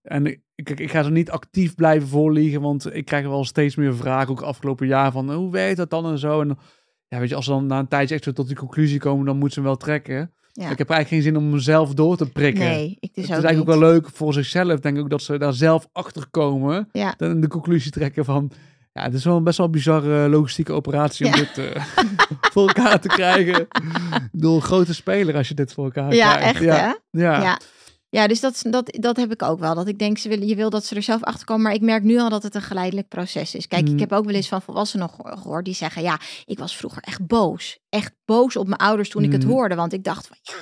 En 0.03 0.25
ik, 0.55 0.69
ik, 0.69 0.91
ga 0.91 1.03
ze 1.03 1.11
niet 1.11 1.29
actief 1.31 1.75
blijven 1.75 2.07
voorliegen, 2.07 2.61
want 2.61 2.95
ik 2.95 3.05
krijg 3.05 3.25
wel 3.27 3.45
steeds 3.45 3.75
meer 3.75 3.95
vragen, 3.95 4.29
ook 4.31 4.41
afgelopen 4.41 4.87
jaar, 4.87 5.11
van 5.11 5.33
hoe 5.33 5.51
werkt 5.51 5.77
dat 5.77 5.89
dan 5.89 6.05
en 6.11 6.17
zo. 6.17 6.41
En 6.41 6.57
ja, 7.07 7.19
weet 7.19 7.29
je, 7.29 7.35
als 7.35 7.45
ze 7.45 7.51
dan 7.51 7.65
na 7.65 7.79
een 7.79 7.87
tijdje 7.87 8.15
echt 8.15 8.35
tot 8.35 8.47
die 8.47 8.55
conclusie 8.55 8.99
komen, 8.99 9.25
dan 9.25 9.33
moeten 9.37 9.53
ze 9.53 9.59
hem 9.59 9.67
wel 9.69 9.77
trekken. 9.77 10.31
ja. 10.51 10.69
Ik 10.69 10.77
heb 10.77 10.89
eigenlijk 10.89 11.07
geen 11.07 11.21
zin 11.21 11.37
om 11.37 11.49
mezelf 11.49 11.93
door 11.93 12.17
te 12.17 12.29
prikken. 12.31 12.63
nee, 12.63 12.97
ik 12.99 13.13
dus 13.13 13.23
het 13.27 13.31
ook 13.31 13.37
is 13.37 13.43
eigenlijk 13.43 13.55
niet. 13.55 13.75
ook 13.75 13.81
wel 13.81 13.89
leuk 13.91 14.09
voor 14.09 14.33
zichzelf, 14.33 14.79
denk 14.79 14.97
ik 14.97 15.03
ook, 15.03 15.09
dat 15.09 15.21
ze 15.21 15.37
daar 15.37 15.53
zelf 15.53 15.87
achter 15.91 16.27
komen. 16.31 16.89
Ja. 16.91 17.13
Dan 17.17 17.39
de 17.41 17.47
conclusie 17.47 17.91
trekken 17.91 18.25
van, 18.25 18.51
ja, 18.93 19.01
het 19.03 19.13
is 19.13 19.23
wel 19.23 19.37
een 19.37 19.43
best 19.43 19.57
wel 19.57 19.69
bizarre 19.69 20.29
logistieke 20.29 20.71
operatie 20.73 21.25
om 21.25 21.31
Ja. 21.31 21.37
dit 21.37 21.57
eh, 21.57 21.83
voor 22.53 22.67
elkaar 22.67 22.99
te 22.99 23.07
krijgen. 23.07 23.67
Door 24.31 24.55
een 24.55 24.61
grote 24.61 24.93
speler 24.93 25.35
als 25.35 25.47
je 25.47 25.53
dit 25.53 25.73
voor 25.73 25.83
elkaar 25.83 26.13
Ja, 26.15 26.35
krijgt. 26.35 26.53
echt 26.55 26.63
ja. 26.63 26.75
hè? 26.75 27.19
Ja. 27.21 27.41
Ja. 27.41 27.59
Ja, 28.09 28.27
dus 28.27 28.39
dat, 28.39 28.63
dat, 28.69 28.97
dat 28.99 29.17
heb 29.17 29.31
ik 29.31 29.41
ook 29.43 29.59
wel. 29.59 29.75
Dat 29.75 29.87
ik 29.87 29.99
denk, 29.99 30.17
ze 30.17 30.29
willen, 30.29 30.47
je 30.47 30.55
wil 30.55 30.69
dat 30.69 30.85
ze 30.85 30.95
er 30.95 31.01
zelf 31.03 31.23
achter 31.23 31.45
komen. 31.45 31.63
Maar 31.63 31.73
ik 31.73 31.81
merk 31.81 32.03
nu 32.03 32.19
al 32.19 32.29
dat 32.29 32.43
het 32.43 32.55
een 32.55 32.61
geleidelijk 32.61 33.07
proces 33.07 33.55
is. 33.55 33.67
Kijk, 33.67 33.85
Mm. 33.87 33.93
ik 33.93 33.99
heb 33.99 34.11
ook 34.11 34.25
wel 34.25 34.33
eens 34.35 34.47
van 34.47 34.61
volwassenen 34.61 35.09
geho- 35.09 35.35
gehoord 35.35 35.65
die 35.65 35.73
zeggen... 35.73 36.01
ja, 36.01 36.19
ik 36.45 36.59
was 36.59 36.77
vroeger 36.77 37.01
echt 37.01 37.27
boos. 37.27 37.79
Echt 37.89 38.11
boos 38.25 38.55
op 38.57 38.67
mijn 38.67 38.79
ouders 38.79 39.09
toen 39.09 39.23
ik 39.23 39.31
het 39.31 39.43
Mm. 39.43 39.49
hoorde. 39.49 39.75
Want 39.75 39.93
ik 39.93 40.03
dacht 40.03 40.27
van, 40.27 40.37
ja, 40.41 40.53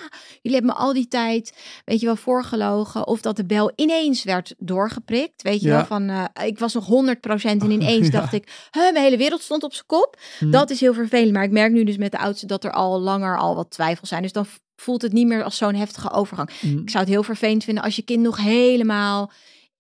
jullie 0.42 0.58
hebben 0.58 0.76
me 0.76 0.82
al 0.82 0.94
die 0.94 1.08
tijd, 1.08 1.54
weet 1.86 2.00
je 2.00 2.06
wel, 2.06 2.16
voorgelogen. 2.16 3.08
Of 3.08 3.22
dat 3.22 3.36
de 3.36 3.46
bel 3.46 3.72
ineens 3.76 4.24
werd 4.24 4.54
doorgeprikt. 4.58 5.42
Weet 5.42 5.62
je 5.62 5.68
Ja. 5.68 5.76
wel, 5.76 5.86
van, 5.86 6.10
eh, 6.10 6.46
ik 6.46 6.60
was 6.60 6.74
nog 6.74 6.86
100% 6.86 7.62
en 7.62 7.72
ineens 7.72 8.06
Ja. 8.06 8.12
dacht 8.12 8.34
ik... 8.34 8.68
Huh, 8.72 8.84
mijn 8.92 9.04
hele 9.04 9.18
wereld 9.18 9.42
stond 9.42 9.64
op 9.64 9.74
zijn 9.74 9.86
kop. 9.86 10.20
Hm. 10.40 10.52
Dat 10.52 10.70
is 10.70 10.80
heel 10.80 10.94
vervelend. 10.94 11.32
Maar 11.34 11.44
ik 11.44 11.52
merk 11.52 11.72
nu 11.72 11.84
dus 11.84 11.98
met 11.98 12.12
de 12.12 12.18
oudste 12.18 12.46
dat 12.46 12.64
er 12.64 12.72
al 12.72 13.00
langer 13.00 13.38
al 13.38 13.56
wat 13.56 13.72
twijfels 13.72 14.10
zijn. 14.10 14.22
Dus 14.22 14.32
dan 14.32 14.46
voelt 14.76 15.02
het 15.02 15.14
niet 15.14 15.28
meer 15.28 15.44
als 15.44 15.58
zo'n 15.58 15.76
heftige 15.76 16.12
overgang. 16.12 16.50
Hm. 16.60 16.78
Ik 16.78 16.90
zou 16.90 17.04
het 17.04 17.14
heel 17.14 17.24
vervelend 17.24 17.64
vinden 17.64 17.84
als 17.84 17.96
je 17.96 18.02
kind 18.02 18.22
nog 18.22 18.38
helemaal. 18.38 19.32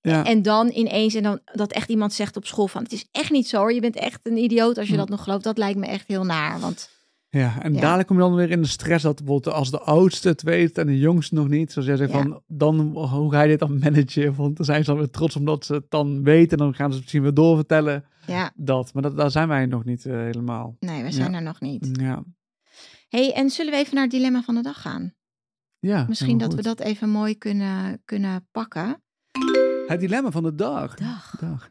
Ja. 0.02 0.26
En 0.26 0.42
dan 0.42 0.70
ineens, 0.74 1.14
en 1.14 1.24
dan 1.24 1.40
dat 1.46 1.72
echt 1.72 1.90
iemand 1.90 2.14
zegt 2.14 2.36
op 2.36 2.46
school 2.46 2.68
van: 2.68 2.84
Het 2.84 2.92
is 2.92 3.06
echt 3.12 3.32
niet 3.32 3.48
zo 3.48 3.58
hoor. 3.58 3.74
Je 3.74 3.80
bent 3.82 3.96
echt 3.96 4.20
een 4.24 4.38
idioot 4.38 4.78
als 4.78 4.86
je 4.88 4.94
Hm. 4.94 5.00
dat 5.00 5.10
nog 5.10 5.24
gelooft. 5.24 5.44
Dat 5.44 5.58
lijkt 5.58 5.80
me 5.80 5.86
echt 5.86 6.08
heel 6.08 6.24
naar. 6.24 6.60
Want 6.60 6.90
Ja, 7.34 7.62
en 7.62 7.74
Ja. 7.74 7.80
dadelijk 7.82 8.08
kom 8.08 8.18
je 8.18 8.24
dan 8.24 8.36
weer 8.36 8.50
in 8.52 8.62
de 8.62 8.68
stress 8.68 9.04
dat 9.04 9.16
bijvoorbeeld 9.18 9.56
als 9.56 9.72
de 9.72 9.80
oudste 9.80 10.28
het 10.28 10.42
weet 10.42 10.78
en 10.78 10.88
de 10.88 11.00
jongste 11.00 11.36
nog 11.36 11.48
niet. 11.48 11.72
Zoals 11.72 11.88
jij 11.88 11.98
zegt, 11.98 12.12
Ja. 12.12 12.22
van, 12.22 12.42
dan, 12.48 12.80
hoe 12.80 13.32
ga 13.32 13.42
je 13.42 13.48
dit 13.48 13.60
dan 13.60 13.80
managen? 13.80 14.36
Want 14.36 14.56
dan 14.58 14.66
zijn 14.66 14.84
ze 14.84 14.90
dan 14.90 15.00
weer 15.00 15.10
trots 15.10 15.36
omdat 15.36 15.66
ze 15.66 15.74
het 15.74 15.86
dan 15.90 16.24
weten. 16.24 16.58
En 16.58 16.64
dan 16.64 16.74
gaan 16.76 16.86
ze 16.88 16.94
het 16.94 17.02
misschien 17.02 17.22
weer 17.22 17.34
doorvertellen. 17.34 18.06
ja, 18.28 18.52
Dat, 18.56 18.94
maar 18.94 19.04
dat, 19.04 19.18
daar 19.18 19.32
zijn 19.32 19.48
wij 19.48 19.66
nog 19.66 19.86
niet 19.86 20.06
eh, 20.06 20.14
helemaal. 20.14 20.76
nee, 20.80 21.04
we 21.04 21.12
zijn 21.12 21.34
er 21.34 21.42
nog 21.42 21.60
niet. 21.62 21.90
Ja, 21.92 22.24
hey, 23.10 23.34
en 23.34 23.50
zullen 23.50 23.72
we 23.72 23.78
even 23.78 23.94
naar 23.94 24.04
het 24.04 24.12
dilemma 24.12 24.42
van 24.42 24.56
de 24.56 24.62
dag 24.62 24.82
gaan? 24.82 25.14
ja 25.80 26.06
Misschien 26.08 26.38
dat 26.38 26.54
we 26.54 26.62
dat 26.62 26.80
even 26.80 27.10
mooi 27.10 27.38
kunnen, 27.38 28.02
kunnen 28.06 28.48
pakken. 28.52 29.02
Het 29.88 30.00
dilemma 30.00 30.32
van 30.32 30.44
de 30.44 30.56
dag. 30.56 30.96
Dag. 30.96 31.36
dag. 31.40 31.70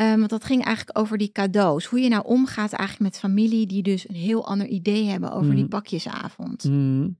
Eh, 0.00 0.14
want 0.14 0.28
dat 0.30 0.44
ging 0.44 0.64
eigenlijk 0.64 0.98
over 0.98 1.18
die 1.18 1.32
cadeaus. 1.32 1.84
Hoe 1.84 2.00
je 2.00 2.08
nou 2.08 2.24
omgaat 2.24 2.72
eigenlijk 2.72 3.10
met 3.12 3.20
familie 3.20 3.66
die 3.66 3.82
dus 3.82 4.08
een 4.08 4.14
heel 4.14 4.46
ander 4.46 4.66
idee 4.66 5.04
hebben 5.04 5.32
over 5.32 5.50
die 5.50 5.60
Mhm. 5.60 5.68
pakjesavond. 5.68 6.64
Mm. 6.64 7.18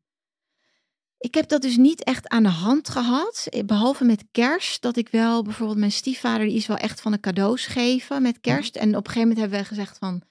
Ik 1.19 1.35
heb 1.35 1.49
dat 1.49 1.63
dus 1.63 1.77
niet 1.77 2.05
echt 2.05 2.29
aan 2.29 2.43
de 2.43 2.49
hand 2.49 2.89
gehad. 2.89 3.47
eh, 3.51 3.65
Behalve 3.65 4.05
met 4.05 4.25
kerst. 4.31 4.83
Dat 4.83 4.97
ik 4.97 5.09
wel 5.09 5.43
bijvoorbeeld 5.43 5.79
mijn 5.79 5.93
stiefvader. 5.93 6.47
Die 6.47 6.57
is 6.57 6.67
wel 6.67 6.77
echt 6.77 7.01
van 7.01 7.13
de 7.13 7.21
cadeaus 7.21 7.67
geven 7.67 8.23
met 8.23 8.41
kerst. 8.41 8.77
En 8.77 8.89
op 8.89 8.95
een 9.07 9.13
gegeven 9.13 9.21
moment 9.21 9.39
hebben 9.39 9.59
we 9.59 9.65
gezegd 9.65 9.99
van. 9.99 10.23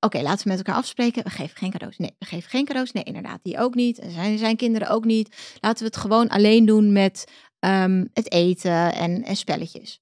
Oké, 0.00 0.20
laten 0.20 0.42
we 0.44 0.48
met 0.48 0.58
elkaar 0.58 0.74
afspreken. 0.74 1.24
We 1.24 1.30
geven 1.30 1.56
geen 1.56 1.70
cadeaus. 1.70 1.96
Nee, 1.98 2.14
we 2.18 2.24
geven 2.26 2.50
geen 2.50 2.64
cadeaus. 2.64 2.92
Nee, 2.92 3.04
inderdaad, 3.04 3.40
die 3.42 3.58
ook 3.58 3.74
niet. 3.74 3.98
En 3.98 4.10
zijn, 4.10 4.38
zijn 4.38 4.56
kinderen 4.56 4.88
ook 4.88 5.04
niet. 5.04 5.56
Laten 5.60 5.78
we 5.78 5.84
het 5.84 5.96
gewoon 5.96 6.28
alleen 6.28 6.64
doen 6.66 6.92
met 6.92 7.24
ehm, 7.58 8.04
het 8.12 8.32
eten 8.32 8.94
en, 8.94 9.22
en 9.24 9.36
spelletjes. 9.36 10.00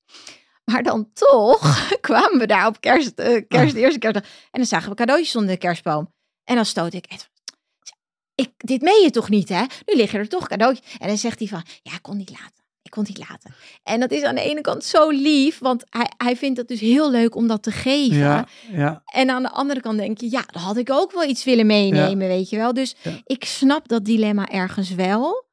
Maar 0.72 0.82
dan 0.82 1.10
toch 1.12 1.86
kwamen 2.00 2.38
we 2.38 2.46
daar 2.46 2.66
op 2.66 2.80
kerst, 2.80 3.18
eh, 3.18 3.42
kerst 3.48 3.74
de 3.74 3.80
eerste 3.80 3.98
kerstdag. 3.98 4.24
En 4.24 4.30
dan 4.50 4.66
zagen 4.66 4.88
we 4.90 4.94
cadeautjes 4.94 5.36
onder 5.36 5.50
de 5.50 5.58
kerstboom. 5.58 6.14
En 6.44 6.54
dan 6.54 6.64
stoot 6.64 6.92
ik, 6.92 7.06
ik, 8.34 8.50
dit 8.56 8.82
meen 8.82 9.02
je 9.02 9.10
toch 9.10 9.28
niet, 9.28 9.48
hè? 9.48 9.64
Nu 9.84 9.96
liggen 9.96 10.18
er 10.18 10.28
toch 10.28 10.48
cadeautjes. 10.48 10.96
En 10.98 11.08
dan 11.08 11.18
zegt 11.18 11.38
hij 11.38 11.48
van, 11.48 11.62
ja, 11.82 11.92
ik 11.92 12.02
kon 12.02 12.16
niet 12.16 12.30
laten. 12.30 12.64
Ik 12.82 12.90
kon 12.90 13.04
niet 13.08 13.18
laten. 13.18 13.54
En 13.82 14.00
dat 14.00 14.10
is 14.10 14.22
aan 14.22 14.34
de 14.34 14.40
ene 14.40 14.60
kant 14.60 14.84
zo 14.84 15.10
lief, 15.10 15.58
want 15.58 15.84
hij, 15.90 16.10
hij 16.16 16.36
vindt 16.36 16.58
het 16.58 16.68
dus 16.68 16.80
heel 16.80 17.10
leuk 17.10 17.34
om 17.34 17.46
dat 17.46 17.62
te 17.62 17.70
geven. 17.70 18.16
Ja, 18.16 18.46
ja. 18.70 19.02
En 19.04 19.30
aan 19.30 19.42
de 19.42 19.50
andere 19.50 19.80
kant 19.80 19.98
denk 19.98 20.18
je, 20.18 20.30
ja, 20.30 20.44
dan 20.50 20.62
had 20.62 20.76
ik 20.76 20.90
ook 20.90 21.12
wel 21.12 21.24
iets 21.24 21.44
willen 21.44 21.66
meenemen, 21.66 22.28
weet 22.28 22.50
je 22.50 22.56
wel. 22.56 22.72
Dus 22.72 22.96
ik 23.24 23.44
snap 23.44 23.88
dat 23.88 24.04
dilemma 24.04 24.48
ergens 24.48 24.94
wel. 24.94 25.44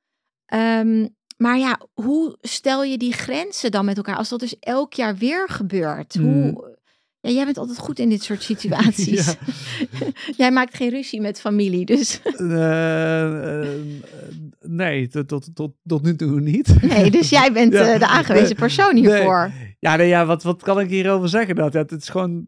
Ehm, 0.45 1.07
maar 1.43 1.57
ja, 1.57 1.79
hoe 1.93 2.37
stel 2.41 2.83
je 2.83 2.97
die 2.97 3.13
grenzen 3.13 3.71
dan 3.71 3.85
met 3.85 3.97
elkaar 3.97 4.15
als 4.15 4.29
dat 4.29 4.39
dus 4.39 4.59
elk 4.59 4.93
jaar 4.93 5.15
weer 5.15 5.49
gebeurt? 5.49 6.15
Mm. 6.15 6.25
Hoe... 6.25 6.71
Ja, 7.19 7.29
jij 7.29 7.45
bent 7.45 7.57
altijd 7.57 7.77
goed 7.79 7.99
in 7.99 8.09
dit 8.09 8.23
soort 8.23 8.43
situaties. 8.43 9.25
Ja. 9.99 10.07
jij 10.43 10.51
maakt 10.51 10.75
geen 10.75 10.89
ruzie 10.89 11.21
met 11.21 11.39
familie, 11.41 11.85
dus 11.85 12.21
Eh, 12.37 13.61
eh, 13.61 13.67
nee, 14.61 15.07
tot, 15.07 15.27
tot, 15.27 15.49
tot, 15.53 15.71
tot 15.85 16.03
nu 16.03 16.15
toe 16.15 16.39
niet. 16.41 16.81
nee, 16.81 17.11
dus 17.11 17.29
jij 17.29 17.51
bent 17.53 17.73
Ja. 17.79 17.93
eh, 17.93 17.99
de 17.99 18.07
aangewezen 18.07 18.55
persoon 18.55 18.95
hiervoor. 18.95 19.51
Ja, 19.79 19.95
nee, 19.95 20.07
ja 20.07 20.25
wat, 20.25 20.43
wat 20.43 20.63
kan 20.63 20.79
ik 20.79 20.89
hierover 20.89 21.29
zeggen? 21.29 21.55
Dat, 21.55 21.73
ja, 21.73 21.79
het 21.79 21.91
is 21.91 22.09
gewoon... 22.09 22.45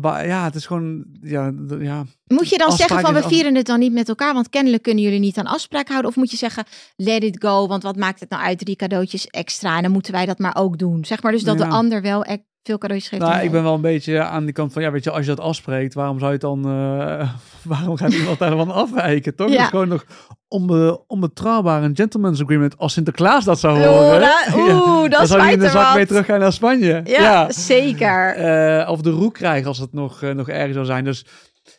Ja, 0.00 0.44
het 0.44 0.54
is 0.54 0.66
gewoon... 0.66 1.04
Ja, 1.22 1.52
ja. 1.78 2.04
Moet 2.26 2.48
je 2.48 2.58
dan 2.58 2.66
Afspraak 2.68 2.88
zeggen 2.88 3.12
van 3.12 3.22
we 3.22 3.28
vieren 3.28 3.54
het 3.54 3.66
dan 3.66 3.78
niet 3.78 3.92
met 3.92 4.08
elkaar, 4.08 4.34
want 4.34 4.48
kennelijk 4.48 4.82
kunnen 4.82 5.04
jullie 5.04 5.18
niet 5.18 5.38
aan 5.38 5.46
afspraak 5.46 5.88
houden? 5.88 6.10
Of 6.10 6.16
moet 6.16 6.30
je 6.30 6.36
zeggen 6.36 6.64
let 6.96 7.22
it 7.22 7.42
go, 7.44 7.66
want 7.66 7.82
wat 7.82 7.96
maakt 7.96 8.20
het 8.20 8.30
nou 8.30 8.42
uit 8.42 8.58
drie 8.58 8.76
cadeautjes 8.76 9.26
extra 9.26 9.76
en 9.76 9.82
dan 9.82 9.92
moeten 9.92 10.12
wij 10.12 10.26
dat 10.26 10.38
maar 10.38 10.56
ook 10.56 10.78
doen. 10.78 11.04
Zeg 11.04 11.22
maar 11.22 11.32
dus 11.32 11.42
dat 11.42 11.58
Ja. 11.58 11.64
de 11.64 11.70
ander 11.70 12.02
wel 12.02 12.24
veel 12.62 12.78
cadeautjes 12.78 13.10
geeft. 13.10 13.22
Nou, 13.22 13.44
ik 13.44 13.50
ben 13.50 13.62
wel 13.62 13.74
een 13.74 13.80
beetje 13.80 14.22
aan 14.22 14.44
die 14.44 14.54
kant 14.54 14.72
van... 14.72 14.82
Ja, 14.82 14.90
weet 14.90 15.04
je, 15.04 15.10
als 15.10 15.20
je 15.20 15.34
dat 15.34 15.44
afspreekt, 15.44 15.94
waarom 15.94 16.18
zou 16.18 16.26
je 16.26 16.36
het 16.36 16.46
dan... 16.46 16.64
eh, 16.64 17.34
waarom 17.72 17.96
gaat 17.96 18.12
iemand 18.12 18.38
daarvan 18.38 18.70
afwijken, 18.70 19.34
toch? 19.34 19.48
Ja. 19.48 19.54
Het 19.54 19.62
is 19.62 19.68
gewoon 19.68 19.88
nog 19.88 20.04
onbe, 20.48 21.04
onbetrouwbaar 21.06 21.82
een 21.82 21.96
gentleman's 21.96 22.42
agreement 22.42 22.78
als 22.78 22.92
Sinterklaas 22.92 23.44
dat 23.44 23.58
zou 23.58 23.84
horen. 23.84 24.30
oeh, 24.54 25.02
dat 25.02 25.10
dan 25.10 25.26
zou 25.26 25.40
hij 25.40 25.52
in 25.52 25.58
de 25.58 25.68
zak 25.68 25.94
mee 25.94 26.06
teruggaan 26.06 26.40
naar 26.40 26.52
Spanje. 26.52 27.00
Ja, 27.04 27.52
zeker. 27.52 28.34
Eh, 28.34 28.90
of 28.90 29.00
de 29.00 29.10
roek 29.10 29.34
krijgen 29.34 29.66
als 29.68 29.78
het 29.78 29.92
nog, 29.92 30.22
eh, 30.22 30.30
nog 30.30 30.48
erger 30.48 30.74
zou 30.74 30.86
zijn. 30.86 31.04
Dus 31.04 31.24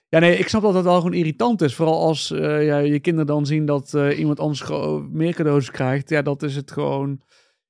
ja, 0.10 0.20
nee, 0.20 0.38
ik 0.38 0.48
snap 0.48 0.62
dat 0.62 0.74
het 0.74 0.84
wel 0.84 0.98
gewoon 0.98 1.14
irritant 1.14 1.62
is. 1.62 1.76
Vooral 1.76 2.02
als 2.02 2.28
ja, 2.36 2.78
je 2.78 3.00
kinderen 3.00 3.28
dan 3.28 3.46
zien 3.46 3.66
dat 3.66 3.98
iemand 4.18 4.40
anders 4.40 4.64
meer 5.12 5.34
cadeaus 5.34 5.72
krijgt. 5.72 6.10
Ja, 6.10 6.22
dat 6.22 6.44
is 6.44 6.56
het 6.56 6.72
gewoon. 6.72 7.22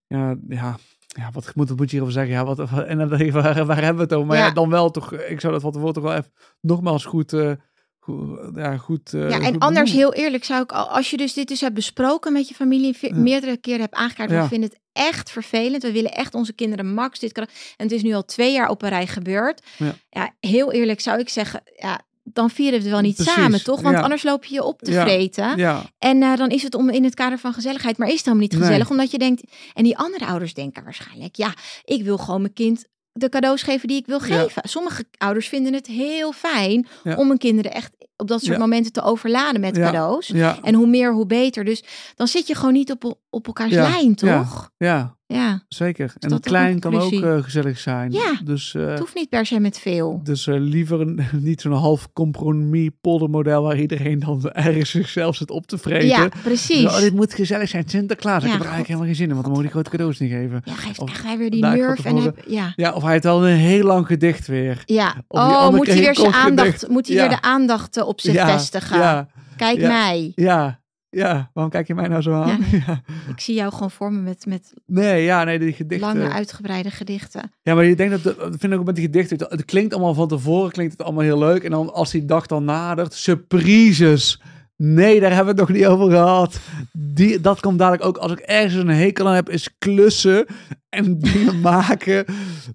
Ja, 0.08 0.36
ja, 0.48 0.78
ja 1.14 1.30
wat 1.32 1.56
moet, 1.56 1.70
wat 1.70 1.78
moet 1.78 1.86
je 1.92 1.92
hierover 1.98 2.14
zeggen? 2.14 2.34
Ja, 2.34 2.46
wat, 2.46 2.60
en 2.88 2.98
dan 2.98 3.10
denk 3.10 3.22
ik, 3.22 3.32
waar, 3.32 3.66
waar 3.66 3.78
hebben 3.84 3.96
we 3.96 4.02
het 4.04 4.14
over? 4.14 4.28
Maar 4.28 4.38
ja. 4.38 4.46
Ja. 4.46 4.52
dan 4.52 4.70
wel 4.70 4.92
toch. 4.92 5.14
Ik 5.14 5.40
zou 5.40 5.54
dat 5.54 5.62
van 5.62 5.72
tevoren 5.72 5.94
toch 5.94 6.04
wel 6.04 6.14
even 6.14 6.32
nogmaals 6.62 7.06
goed. 7.06 7.34
eh, 7.34 7.52
goed 8.00 8.40
ja, 8.56 8.78
goed. 8.78 9.14
eh, 9.14 9.30
ja, 9.30 9.40
en 9.40 9.54
goed 9.54 9.60
anders 9.60 9.92
heel 9.92 10.14
eerlijk 10.14 10.44
zou 10.44 10.62
ik, 10.64 10.72
al- 10.72 10.90
als 10.90 11.10
je 11.10 11.18
dus 11.18 11.34
dit 11.34 11.48
dus 11.48 11.62
hebt 11.62 11.74
besproken 11.74 12.34
met 12.34 12.48
je 12.48 12.54
familie, 12.56 12.98
Ja. 13.00 13.16
meerdere 13.16 13.58
keren 13.58 13.82
hebt 13.82 13.94
aangekaart, 13.94 14.30
we 14.30 14.44
vinden 14.48 14.70
het 14.70 14.80
echt 14.92 15.32
vervelend. 15.32 15.84
We 15.84 15.92
willen 15.92 16.12
echt 16.12 16.34
onze 16.34 16.54
kinderen 16.54 16.94
max 16.94 17.20
dit. 17.20 17.38
En 17.38 17.48
het 17.78 17.92
is 17.92 18.04
nu 18.04 18.14
al 18.14 18.26
twee 18.26 18.54
jaar 18.54 18.70
op 18.70 18.82
een 18.82 18.90
rij 18.90 19.08
gebeurd. 19.08 19.62
Ja. 19.78 19.94
Ja, 20.10 20.34
heel 20.40 20.72
eerlijk 20.72 21.00
zou 21.02 21.20
ik 21.20 21.30
zeggen, 21.30 21.62
ja, 21.76 22.02
dan 22.24 22.50
vieren 22.50 22.78
we 22.80 22.84
het 22.84 22.94
wel 22.94 23.02
niet 23.02 23.16
Precies, 23.16 23.34
samen, 23.34 23.64
toch? 23.64 23.82
Want 23.82 23.96
ja. 23.96 24.02
anders 24.02 24.24
loop 24.24 24.46
je 24.46 24.54
je 24.54 24.64
op 24.64 24.82
te 24.82 24.92
Ja. 24.92 25.02
vreten. 25.04 25.58
Ja, 25.58 25.82
En 26.00 26.24
eh, 26.24 26.36
dan 26.38 26.50
is 26.50 26.64
het 26.64 26.76
om 26.76 26.90
in 26.90 27.04
het 27.04 27.14
kader 27.14 27.38
van 27.40 27.54
gezelligheid. 27.54 27.98
Maar 27.98 28.08
is 28.08 28.14
het 28.14 28.26
helemaal 28.26 28.48
niet 28.48 28.58
Nee. 28.58 28.62
gezellig, 28.68 28.90
omdat 28.90 29.12
je 29.12 29.18
denkt... 29.18 29.44
En 29.74 29.84
die 29.84 29.98
andere 29.98 30.26
ouders 30.26 30.54
denken 30.54 30.84
waarschijnlijk... 30.84 31.36
Ja, 31.36 31.54
ik 31.84 32.04
wil 32.04 32.18
gewoon 32.18 32.42
mijn 32.42 32.54
kind 32.54 32.86
de 33.12 33.30
cadeaus 33.30 33.62
geven 33.62 33.88
die 33.88 33.98
ik 33.98 34.06
wil 34.06 34.20
geven. 34.20 34.62
Sommige 34.70 35.06
ouders 35.18 35.48
vinden 35.48 35.74
het 35.74 35.88
heel 35.88 36.32
fijn... 36.32 36.88
Om 37.16 37.28
hun 37.30 37.38
kinderen 37.38 37.72
echt 37.74 37.92
op 38.16 38.28
dat 38.28 38.44
soort 38.44 38.58
momenten 38.58 38.92
te 38.92 39.02
overladen 39.02 39.62
met 39.62 39.78
cadeaus. 39.78 40.28
ja, 40.28 40.58
En 40.62 40.74
hoe 40.74 40.88
meer, 40.88 41.14
hoe 41.14 41.26
beter. 41.26 41.64
Dus 41.66 41.84
dan 42.16 42.28
zit 42.28 42.48
je 42.48 42.56
gewoon 42.56 42.74
niet 42.74 42.92
op, 42.92 43.18
op 43.30 43.48
elkaars 43.48 43.72
lijn, 43.72 44.14
Ja. 44.16 44.38
toch? 44.44 44.70
ja, 44.78 45.18
Ja. 45.34 45.62
zeker. 45.68 46.14
En 46.20 46.30
dat 46.30 46.34
ook 46.38 46.42
klein 46.44 46.80
kan 46.80 46.96
ook 47.00 47.12
eh, 47.12 47.44
gezellig 47.44 47.80
zijn. 47.80 48.12
Ja. 48.12 48.34
Dus, 48.44 48.76
eh, 48.76 48.86
Het 48.88 49.00
hoeft 49.00 49.16
niet 49.16 49.30
per 49.30 49.46
se 49.46 49.60
met 49.60 49.80
veel. 49.80 50.20
Dus 50.24 50.48
eh, 50.48 50.56
liever 50.60 51.02
een, 51.02 51.20
niet 51.42 51.62
zo'n 51.62 51.72
half 51.72 52.14
compromis 52.14 52.90
poldermodel 53.02 53.64
waar 53.64 53.80
iedereen 53.80 54.20
dan 54.20 54.50
ergens 54.52 54.90
zichzelf 54.90 55.36
zit 55.36 55.52
op 55.52 55.68
te 55.68 55.78
vreten. 55.78 56.08
Ja, 56.08 56.30
precies. 56.44 56.86
Oh, 56.86 57.00
dit 57.00 57.14
moet 57.14 57.34
gezellig 57.34 57.70
zijn, 57.70 57.84
Sinterklaas. 57.88 58.42
Ja, 58.42 58.46
ik 58.48 58.52
heb 58.52 58.62
er 58.62 58.68
eigenlijk 58.68 58.88
helemaal 58.88 59.08
geen 59.08 59.16
zin 59.18 59.28
in, 59.28 59.34
want 59.34 59.46
dan 59.46 59.54
moet 59.56 59.64
ik 59.64 59.72
grote 59.72 59.90
cadeaus 59.90 60.20
niet 60.20 60.32
geven. 60.32 60.62
Ja, 60.66 60.74
geeft 60.74 61.00
Of 61.00 61.10
echt 61.10 61.24
hij 61.24 61.38
weer 61.38 61.50
die 61.52 61.62
nerve. 61.62 62.08
En 62.08 62.16
heb, 62.16 62.38
ja. 62.48 62.74
Ja, 62.76 62.94
of 62.94 63.02
hij 63.04 63.12
heeft 63.12 63.24
wel 63.24 63.48
een 63.48 63.56
heel 63.58 63.84
lang 63.86 64.06
gedicht 64.08 64.48
weer. 64.48 64.82
Ja. 64.86 65.16
Of 65.28 65.40
Oh, 65.40 65.70
moet 65.70 65.88
hij 65.88 65.98
weer 65.98 66.16
zijn 66.16 66.34
aandacht, 66.34 66.68
gedicht. 66.68 66.88
moet 66.88 67.08
hij 67.08 67.16
Ja. 67.16 67.22
weer 67.28 67.38
de 67.38 67.42
aandacht 67.42 68.04
op 68.04 68.22
zich 68.22 68.42
vestigen? 68.46 68.98
Ja, 68.98 69.28
Kijk 69.58 69.80
mij. 69.82 70.32
Ja, 70.36 70.80
ja. 71.14 71.50
Waarom 71.54 71.72
kijk 71.72 71.88
je 71.88 71.96
mij 71.96 72.08
nou 72.08 72.22
zo 72.22 72.34
aan? 72.34 72.60
Ja. 72.86 73.02
Ik 73.30 73.40
zie 73.40 73.56
jou 73.56 73.72
gewoon 73.74 73.92
voor 73.92 74.12
me 74.14 74.20
met, 74.22 74.46
met 74.46 74.74
Nee, 74.86 75.24
ja, 75.24 75.44
nee, 75.44 75.60
die 75.60 75.74
gedichten. 75.74 76.08
lange, 76.08 76.30
uitgebreide 76.30 76.92
gedichten. 76.92 77.52
Ja, 77.62 77.76
maar 77.76 77.86
je 77.86 77.96
denkt 77.96 78.24
dat, 78.24 78.38
dat 78.38 78.56
vind 78.60 78.74
ik 78.74 78.80
ook 78.80 78.86
met 78.86 78.96
die 78.96 79.06
gedichten. 79.06 79.38
Het, 79.38 79.52
het 79.52 79.66
klinkt 79.66 79.94
allemaal 79.94 80.14
van 80.14 80.28
tevoren, 80.28 80.72
klinkt 80.72 80.92
het 80.92 81.02
allemaal 81.04 81.24
heel 81.24 81.38
leuk. 81.38 81.64
En 81.64 81.72
dan 81.72 81.94
als 81.94 82.12
die 82.12 82.26
dag 82.26 82.46
dan 82.46 82.64
nadert, 82.66 83.14
surprises. 83.14 84.42
Nee, 84.78 85.20
daar 85.20 85.34
hebben 85.36 85.56
we 85.56 85.62
het 85.62 85.70
nog 85.70 85.78
niet 85.80 85.88
over 85.88 86.10
gehad. 86.12 86.60
Die, 86.92 87.42
dat 87.42 87.60
komt 87.60 87.80
dadelijk 87.80 88.06
ook 88.06 88.18
als 88.18 88.32
ik 88.32 88.40
ergens 88.40 88.74
een 88.74 88.88
hekel 88.90 89.28
aan 89.28 89.34
heb, 89.36 89.50
is 89.50 89.70
klussen 89.78 90.46
en 90.90 91.20
dingen 91.20 91.60
maken. 91.62 92.24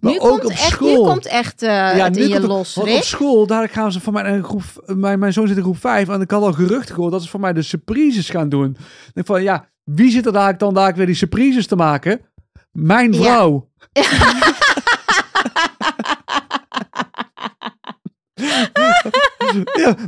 Maar 0.01 0.13
Nu 0.13 0.19
ook 0.21 0.29
komt, 0.29 0.45
op 0.45 0.51
echt, 0.51 0.61
school. 0.61 1.03
nu 1.05 1.11
komt 1.11 1.27
echt 1.27 1.61
het 1.61 2.15
nu 2.15 2.23
in 2.23 2.29
je 2.29 2.35
het- 2.35 2.43
los, 2.43 2.77
op 2.77 2.89
school, 2.89 3.47
dadelijk 3.47 3.73
gaan 3.73 3.93
ze 3.93 4.01
van 4.01 4.13
mij 4.13 4.33
in 4.37 4.45
groep, 4.45 4.63
mijn, 4.87 5.19
mijn 5.19 5.33
zoon 5.33 5.47
zit 5.49 5.57
in 5.57 5.63
groep 5.63 5.79
5 5.79 6.09
en 6.09 6.21
ik 6.21 6.31
had 6.31 6.43
al 6.43 6.53
geruchten 6.53 6.95
gehoord 6.95 7.13
dat 7.13 7.23
ze 7.23 7.29
voor 7.29 7.41
mij 7.41 7.53
de 7.53 7.63
surprises 7.63 8.31
gaan 8.31 8.49
doen. 8.49 8.71
Ik 9.07 9.11
denk 9.15 9.27
van, 9.27 9.43
ja, 9.43 9.69
wie 9.85 10.11
zit 10.11 10.27
er 10.27 10.33
dadelijk 10.33 10.59
dan 10.59 10.73
dadelijk 10.75 10.97
weer 10.97 11.07
die 11.07 11.15
surprises 11.15 11.67
te 11.67 11.77
maken? 11.77 12.21
Mijn 12.73 13.13
Ja. 13.13 13.19
vrouw. 13.23 13.69
ja, 13.93 14.03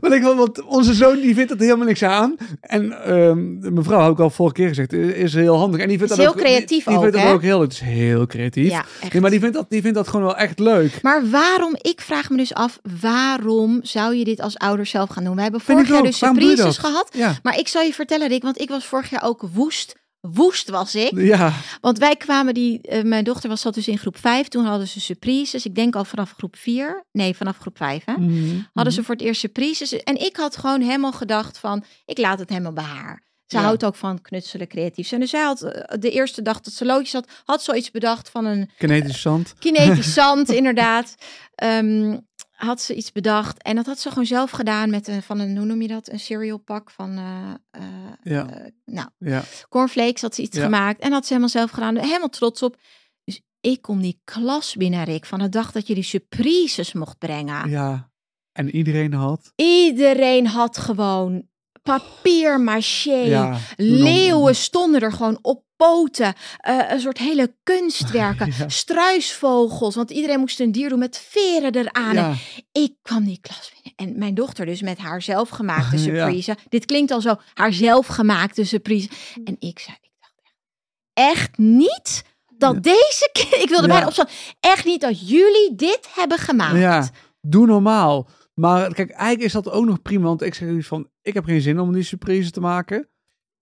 maar 0.00 0.12
ik, 0.12 0.22
want 0.22 0.64
onze 0.64 0.94
zoon 0.94 1.20
die 1.20 1.34
vindt 1.34 1.50
er 1.50 1.58
helemaal 1.58 1.86
niks 1.86 2.02
aan. 2.02 2.36
En 2.60 3.04
ehm 3.04 3.74
mevrouw, 3.74 4.02
heb 4.02 4.12
ik 4.12 4.18
al 4.18 4.30
vorige 4.30 4.54
keer 4.54 4.68
gezegd, 4.68 4.92
is 4.92 5.34
heel 5.34 5.56
handig. 5.56 5.80
En 5.80 5.88
die 5.88 5.98
vindt 5.98 6.12
Is 6.12 6.18
dat 6.18 6.26
heel 6.26 6.34
ook, 6.34 6.40
creatief 6.40 6.68
die, 6.68 6.78
die 6.84 6.96
ook, 6.96 7.02
vindt 7.02 7.16
dat 7.16 7.34
ook 7.34 7.42
heel, 7.42 7.60
het 7.60 7.72
is 7.72 7.80
heel 7.80 8.26
creatief. 8.26 8.70
Ja. 8.70 8.84
Nee, 9.12 9.20
maar 9.20 9.30
die 9.30 9.40
vindt, 9.40 9.54
dat, 9.54 9.70
die 9.70 9.80
vindt 9.80 9.96
dat 9.96 10.08
gewoon 10.08 10.26
wel 10.26 10.36
echt 10.36 10.58
leuk. 10.58 11.02
Maar 11.02 11.30
waarom, 11.30 11.76
ik 11.80 12.00
vraag 12.00 12.30
me 12.30 12.36
dus 12.36 12.54
af, 12.54 12.78
waarom 13.00 13.78
zou 13.82 14.14
je 14.14 14.24
dit 14.24 14.40
als 14.40 14.58
ouder 14.58 14.86
zelf 14.86 15.08
gaan 15.08 15.24
doen? 15.24 15.36
We 15.36 15.42
hebben 15.42 15.60
vorig 15.60 15.88
jaar 15.88 16.02
dus 16.02 16.18
surprises 16.18 16.58
dat? 16.58 16.78
gehad. 16.78 17.08
Ja. 17.12 17.36
Maar 17.42 17.58
ik 17.58 17.68
zal 17.68 17.82
je 17.82 17.92
vertellen, 17.92 18.28
Rick, 18.28 18.42
want 18.42 18.60
ik 18.60 18.68
was 18.68 18.84
vorig 18.86 19.10
jaar 19.10 19.24
ook 19.24 19.44
woest. 19.52 19.98
Woest 20.20 20.68
was 20.68 20.94
ik. 20.94 21.10
Ja, 21.20 21.52
Want 21.80 21.98
wij 21.98 22.16
kwamen 22.16 22.54
die, 22.54 22.80
eh, 22.82 23.02
mijn 23.02 23.24
dochter 23.24 23.48
was 23.48 23.60
zat 23.60 23.74
dus 23.74 23.88
in 23.88 23.98
groep 23.98 24.16
5. 24.18 24.48
Toen 24.48 24.64
hadden 24.64 24.88
ze 24.88 25.00
surprises. 25.00 25.64
Ik 25.64 25.74
denk 25.74 25.96
al 25.96 26.04
vanaf 26.04 26.34
groep 26.36 26.56
4. 26.56 27.04
Nee, 27.12 27.36
vanaf 27.36 27.58
groep 27.58 27.76
5 27.76 28.04
hè. 28.04 28.12
Mhm. 28.16 28.58
Hadden 28.72 28.92
ze 28.92 29.02
voor 29.04 29.14
het 29.14 29.24
eerst 29.24 29.40
surprises. 29.40 29.92
En 29.92 30.20
ik 30.20 30.36
had 30.36 30.56
gewoon 30.56 30.80
helemaal 30.80 31.12
gedacht 31.12 31.58
van, 31.58 31.84
ik 32.04 32.18
laat 32.18 32.38
het 32.38 32.48
helemaal 32.48 32.72
bij 32.72 32.84
haar. 32.84 33.28
Ze 33.46 33.56
Ja. 33.56 33.62
houdt 33.62 33.84
ook 33.84 33.96
van 33.96 34.20
knutselen, 34.22 34.68
creatief 34.68 35.06
zijn. 35.08 35.20
Dus 35.20 35.30
zij 35.30 35.42
had 35.42 35.62
eh, 35.62 35.98
de 36.00 36.10
eerste 36.10 36.42
dag 36.42 36.60
dat 36.60 36.72
ze 36.72 36.84
loodjes 36.84 37.12
had, 37.12 37.28
had 37.44 37.62
zoiets 37.62 37.90
bedacht 37.90 38.28
van 38.30 38.44
een 38.44 38.70
kinetisch 38.78 39.20
zand. 39.20 39.54
kinetisch 39.58 40.12
zand, 40.20 40.48
inderdaad. 40.50 41.14
Ehm, 41.54 42.18
had 42.66 42.80
ze 42.80 42.94
iets 42.94 43.12
bedacht. 43.12 43.62
En 43.62 43.76
dat 43.76 43.86
had 43.86 43.98
ze 43.98 44.08
gewoon 44.08 44.26
zelf 44.26 44.50
gedaan 44.50 44.90
met 44.90 45.08
een, 45.08 45.22
van 45.22 45.38
een, 45.38 45.56
hoe 45.56 45.66
noem 45.66 45.82
je 45.82 45.88
dat? 45.88 46.08
Een 46.10 46.20
cereal 46.20 46.58
pak 46.58 46.90
van, 46.90 47.16
eh, 47.16 47.50
eh, 47.70 47.82
Ja. 48.22 48.48
eh, 48.50 48.66
nou, 48.84 49.08
Ja. 49.18 49.42
cornflakes 49.68 50.22
had 50.22 50.34
ze 50.34 50.42
iets 50.42 50.56
Ja. 50.56 50.62
gemaakt. 50.64 51.00
En 51.00 51.12
had 51.12 51.22
ze 51.22 51.28
helemaal 51.28 51.48
zelf 51.52 51.70
gedaan. 51.70 51.96
Helemaal 51.98 52.28
trots 52.28 52.62
op. 52.62 52.76
Dus 53.24 53.40
ik 53.60 53.82
kom 53.82 54.00
die 54.00 54.20
klas 54.24 54.74
binnen, 54.76 55.04
Rick, 55.04 55.24
van 55.24 55.38
de 55.38 55.48
dag 55.48 55.72
dat 55.72 55.86
je 55.86 55.94
die 55.94 56.02
surprises 56.02 56.92
mocht 56.92 57.18
brengen. 57.18 57.68
ja. 57.70 58.08
En 58.52 58.70
iedereen 58.76 59.12
had. 59.12 59.52
Iedereen 59.56 60.46
had 60.46 60.78
gewoon 60.78 61.48
papier 61.82 62.60
maché. 62.60 63.14
Ja. 63.14 63.58
Leeuwen 63.76 64.56
stonden 64.56 65.00
er 65.00 65.12
gewoon 65.12 65.38
op 65.42 65.64
poten. 65.86 66.34
eh, 66.58 66.78
een 66.88 67.00
soort 67.00 67.18
hele 67.18 67.54
kunstwerken. 67.62 68.52
Ja. 68.58 68.68
Struisvogels. 68.68 69.94
Want 69.94 70.10
iedereen 70.10 70.40
moest 70.40 70.60
een 70.60 70.72
dier 70.72 70.88
doen 70.88 70.98
met 70.98 71.18
veren 71.28 71.74
eraan. 71.74 72.14
Ja. 72.14 72.34
ik 72.72 72.94
kwam 73.02 73.24
die 73.24 73.38
klas 73.40 73.72
binnen. 73.74 73.92
En 74.12 74.18
mijn 74.18 74.34
dochter 74.34 74.66
dus 74.66 74.82
met 74.82 74.98
haar 74.98 75.22
zelfgemaakte 75.22 75.96
Ja. 75.96 76.02
surprise. 76.02 76.56
Dit 76.68 76.84
klinkt 76.84 77.10
al 77.10 77.20
zo. 77.20 77.34
Haar 77.54 77.72
zelfgemaakte 77.72 78.64
surprise. 78.64 79.08
En 79.44 79.56
ik 79.58 79.78
zei, 79.78 79.96
ik 80.00 80.10
dacht 80.20 80.34
echt, 80.42 81.36
echt 81.36 81.58
niet 81.58 82.22
dat 82.56 82.74
Ja. 82.74 82.80
deze 82.80 83.30
kind... 83.32 83.52
Ik 83.64 83.68
wilde 83.68 83.86
Ja. 83.86 83.92
bijna 83.92 84.06
opstaan. 84.06 84.28
Echt 84.60 84.84
niet 84.84 85.00
dat 85.00 85.28
jullie 85.28 85.72
dit 85.76 86.08
hebben 86.14 86.38
gemaakt. 86.38 86.78
Ja. 86.78 87.08
Doe 87.40 87.66
normaal. 87.66 88.28
Maar 88.54 88.94
kijk, 88.94 89.10
eigenlijk 89.10 89.42
is 89.42 89.52
dat 89.52 89.70
ook 89.70 89.84
nog 89.84 90.02
prima. 90.02 90.24
Want 90.26 90.42
ik 90.42 90.54
zeg 90.54 90.86
van, 90.86 91.08
ik 91.22 91.34
heb 91.34 91.44
geen 91.44 91.60
zin 91.60 91.80
om 91.80 91.92
die 91.92 92.02
surprise 92.02 92.50
te 92.50 92.60
maken. 92.60 93.08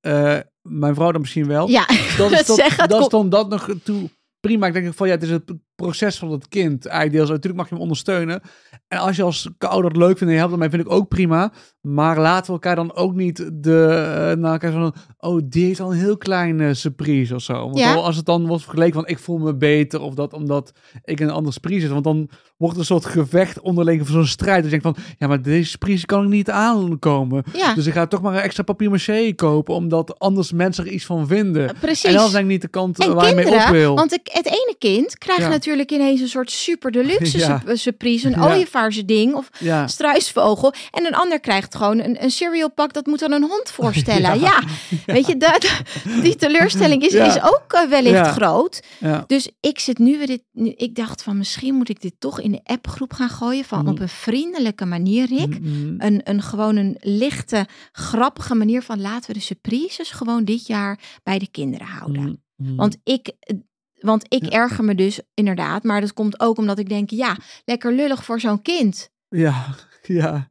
Eh, 0.00 0.38
mijn 0.62 0.94
vrouw 0.94 1.12
dan 1.12 1.20
misschien 1.20 1.46
wel. 1.46 1.68
Ja, 1.68 1.86
dat 2.16 2.30
is, 2.32 2.46
zeggen, 2.46 2.88
dat 2.88 2.98
komt- 2.98 3.10
dan 3.10 3.28
dat 3.38 3.48
nog 3.48 3.68
toe 3.84 4.10
prima. 4.40 4.66
Ik 4.66 4.72
denk 4.72 4.94
van 4.94 5.06
ja, 5.06 5.14
het 5.14 5.22
is 5.22 5.30
het 5.30 5.52
proces 5.82 6.18
van 6.18 6.30
het 6.30 6.48
kind. 6.48 6.86
Eigenlijk 6.86 7.16
deels. 7.16 7.28
Natuurlijk 7.28 7.56
mag 7.56 7.68
je 7.68 7.74
hem 7.74 7.82
ondersteunen. 7.82 8.40
En 8.88 8.98
als 8.98 9.16
je 9.16 9.22
als 9.22 9.48
ouder 9.58 9.90
het 9.90 9.96
leuk 10.00 10.06
vindt 10.18 10.22
en 10.22 10.30
je 10.30 10.36
helpt 10.36 10.52
ermee, 10.52 10.70
vind 10.70 10.82
ik 10.82 10.90
ook 10.92 11.08
prima. 11.08 11.52
Maar 11.80 12.18
laten 12.18 12.46
we 12.46 12.52
elkaar 12.52 12.76
dan 12.76 12.94
ook 12.94 13.14
niet 13.14 13.36
de, 13.52 13.88
uh, 14.36 14.42
naar 14.42 14.52
elkaar 14.52 14.72
van, 14.72 14.94
oh, 15.18 15.40
die 15.44 15.64
heeft 15.66 15.80
al 15.80 15.92
een 15.92 15.98
heel 15.98 16.16
klein 16.16 16.58
uh, 16.58 16.72
surprise 16.72 17.34
of 17.34 17.42
zo. 17.42 17.52
Want 17.64 17.78
Ja. 17.78 17.94
als 17.94 18.16
het 18.16 18.26
dan 18.26 18.46
wordt 18.46 18.62
vergeleken 18.62 18.94
van, 18.94 19.06
ik 19.06 19.18
voel 19.18 19.38
me 19.38 19.54
beter 19.54 20.00
of 20.00 20.14
dat 20.14 20.32
omdat 20.32 20.72
ik 21.04 21.20
een 21.20 21.30
andere 21.30 21.52
surprise 21.52 21.80
zit. 21.80 21.90
Want 21.90 22.04
dan 22.04 22.30
wordt 22.56 22.74
er 22.74 22.80
een 22.80 22.86
soort 22.86 23.04
gevecht 23.04 23.60
onderling 23.60 24.00
voor 24.00 24.10
zo'n 24.16 24.26
strijd. 24.26 24.62
Dus 24.62 24.72
je 24.72 24.80
denkt 24.80 24.96
van, 24.98 25.04
ja, 25.18 25.26
maar 25.26 25.42
deze 25.42 25.70
surprise 25.70 26.06
kan 26.06 26.22
ik 26.22 26.28
niet 26.28 26.50
aankomen. 26.50 27.44
Ja, 27.52 27.74
Dus 27.74 27.86
ik 27.86 27.92
ga 27.92 28.06
toch 28.06 28.22
maar 28.22 28.34
een 28.34 28.40
extra 28.40 28.62
papier 28.62 28.90
maché 28.90 29.32
kopen, 29.34 29.74
omdat 29.74 30.18
anders 30.18 30.52
mensen 30.52 30.84
er 30.86 30.92
iets 30.92 31.04
van 31.06 31.26
vinden. 31.26 31.74
precies. 31.80 32.04
En 32.04 32.14
dat 32.14 32.28
is 32.28 32.34
ik 32.34 32.44
niet 32.46 32.62
de 32.62 32.68
kant 32.68 32.98
En 32.98 33.14
waar 33.14 33.28
je 33.28 33.34
mee 33.34 33.46
op 33.54 33.68
wil. 33.70 33.94
want 33.94 34.12
ik, 34.12 34.20
het 34.32 34.46
ene 34.46 34.74
kind 34.78 35.18
krijgt 35.18 35.42
Ja. 35.42 35.48
natuurlijk 35.48 35.66
ineens 35.76 36.20
een 36.20 36.28
soort 36.28 36.50
super 36.50 36.90
deluxe 36.90 37.38
Ja. 37.38 37.60
sup- 37.66 37.76
surprise, 37.78 38.26
een 38.26 38.40
Ja. 38.40 38.46
ooievaarse 38.54 39.04
ding 39.04 39.34
of 39.34 39.48
ja. 39.58 39.86
struisvogel. 39.86 40.72
En 40.90 41.06
een 41.06 41.14
ander 41.14 41.40
krijgt 41.40 41.74
gewoon 41.74 41.98
een, 41.98 42.22
een 42.22 42.30
cereal 42.30 42.70
pak, 42.70 42.92
dat 42.92 43.06
moet 43.06 43.18
dan 43.18 43.32
een 43.32 43.42
hond 43.48 43.70
voorstellen. 43.70 44.40
Ja. 44.48 44.62
Weet 45.06 45.26
je, 45.26 45.36
dat, 45.36 45.82
die 46.22 46.36
teleurstelling 46.36 47.02
is, 47.02 47.14
is 47.14 47.42
ook 47.42 47.64
eh, 47.72 47.88
wellicht 47.88 48.26
groot. 48.26 48.82
Dus 49.26 49.50
ik 49.60 49.78
zit 49.78 49.98
nu 49.98 50.18
weer 50.18 50.26
dit, 50.26 50.42
nu, 50.52 50.70
ik 50.76 50.94
dacht 50.94 51.22
van 51.22 51.36
misschien 51.38 51.74
moet 51.74 51.88
ik 51.88 52.00
dit 52.00 52.14
toch 52.18 52.40
in 52.40 52.50
de 52.52 52.60
appgroep 52.64 53.12
gaan 53.12 53.28
gooien 53.28 53.64
van 53.64 53.76
Mhm. 53.82 53.88
op 53.88 54.00
een 54.00 54.08
vriendelijke 54.08 54.84
manier, 54.84 55.26
Rick. 55.26 55.60
Mm, 55.60 55.82
mm. 55.82 55.94
Een, 55.98 56.20
een 56.24 56.42
gewoon 56.42 56.76
een 56.76 56.96
lichte, 57.00 57.66
grappige 57.92 58.54
manier 58.54 58.82
van 58.82 59.00
laten 59.00 59.26
we 59.32 59.38
de 59.38 59.44
surprises 59.44 60.10
gewoon 60.10 60.44
dit 60.44 60.66
jaar 60.66 60.98
bij 61.22 61.38
de 61.38 61.48
kinderen 61.50 61.86
houden. 61.86 62.22
Mm, 62.22 62.36
mm. 62.56 62.76
Want 62.76 62.96
ik, 63.04 63.30
want 64.00 64.24
ik 64.28 64.44
Ja. 64.44 64.50
erger 64.50 64.84
me 64.84 64.94
dus 64.94 65.20
inderdaad, 65.34 65.82
maar 65.82 66.00
dat 66.00 66.12
komt 66.12 66.40
ook 66.40 66.58
omdat 66.58 66.78
ik 66.78 66.88
denk, 66.88 67.10
ja, 67.10 67.36
lekker 67.64 67.92
lullig 67.92 68.24
voor 68.24 68.40
zo'n 68.40 68.62
kind. 68.62 69.10
Ja, 69.28 69.64
ja. 70.02 70.50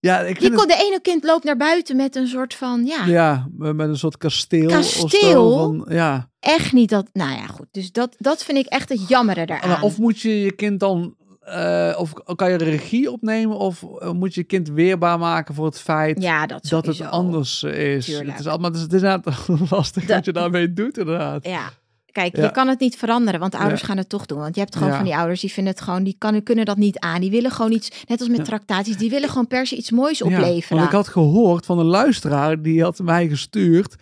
Ja, 0.00 0.18
ik 0.20 0.40
Die 0.40 0.50
het, 0.50 0.68
de 0.68 0.84
ene 0.86 1.00
kind 1.02 1.24
loopt 1.24 1.44
naar 1.44 1.56
buiten 1.56 1.96
met 1.96 2.16
een 2.16 2.26
soort 2.26 2.54
van, 2.54 2.84
ja, 2.86 3.04
ja, 3.06 3.48
met 3.56 3.88
een 3.88 3.96
soort 3.98 4.16
kasteel, 4.16 4.66
of 4.66 4.72
Kasteel? 4.74 5.58
Van, 5.58 5.86
ja. 5.88 6.30
echt 6.40 6.72
niet 6.72 6.88
dat, 6.90 7.08
nou 7.12 7.30
ja, 7.30 7.46
goed. 7.46 7.66
Dus 7.70 7.92
dat, 7.92 8.14
dat 8.18 8.44
vind 8.44 8.58
ik 8.58 8.66
echt 8.66 8.88
het 8.88 9.08
jammere 9.08 9.46
daaraan. 9.46 9.68
Maar 9.68 9.82
Of 9.82 9.98
moet 9.98 10.20
je 10.20 10.40
je 10.40 10.52
kind 10.52 10.80
dan, 10.80 11.14
eh, 11.40 11.94
of 11.98 12.12
kan 12.12 12.50
je 12.50 12.58
de 12.58 12.64
regie 12.64 13.10
opnemen, 13.10 13.56
of 13.56 13.82
eh, 13.82 14.10
moet 14.12 14.34
je 14.34 14.40
je 14.40 14.46
kind 14.46 14.68
weerbaar 14.68 15.18
maken 15.18 15.54
voor 15.54 15.66
het 15.66 15.80
feit 15.80 16.22
ja, 16.22 16.46
dat, 16.46 16.66
dat 16.68 16.86
het 16.86 17.00
anders 17.02 17.62
is. 17.62 18.04
Tuurlijk. 18.04 18.30
Het 18.30 18.40
is 18.40 18.46
allemaal, 18.46 18.70
het 18.70 18.76
is, 18.76 18.82
het 18.82 18.92
is 18.92 19.02
inderdaad 19.02 19.48
lastig 19.70 20.04
Dat- 20.04 20.16
wat 20.16 20.24
je 20.24 20.32
daarmee 20.32 20.72
doet, 20.72 20.98
inderdaad. 20.98 21.44
Ja. 21.46 21.70
Kijk, 22.18 22.36
Ja. 22.36 22.42
je 22.42 22.50
kan 22.50 22.68
het 22.68 22.80
niet 22.80 22.96
veranderen, 22.96 23.40
want 23.40 23.54
ouders 23.54 23.80
Ja. 23.80 23.86
gaan 23.86 23.96
het 23.96 24.08
toch 24.08 24.26
doen. 24.26 24.38
Want 24.38 24.54
je 24.54 24.60
hebt 24.60 24.74
gewoon 24.76 24.88
Ja. 24.90 24.96
van 24.96 25.04
die 25.04 25.16
ouders 25.16 25.40
die 25.40 25.52
vinden 25.52 25.72
het 25.72 25.82
gewoon, 25.82 26.02
die 26.04 26.14
kan, 26.18 26.42
kunnen 26.42 26.64
dat 26.64 26.76
niet 26.76 26.98
aan. 26.98 27.20
Die 27.20 27.30
willen 27.30 27.50
gewoon 27.50 27.72
iets, 27.72 27.90
net 28.06 28.20
als 28.20 28.28
met 28.28 28.44
tractaties, 28.44 28.96
die 28.96 29.10
willen 29.10 29.28
gewoon 29.28 29.46
per 29.46 29.66
se 29.66 29.76
iets 29.76 29.90
moois 29.90 30.18
Ja, 30.18 30.24
opleveren. 30.26 30.76
want 30.76 30.88
ik 30.88 30.94
had 30.96 31.08
gehoord 31.08 31.66
van 31.66 31.78
een 31.78 31.86
luisteraar, 31.86 32.62
die 32.62 32.82
had 32.82 32.98
mij 32.98 33.28
gestuurd, 33.28 33.94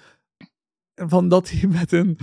van 0.95 1.29
dat 1.29 1.51
hij 1.51 1.69
met 1.81 1.93
een 1.93 2.19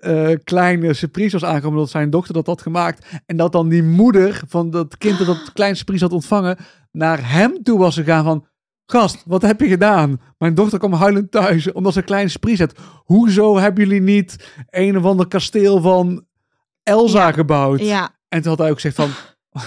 eh, 0.00 0.30
kleine 0.44 0.94
surprise 0.94 1.38
was 1.38 1.50
aangekomen, 1.50 1.78
dat 1.78 1.90
zijn 1.90 2.10
dochter 2.10 2.34
dat 2.34 2.46
had 2.46 2.62
gemaakt. 2.62 3.06
En 3.26 3.36
dat 3.36 3.52
dan 3.52 3.68
die 3.68 3.82
moeder 3.82 4.42
van 4.48 4.70
dat 4.70 4.98
kind 4.98 5.18
dat 5.18 5.26
dat 5.26 5.52
kleine 5.52 5.76
surprise 5.76 6.04
had 6.04 6.12
ontvangen, 6.12 6.56
naar 6.92 7.30
hem 7.30 7.62
toe 7.62 7.78
was 7.78 7.94
gegaan 7.94 8.24
van, 8.24 8.46
gast, 8.86 9.22
wat 9.26 9.42
heb 9.42 9.60
je 9.60 9.68
gedaan? 9.68 10.20
Mijn 10.38 10.54
dochter 10.54 10.78
kwam 10.78 10.92
huilend 10.92 11.30
thuis, 11.30 11.72
omdat 11.72 11.92
ze 11.92 11.98
een 11.98 12.04
kleine 12.04 12.28
surprise 12.30 12.62
had. 12.62 12.74
Hoezo 13.04 13.58
hebben 13.58 13.84
jullie 13.84 14.00
niet 14.00 14.52
een 14.70 14.96
of 14.98 15.04
ander 15.04 15.28
kasteel 15.28 15.80
van 15.80 16.24
Elsa 16.82 17.26
Ja. 17.26 17.32
gebouwd? 17.32 17.80
Ja, 17.80 18.10
En 18.28 18.40
toen 18.40 18.50
had 18.50 18.58
hij 18.58 18.68
ook 18.70 18.80
gezegd 18.80 18.94
van... 18.96 19.10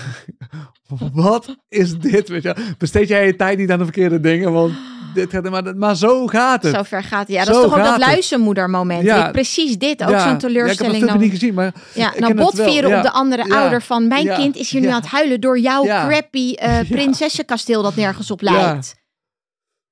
Wat 1.14 1.56
is 1.70 1.98
dit? 2.00 2.28
Weet 2.30 2.44
je? 2.44 2.56
Besteed 2.78 3.08
jij 3.08 3.26
je 3.26 3.36
tijd 3.36 3.58
niet 3.58 3.72
aan 3.72 3.78
de 3.78 3.84
verkeerde 3.84 4.20
dingen? 4.20 4.52
Want 4.54 4.74
dit 5.14 5.30
gaat, 5.30 5.50
maar, 5.50 5.78
maar 5.78 5.96
zo 5.96 6.28
gaat 6.28 6.64
het. 6.64 6.76
zo 6.76 6.84
ver 6.84 7.04
gaat 7.04 7.20
het. 7.20 7.30
Ja, 7.30 7.46
dat 7.46 7.56
Zo 7.56 7.62
is 7.62 7.68
toch 7.70 7.78
ook 7.78 7.84
dat 7.84 7.94
het. 7.96 8.06
luizenmoedermoment. 8.06 9.04
Ja. 9.04 9.32
Precies 9.32 9.78
dit, 9.78 10.04
ook 10.04 10.10
Ja. 10.10 10.20
zo'n 10.20 10.28
Ja, 10.28 10.34
ik 10.36 10.42
heb 10.42 10.50
teleurstelling. 10.52 11.06
dan, 11.06 11.20
niet 11.20 11.32
gezien, 11.32 11.54
maar 11.54 11.74
ja, 11.94 12.14
ik 12.14 12.20
nou 12.20 12.32
het 12.34 12.42
botvieren 12.42 12.98
op 12.98 13.04
de 13.04 13.12
andere 13.12 13.54
ouder 13.56 13.82
van 13.82 14.08
mijn 14.08 14.34
kind 14.36 14.56
is 14.56 14.72
hier 14.72 14.82
nu 14.82 14.88
aan 14.88 15.02
het 15.02 15.10
huilen 15.10 15.42
door 15.42 15.60
jouw 15.60 15.84
crappy 15.84 16.54
eh, 16.54 16.80
prinsessenkasteel 16.90 17.82
dat 17.84 17.96
nergens 17.96 18.32
op 18.32 18.42
lijkt. 18.42 18.96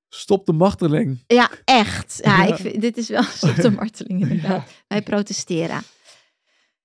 Stop 0.09 0.45
de 0.45 0.53
marteling. 0.53 1.23
Ja, 1.27 1.49
echt. 1.65 2.19
Ja, 2.23 2.43
Ja. 2.43 2.53
Ik 2.53 2.55
vind, 2.61 2.81
dit 2.81 2.97
is 2.97 3.09
wel 3.09 3.23
stop 3.39 3.55
de 3.55 3.71
marteling 3.71 4.21
inderdaad. 4.21 4.71
Wij 4.87 5.01
protesteren. 5.03 5.81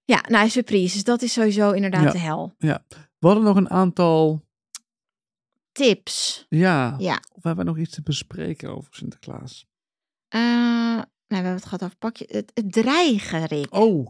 Ja, 0.04 0.24
nou, 0.28 0.48
surprises, 0.48 1.04
dat 1.04 1.22
is 1.22 1.32
sowieso 1.32 1.70
inderdaad 1.70 2.02
Ja. 2.02 2.10
de 2.10 2.18
hel. 2.18 2.54
We 2.58 3.26
hadden 3.26 3.44
nog 3.44 3.56
een 3.56 3.70
aantal 3.70 4.42
tips. 5.72 6.46
Ja. 6.48 6.94
Ja. 6.98 7.22
Of 7.32 7.42
hebben 7.42 7.64
we 7.64 7.70
nog 7.70 7.78
iets 7.80 7.94
te 7.94 8.02
bespreken 8.02 8.76
over 8.76 8.94
Sinterklaas? 8.94 9.66
Eh, 10.28 10.40
nou, 10.40 11.04
we 11.26 11.34
hebben 11.34 11.52
het 11.52 11.64
gehad 11.64 11.82
over 11.84 11.96
pakje. 11.96 12.24
Het, 12.28 12.50
het 12.54 12.72
dreigen, 12.72 13.44
Rick. 13.46 13.74
Oh, 13.74 14.06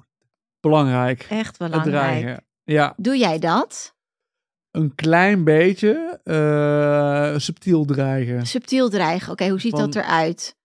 belangrijk. 0.61 1.27
Echt 1.31 1.59
Het 1.59 1.71
belangrijk. 1.71 1.97
dreigen. 1.97 2.45
Ja, 2.65 2.95
Doe 2.97 3.17
jij 3.19 3.39
dat? 3.39 3.95
Een 4.71 4.95
klein 4.95 5.45
beetje 5.45 6.21
eh, 6.25 7.39
subtiel 7.39 7.85
dreigen. 7.85 8.47
Subtiel 8.47 8.89
dreigen. 8.89 9.33
Oké, 9.33 9.49
hoe 9.49 9.61
ziet 9.61 9.71
Van- 9.71 9.81
dat 9.81 9.95
eruit? 9.95 10.57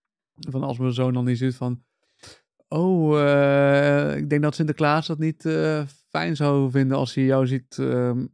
Van 0.50 0.64
als 0.64 0.78
mijn 0.78 0.94
zoon 0.94 1.14
dan 1.14 1.26
niet 1.26 1.38
ziet 1.38 1.56
van... 1.56 1.84
Oh, 2.68 3.22
eh, 3.22 4.18
ik 4.18 4.30
denk 4.30 4.42
dat 4.42 4.56
Sinterklaas 4.56 5.08
dat 5.08 5.20
niet 5.20 5.46
eh, 5.46 5.84
fijn 6.10 6.36
zou 6.36 6.72
vinden 6.72 6.98
als 6.98 7.14
hij 7.14 7.24
jou 7.24 7.48
ziet 7.48 7.78
ehm, 7.78 8.26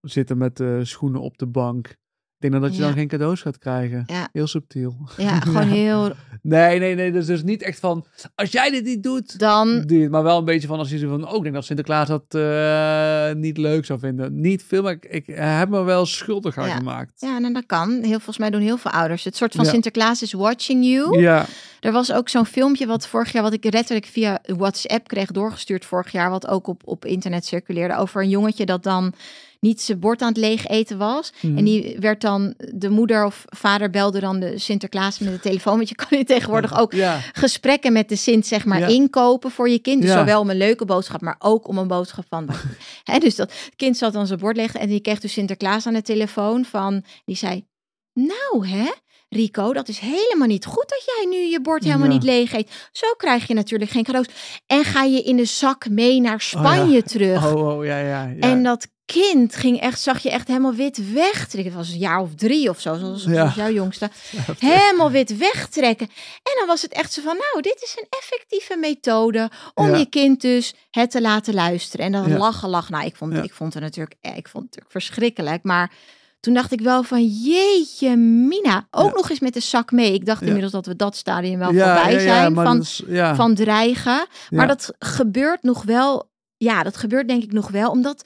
zitten 0.00 0.38
met 0.38 0.62
schoenen 0.82 1.20
op 1.20 1.38
de 1.38 1.46
bank. 1.46 1.96
Ik 2.40 2.44
denk 2.50 2.52
dan 2.52 2.62
dat 2.62 2.72
je 2.74 2.80
Ja. 2.80 2.86
dan 2.88 2.96
geen 2.96 3.08
cadeaus 3.08 3.40
gaat 3.40 3.58
krijgen. 3.58 4.04
Ja. 4.06 4.28
Heel 4.32 4.46
subtiel. 4.46 4.96
Ja, 5.16 5.40
gewoon 5.46 5.68
heel. 5.68 6.12
Nee, 6.42 6.78
nee, 6.78 6.94
nee. 6.94 7.12
Dus, 7.12 7.26
dus 7.26 7.42
niet 7.42 7.62
echt 7.62 7.78
van, 7.80 8.06
als 8.34 8.50
jij 8.52 8.70
dit 8.70 8.84
niet 8.84 9.02
doet, 9.02 9.38
Dan. 9.38 9.82
doe 9.86 9.96
je 9.96 10.02
het. 10.02 10.10
Maar 10.12 10.22
wel 10.22 10.38
een 10.38 10.44
beetje 10.44 10.68
van, 10.68 10.78
als 10.78 10.90
je 10.90 11.08
van, 11.08 11.28
oh, 11.28 11.36
ik 11.36 11.42
denk 11.42 11.54
dat 11.54 11.64
Sinterklaas 11.64 12.08
dat 12.08 12.24
eh, 12.28 13.32
niet 13.40 13.56
leuk 13.58 13.84
zou 13.84 13.98
vinden. 13.98 14.40
Niet 14.40 14.62
veel, 14.66 14.82
maar 14.82 14.92
ik, 14.92 15.04
ik 15.08 15.26
heb 15.34 15.68
me 15.68 15.82
wel 15.82 16.06
schuldig 16.06 16.58
aan 16.58 16.68
Ja. 16.68 16.76
gemaakt. 16.76 17.12
Ja, 17.20 17.36
en 17.42 17.52
dat 17.52 17.66
kan. 17.66 17.90
Heel, 17.90 18.10
volgens 18.10 18.38
mij 18.38 18.50
doen 18.50 18.60
heel 18.60 18.78
veel 18.78 18.90
ouders. 18.90 19.24
Het 19.24 19.36
soort 19.36 19.54
van. 19.54 19.64
Sinterklaas 19.66 20.22
is 20.22 20.32
watching 20.32 20.84
you. 20.84 21.20
Ja, 21.20 21.46
Er 21.80 21.92
was 21.92 22.12
ook 22.12 22.28
zo'n 22.28 22.46
filmpje 22.46 22.86
wat 22.86 23.06
vorig 23.08 23.32
jaar, 23.32 23.42
wat 23.42 23.52
ik 23.52 23.72
letterlijk 23.72 24.06
via 24.06 24.38
WhatsApp 24.46 25.08
kreeg 25.08 25.30
doorgestuurd 25.30 25.84
vorig 25.84 26.12
jaar, 26.12 26.30
wat 26.30 26.46
ook 26.48 26.66
op, 26.66 26.82
op 26.84 27.04
internet 27.04 27.44
circuleerde, 27.46 27.96
over 27.96 28.22
een 28.22 28.28
jongetje 28.28 28.66
dat 28.66 28.82
dan 28.82 29.12
niet 29.60 29.80
zijn 29.80 29.98
bord 29.98 30.22
aan 30.22 30.28
het 30.28 30.36
leeg 30.36 30.66
eten 30.66 30.98
was. 30.98 31.32
En 31.42 31.64
die 31.64 31.96
werd 32.00 32.20
dan, 32.20 32.54
de 32.74 32.88
moeder 32.88 33.24
of 33.24 33.44
vader 33.46 33.90
belde 33.90 34.20
dan 34.20 34.40
de 34.40 34.58
Sinterklaas 34.58 35.18
met 35.18 35.32
de 35.32 35.40
telefoon, 35.40 35.76
want 35.76 35.88
je 35.88 35.94
kan 35.94 36.06
nu 36.10 36.24
tegenwoordig 36.24 36.78
ook 36.78 36.92
ja, 36.92 37.18
gesprekken 37.32 37.92
met 37.92 38.08
de 38.08 38.16
Sint, 38.16 38.46
zeg 38.46 38.64
maar, 38.64 38.78
Ja. 38.78 38.86
inkopen 38.86 39.50
voor 39.50 39.68
je 39.68 39.78
kind. 39.78 40.00
Dus 40.02 40.10
Ja. 40.10 40.18
zowel 40.18 40.40
om 40.40 40.50
een 40.50 40.56
leuke 40.56 40.84
boodschap, 40.84 41.20
maar 41.20 41.36
ook 41.38 41.68
om 41.68 41.78
een 41.78 41.88
boodschap 41.88 42.24
van. 42.28 42.48
Hè, 43.04 43.18
dus 43.18 43.36
dat 43.36 43.52
kind 43.76 43.96
zat 43.96 44.12
dan 44.12 44.26
zijn 44.26 44.38
bord 44.38 44.56
leggen 44.56 44.80
en 44.80 44.88
die 44.88 45.00
kreeg 45.00 45.20
dus 45.20 45.32
Sinterklaas 45.32 45.86
aan 45.86 45.94
de 45.94 46.02
telefoon 46.02 46.64
van, 46.64 47.04
die 47.24 47.36
zei, 47.36 47.64
nou 48.12 48.68
hè, 48.68 48.90
Rico, 49.28 49.72
dat 49.72 49.88
is 49.88 49.98
helemaal 49.98 50.46
niet 50.46 50.64
goed 50.64 50.88
dat 50.88 51.02
jij 51.06 51.26
nu 51.30 51.36
je 51.36 51.60
bord 51.60 51.84
helemaal 51.84 52.06
Ja. 52.06 52.12
niet 52.12 52.22
leeg 52.22 52.52
eet. 52.52 52.88
Zo 52.92 53.06
krijg 53.16 53.46
je 53.46 53.54
natuurlijk 53.54 53.90
geen 53.90 54.04
cadeaus. 54.04 54.26
En 54.66 54.84
ga 54.84 55.02
je 55.02 55.22
in 55.22 55.36
de 55.36 55.44
zak 55.44 55.88
mee 55.88 56.20
naar 56.20 56.40
Spanje 56.40 57.02
terug. 57.02 57.52
oh, 57.54 57.68
oh, 57.68 57.84
ja, 57.84 57.98
ja. 57.98 58.24
ja. 58.24 58.40
En 58.40 58.62
dat 58.62 58.88
kind 59.04 59.56
ging 59.56 59.80
echt, 59.80 60.00
zag 60.00 60.18
je 60.18 60.30
echt 60.30 60.48
helemaal 60.48 60.74
wit 60.74 61.12
wegtrekken. 61.12 61.72
Het 61.72 61.80
was 61.80 61.92
een 61.92 61.98
jaar 61.98 62.20
of 62.20 62.34
drie 62.34 62.68
of 62.68 62.80
zo, 62.80 62.94
zoals, 62.94 63.54
jouw 63.54 63.70
jongste. 63.70 64.10
Helemaal 64.58 65.10
wit 65.10 65.36
wegtrekken. 65.36 66.06
En 66.42 66.52
dan 66.58 66.66
was 66.66 66.82
het 66.82 66.92
echt 66.92 67.12
zo 67.12 67.22
van, 67.22 67.36
nou, 67.36 67.62
dit 67.62 67.82
is 67.82 67.96
een 68.00 68.06
effectieve 68.18 68.76
methode 68.76 69.50
om 69.74 69.94
je 69.94 70.06
kind 70.06 70.40
dus 70.40 70.74
het 70.90 71.10
te 71.10 71.20
laten 71.20 71.54
luisteren. 71.54 72.06
En 72.06 72.12
dan 72.12 72.36
lachen, 72.36 72.68
lachen. 72.68 72.92
Nou, 72.92 73.06
ik 73.06 73.16
vond, 73.16 73.34
ik 73.36 73.52
vond 73.52 73.74
het 73.74 73.82
natuurlijk, 73.82 74.16
eh, 74.20 74.36
ik 74.36 74.48
vond 74.48 74.64
het 74.64 74.74
natuurlijk 74.74 74.90
verschrikkelijk. 74.90 75.62
Maar 75.62 75.92
toen 76.40 76.54
dacht 76.54 76.72
ik 76.72 76.80
wel 76.80 77.02
van, 77.02 77.24
jeetje 77.26 78.16
mina. 78.16 78.86
Ook 78.90 79.10
Ja. 79.10 79.16
nog 79.16 79.30
eens 79.30 79.40
met 79.40 79.54
de 79.54 79.60
zak 79.60 79.90
mee. 79.92 80.12
Ik 80.12 80.26
dacht 80.26 80.40
Ja. 80.40 80.46
inmiddels 80.46 80.72
dat 80.72 80.86
we 80.86 80.96
dat 80.96 81.16
stadium 81.16 81.58
wel 81.58 81.72
ja, 81.72 81.94
voorbij 81.96 82.18
zijn. 82.18 82.54
van, 82.54 82.64
dat 82.64 82.82
is- 82.82 83.02
van 83.36 83.54
dreigen. 83.54 84.26
Maar 84.50 84.66
dat 84.66 84.92
gebeurt 84.98 85.62
nog 85.62 85.82
wel. 85.82 86.30
Ja, 86.56 86.82
dat 86.82 86.96
gebeurt 86.96 87.28
denk 87.28 87.42
ik 87.42 87.52
nog 87.52 87.68
wel. 87.70 87.90
Omdat. 87.90 88.24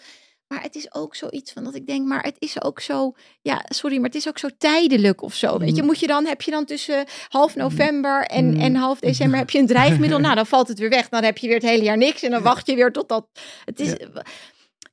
Maar 0.48 0.62
het 0.62 0.74
is 0.74 0.94
ook 0.94 1.14
zoiets 1.16 1.52
van 1.52 1.64
dat 1.64 1.74
ik 1.74 1.86
denk, 1.86 2.06
maar 2.06 2.22
het 2.22 2.36
is 2.38 2.62
ook 2.62 2.80
zo. 2.80 3.12
Ja, 3.42 3.64
sorry, 3.68 3.96
maar 3.96 4.04
het 4.06 4.14
is 4.14 4.28
ook 4.28 4.38
zo 4.38 4.48
tijdelijk 4.58 5.22
of 5.22 5.34
zo. 5.34 5.58
Weet 5.58 5.74
je, 5.76 5.80
Mm. 5.80 5.86
moet 5.86 6.00
je 6.00 6.06
dan, 6.06 6.26
heb 6.26 6.42
je 6.42 6.50
dan 6.50 6.64
tussen 6.64 7.04
half 7.28 7.56
november 7.56 8.24
en, 8.26 8.50
Mm. 8.54 8.60
en 8.60 8.74
half 8.74 8.98
december 9.00 9.38
heb 9.38 9.50
je 9.50 9.58
een 9.58 9.66
dreigmiddel. 9.66 10.18
nou, 10.26 10.34
dan 10.34 10.46
valt 10.46 10.68
het 10.68 10.78
weer 10.78 10.88
weg. 10.88 11.08
Dan 11.08 11.22
heb 11.24 11.38
je 11.38 11.46
weer 11.46 11.56
het 11.56 11.64
hele 11.66 11.82
jaar 11.84 11.96
niks. 11.96 12.22
En 12.22 12.30
dan 12.30 12.42
wacht 12.42 12.66
je 12.66 12.74
weer 12.74 12.92
totdat. 12.92 13.26
Het 13.64 13.80
is. 13.80 13.94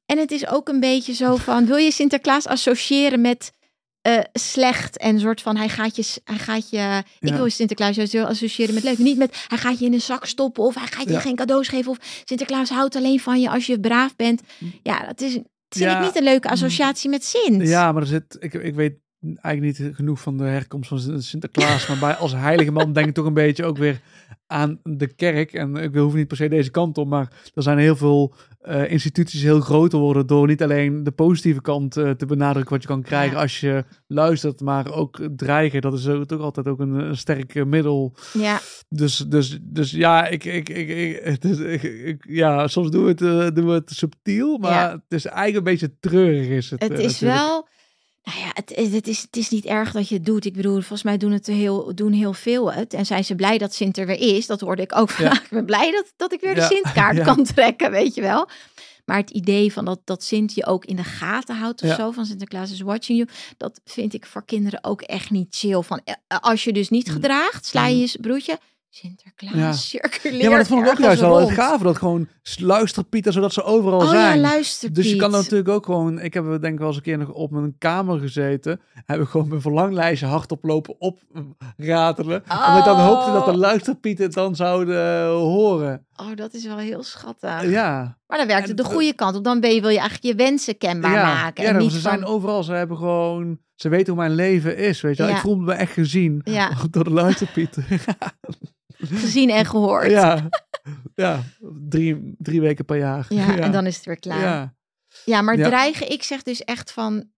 En 0.10 0.18
het 0.18 0.32
is 0.32 0.48
ook 0.48 0.68
een 0.70 0.80
beetje 0.80 1.14
zo 1.14 1.36
van: 1.36 1.66
wil 1.66 1.76
je 1.78 1.92
Sinterklaas 1.92 2.48
associëren 2.48 3.22
met. 3.22 3.52
eh, 4.02 4.20
slecht 4.34 4.98
en 4.98 5.20
soort 5.20 5.42
van 5.42 5.58
hij 5.58 5.70
gaat 5.70 5.96
je, 5.96 6.04
hij 6.24 6.38
gaat 6.38 6.70
je 6.70 7.04
ik 7.20 7.34
wil 7.34 7.50
Sinterklaas 7.50 7.96
juist 7.96 8.12
heel 8.12 8.26
associëren 8.26 8.74
met 8.74 8.84
leuk. 8.84 8.98
Niet 8.98 9.18
met 9.18 9.46
hij 9.48 9.58
gaat 9.58 9.80
je 9.80 9.86
in 9.86 9.94
een 9.94 10.02
zak 10.02 10.26
stoppen 10.26 10.64
of 10.64 10.76
hij 10.76 10.88
gaat 10.88 11.04
je 11.08 11.12
Ja. 11.12 11.20
geen 11.20 11.36
cadeaus 11.36 11.68
geven 11.68 11.92
of 11.92 11.98
Sinterklaas 12.26 12.70
houdt 12.70 12.96
alleen 12.96 13.20
van 13.20 13.42
je 13.42 13.50
als 13.50 13.66
je 13.66 13.80
braaf 13.80 14.16
bent. 14.16 14.42
Ja, 14.84 15.06
dat 15.06 15.22
is 15.22 15.32
vind 15.32 15.46
Ja. 15.70 15.98
ik 16.00 16.06
niet 16.06 16.16
een 16.16 16.24
leuke 16.24 16.50
associatie 16.50 17.10
met 17.10 17.24
Sint. 17.26 17.68
Ja, 17.68 17.92
maar 17.92 18.02
er 18.02 18.08
zit, 18.08 18.38
ik, 18.40 18.54
ik 18.54 18.76
weet 18.76 18.94
eigenlijk 19.42 19.80
niet 19.80 19.96
genoeg 19.96 20.20
van 20.20 20.38
de 20.38 20.44
herkomst 20.44 20.90
van 20.90 21.22
Sinterklaas. 21.22 21.88
maar 21.88 21.98
bij, 22.00 22.14
als 22.16 22.32
heilige 22.34 22.72
man 22.72 22.94
denk 22.94 23.08
ik 23.08 23.14
toch 23.14 23.26
een 23.26 23.34
beetje 23.34 23.66
ook 23.66 23.78
weer 23.78 24.02
aan 24.48 24.80
de 24.84 25.14
kerk. 25.16 25.54
En 25.54 25.76
ik 25.76 25.96
hoef 25.96 26.14
niet 26.14 26.28
per 26.28 26.38
se 26.38 26.48
deze 26.50 26.72
kant 26.72 26.98
op, 26.98 27.08
maar 27.08 27.32
er 27.54 27.64
zijn 27.64 27.78
heel 27.78 27.96
veel 27.96 28.34
eh, 28.60 28.92
instituties 28.92 29.42
heel 29.42 29.60
groot 29.60 29.92
worden 29.92 30.28
door 30.28 30.48
niet 30.48 30.64
alleen 30.64 31.04
de 31.04 31.12
positieve 31.12 31.62
kant 31.62 31.98
eh, 31.98 32.12
te 32.12 32.26
benadrukken 32.26 32.74
wat 32.74 32.82
je 32.82 32.88
kan 32.88 33.02
krijgen 33.02 33.36
Ja. 33.36 33.42
als 33.42 33.60
je 33.60 33.84
luistert, 34.08 34.62
maar 34.62 34.92
ook 34.94 35.20
dreigen. 35.36 35.82
Dat 35.82 35.94
is 35.94 36.08
ook, 36.08 36.26
toch 36.26 36.42
altijd 36.42 36.68
ook 36.68 36.80
een, 36.80 36.94
een 36.94 37.18
sterk 37.18 37.56
eh, 37.56 37.64
middel. 37.66 38.16
Ja, 38.34 38.60
Dus, 38.90 39.18
dus, 39.18 39.60
dus 39.62 39.92
ja, 39.92 40.28
ik, 40.28 40.46
ik, 40.46 40.70
ik, 40.70 41.84
ik, 41.84 42.26
ja, 42.30 42.68
soms 42.68 42.90
doen 42.90 43.04
we 43.04 43.10
het, 43.10 43.56
doen 43.56 43.66
we 43.66 43.72
het 43.72 43.90
subtiel, 43.90 44.58
maar 44.58 44.72
Ja. 44.72 44.92
het 44.92 45.02
is 45.08 45.26
eigenlijk 45.26 45.58
een 45.58 45.72
beetje 45.72 45.96
treurig. 46.00 46.48
Is 46.48 46.70
het, 46.70 46.82
het 46.82 47.00
is 47.00 47.20
natuurlijk. 47.20 47.40
wel. 47.42 47.68
Nou 48.30 48.42
ja, 48.42 48.50
het, 48.54 48.92
het, 48.94 49.08
is, 49.08 49.22
het 49.22 49.36
is 49.38 49.50
niet 49.50 49.66
erg 49.66 49.92
dat 49.92 50.10
je 50.10 50.16
het 50.16 50.26
doet. 50.26 50.46
Ik 50.46 50.54
bedoel, 50.54 50.74
volgens 50.74 51.04
mij 51.04 51.18
doen 51.18 51.32
het 51.32 51.48
heel, 51.48 51.96
doen 51.96 52.12
heel 52.12 52.34
veel 52.34 52.72
het. 52.74 52.94
En 52.94 53.06
zijn 53.06 53.24
ze 53.26 53.36
blij 53.36 53.58
dat 53.58 53.74
Sint 53.74 53.98
er 53.98 54.06
weer 54.06 54.36
is. 54.36 54.46
Dat 54.48 54.60
hoorde 54.62 54.82
ik 54.82 54.96
ook 54.98 55.10
Ja. 55.10 55.16
vandaag. 55.16 55.44
Ik 55.44 55.50
ben 55.50 55.66
blij 55.66 55.92
dat, 55.92 56.14
dat 56.18 56.34
ik 56.34 56.42
weer 56.42 56.56
de. 56.56 56.62
Sintkaart 56.62 57.16
Ja. 57.18 57.24
kan 57.24 57.44
trekken, 57.44 57.92
weet 57.92 58.14
je 58.16 58.22
wel. 58.22 58.50
Maar 59.06 59.18
het 59.18 59.30
idee 59.30 59.74
van 59.74 59.86
dat, 59.86 60.00
dat 60.04 60.24
Sint 60.24 60.54
je 60.54 60.66
ook 60.66 60.86
in 60.86 60.96
de 60.96 61.04
gaten 61.04 61.56
houdt 61.56 61.82
of 61.84 61.96
zo, 61.96 62.12
van 62.12 62.26
Sinterklaas 62.26 62.72
is 62.72 62.82
watching 62.82 63.18
you, 63.18 63.30
dat 63.58 63.82
vind 63.86 64.14
ik 64.14 64.26
voor 64.26 64.46
kinderen 64.46 64.84
ook 64.84 65.02
echt 65.02 65.30
niet 65.30 65.56
chill. 65.56 65.82
Van, 65.82 66.02
eh, 66.04 66.38
als 66.40 66.64
je 66.64 66.74
dus 66.74 66.90
niet 66.90 67.08
Mm. 67.08 67.14
gedraagt, 67.14 67.66
sla 67.66 67.88
je 67.88 67.96
Mm. 67.96 68.02
je 68.02 68.18
broertje, 68.22 68.60
Sinterklaas 68.92 69.54
Ja. 69.54 69.72
circuleert 69.72 70.42
Ja, 70.44 70.50
maar 70.50 70.58
dat 70.58 70.68
vond 70.68 70.86
ik 70.86 70.92
ook 70.92 70.98
juist 70.98 71.22
wel 71.22 71.40
het 71.40 71.52
gave. 71.52 71.84
Dat 71.84 71.98
gewoon 71.98 72.28
luisterpieten, 72.60 73.34
zodat 73.34 73.54
ze 73.54 73.64
overal 73.64 74.00
Oh 74.00 74.06
ja, 74.06 74.12
zijn. 74.12 74.40
luister 74.40 74.94
dus 74.94 75.10
je 75.10 75.16
kan 75.16 75.32
natuurlijk 75.32 75.70
ook 75.70 75.86
gewoon... 75.86 76.20
Ik 76.20 76.34
heb 76.34 76.44
denk 76.46 76.64
ik 76.74 76.78
wel 76.78 76.88
eens 76.88 76.96
een 76.98 77.02
keer 77.04 77.18
nog 77.18 77.30
op 77.32 77.52
mijn 77.52 77.76
kamer 77.78 78.20
gezeten. 78.20 78.82
Heb 79.06 79.22
ik 79.22 79.28
gewoon 79.28 79.48
mijn 79.48 79.62
verlanglijstje 79.62 80.26
hardop 80.26 80.64
lopen 80.64 80.96
opratelen. 81.00 82.44
Omdat 82.50 82.78
ik 82.78 82.86
dan 82.86 83.00
hoopte 83.00 83.32
dat 83.32 83.46
de 83.46 83.52
Oh. 83.52 83.58
luisterpieten 83.58 84.26
het 84.26 84.34
dan 84.34 84.56
zouden 84.56 85.28
horen. 85.30 86.06
Oh, 86.16 86.36
dat 86.36 86.54
is 86.54 86.66
wel 86.66 86.78
heel 86.78 87.04
schattig. 87.04 87.70
Ja. 87.70 88.18
Maar 88.28 88.38
dan 88.38 88.48
werkt 88.48 88.62
En 88.64 88.68
het 88.68 88.78
de 88.78 88.84
goede 88.84 89.14
kant 89.14 89.36
op. 89.36 89.44
Dan 89.44 89.60
ben 89.60 89.74
je, 89.74 89.82
wil 89.82 89.90
je 89.90 90.00
eigenlijk 90.00 90.38
je 90.38 90.44
wensen 90.44 90.78
kenbaar 90.78 91.14
ja, 91.14 91.24
maken. 91.24 91.64
ja 91.64 91.70
en 91.70 91.78
niet 91.78 91.92
ze 91.92 92.00
van, 92.00 92.12
zijn 92.12 92.26
overal. 92.26 92.64
Ze 92.64 92.74
hebben 92.74 92.98
gewoon... 92.98 93.60
Ze 93.76 93.90
weten 93.90 94.14
hoe 94.14 94.22
mijn 94.22 94.36
leven 94.36 94.78
is, 94.78 95.02
weet 95.02 95.18
je. 95.18 95.24
Ja. 95.24 95.30
Ik 95.30 95.36
voel 95.38 95.56
me 95.56 95.74
echt 95.74 95.92
gezien 95.92 96.42
Ja. 96.44 96.72
door 96.92 97.04
de 97.04 97.10
luisterpieten. 97.10 97.86
gezien 99.00 99.50
en 99.50 99.66
gehoord. 99.66 100.10
ja. 100.12 100.50
Ja. 101.16 101.44
Drie, 101.90 102.36
drie 102.38 102.62
weken 102.62 102.86
per 102.86 102.98
jaar. 102.98 103.26
Ja, 103.34 103.58
en 103.58 103.72
dan 103.72 103.86
is 103.86 103.96
het 103.96 104.06
weer 104.06 104.20
klaar. 104.20 104.42
Ja, 104.42 104.74
Ja. 105.26 105.42
maar 105.42 105.58
Ja. 105.58 105.68
dreigen, 105.68 106.12
ik 106.12 106.24
zeg 106.24 106.44
dus 106.44 106.64
echt 106.64 106.92
van... 106.92 107.30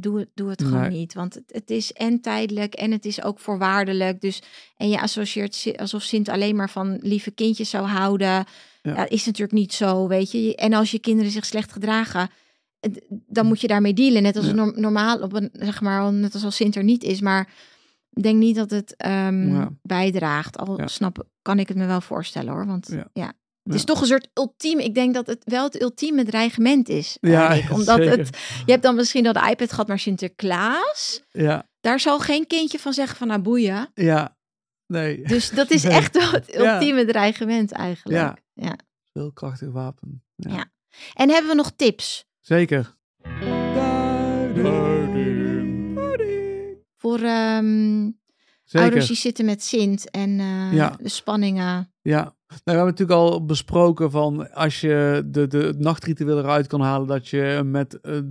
Doe 0.00 0.18
het, 0.18 0.28
doe 0.34 0.50
het 0.50 0.62
gewoon 0.62 0.80
Nee. 0.80 0.90
niet. 0.98 1.14
Want 1.14 1.34
het, 1.34 1.44
het 1.46 1.70
is 1.70 1.92
en 1.92 2.20
tijdelijk 2.20 2.74
en 2.74 2.90
het 2.90 3.04
is 3.04 3.22
ook 3.22 3.38
voorwaardelijk. 3.38 4.20
Dus, 4.20 4.42
en 4.76 4.88
je 4.88 5.00
associeert 5.00 5.72
alsof 5.76 6.02
Sint 6.02 6.28
alleen 6.28 6.56
maar 6.56 6.70
van 6.70 6.98
lieve 7.02 7.30
kindjes 7.30 7.70
zou 7.70 7.86
houden. 7.86 8.28
Ja. 8.28 8.44
Ja. 8.82 9.08
is 9.08 9.24
natuurlijk 9.24 9.58
niet 9.58 9.72
zo, 9.72 10.08
weet 10.08 10.30
je. 10.30 10.56
En 10.56 10.72
als 10.72 10.90
je 10.90 10.98
kinderen 10.98 11.30
zich 11.30 11.44
slecht 11.44 11.72
gedragen, 11.72 12.30
dan 13.08 13.46
moet 13.46 13.60
je 13.60 13.66
daarmee 13.66 13.94
dealen. 13.94 14.22
Net 14.22 14.36
als 14.36 14.46
Ja. 14.46 14.52
normaal, 14.74 15.18
op 15.20 15.32
een, 15.32 15.50
zeg 15.52 15.80
maar, 15.80 16.12
net 16.12 16.34
als 16.34 16.44
als 16.44 16.56
Sint 16.56 16.76
er 16.76 16.84
niet 16.84 17.02
is. 17.04 17.20
Maar 17.20 17.52
denk 18.22 18.38
niet 18.38 18.56
dat 18.56 18.70
het 18.70 18.96
ehm, 18.96 19.54
Ja. 19.54 19.70
bijdraagt. 19.82 20.58
Al 20.58 20.78
Ja. 20.80 20.86
snap, 20.86 21.26
kan 21.42 21.58
ik 21.58 21.68
het 21.68 21.76
me 21.76 21.86
wel 21.86 22.00
voorstellen 22.00 22.52
hoor. 22.52 22.66
Want 22.66 22.86
ja, 22.90 22.96
Ja. 23.12 23.26
het 23.26 23.34
Ja. 23.62 23.74
is 23.74 23.84
toch 23.84 24.00
een 24.00 24.06
soort 24.06 24.28
ultieme. 24.34 24.84
Ik 24.84 24.94
denk 24.94 25.14
dat 25.14 25.26
het 25.26 25.42
wel 25.44 25.64
het 25.64 25.82
ultieme 25.82 26.24
dreigement 26.24 26.88
is. 26.88 27.16
Ja, 27.20 27.58
omdat 27.70 27.96
zeker. 27.96 28.18
het, 28.18 28.38
je 28.66 28.70
hebt 28.72 28.82
dan 28.82 28.94
misschien 28.94 29.24
dat 29.24 29.34
de 29.34 29.48
iPad 29.50 29.70
gehad, 29.70 29.88
maar 29.88 29.98
Sinterklaas. 29.98 31.22
Ja. 31.30 31.68
Daar 31.80 32.00
zal 32.00 32.18
geen 32.18 32.46
kindje 32.46 32.78
van 32.78 32.92
zeggen 32.92 33.16
van 33.16 33.26
nou 33.28 33.40
boeien. 33.40 33.90
Ja. 33.94 34.36
Nee. 34.86 35.22
Dus 35.22 35.50
dat 35.50 35.70
is 35.70 35.82
Nee. 35.84 35.92
echt 35.92 36.16
wel 36.16 36.30
het 36.30 36.52
Ja. 36.52 36.72
ultieme 36.74 37.04
dreigement 37.04 37.72
eigenlijk. 37.72 38.18
Ja. 38.18 38.36
ja. 38.52 38.76
Heel 39.12 39.32
krachtig 39.32 39.70
wapen. 39.70 40.24
Ja. 40.36 40.50
Ja. 40.50 40.64
En 41.14 41.30
hebben 41.30 41.50
we 41.50 41.56
nog 41.56 41.72
tips 41.76 42.24
Zeker. 42.40 42.94
Voor 47.04 47.18
ehm, 47.18 48.10
ouders 48.72 49.06
die 49.06 49.16
zitten 49.16 49.44
met 49.44 49.62
Sint 49.62 50.10
en 50.10 50.40
eh, 50.40 50.72
Ja. 50.72 50.96
de 51.00 51.08
spanningen? 51.08 51.92
Ja. 52.02 52.34
we 52.46 52.60
hebben 52.64 52.84
natuurlijk 52.84 53.18
al 53.18 53.44
besproken 53.44 54.10
van 54.10 54.52
als 54.52 54.80
je 54.80 55.22
de, 55.26 55.46
de 55.46 55.58
het 55.58 55.78
nachtritueel 55.78 56.38
eruit 56.38 56.66
kan 56.66 56.80
halen, 56.80 57.06
dat 57.06 57.28
je 57.28 57.62
met 57.64 58.00
eh, 58.00 58.16
eh, 58.16 58.22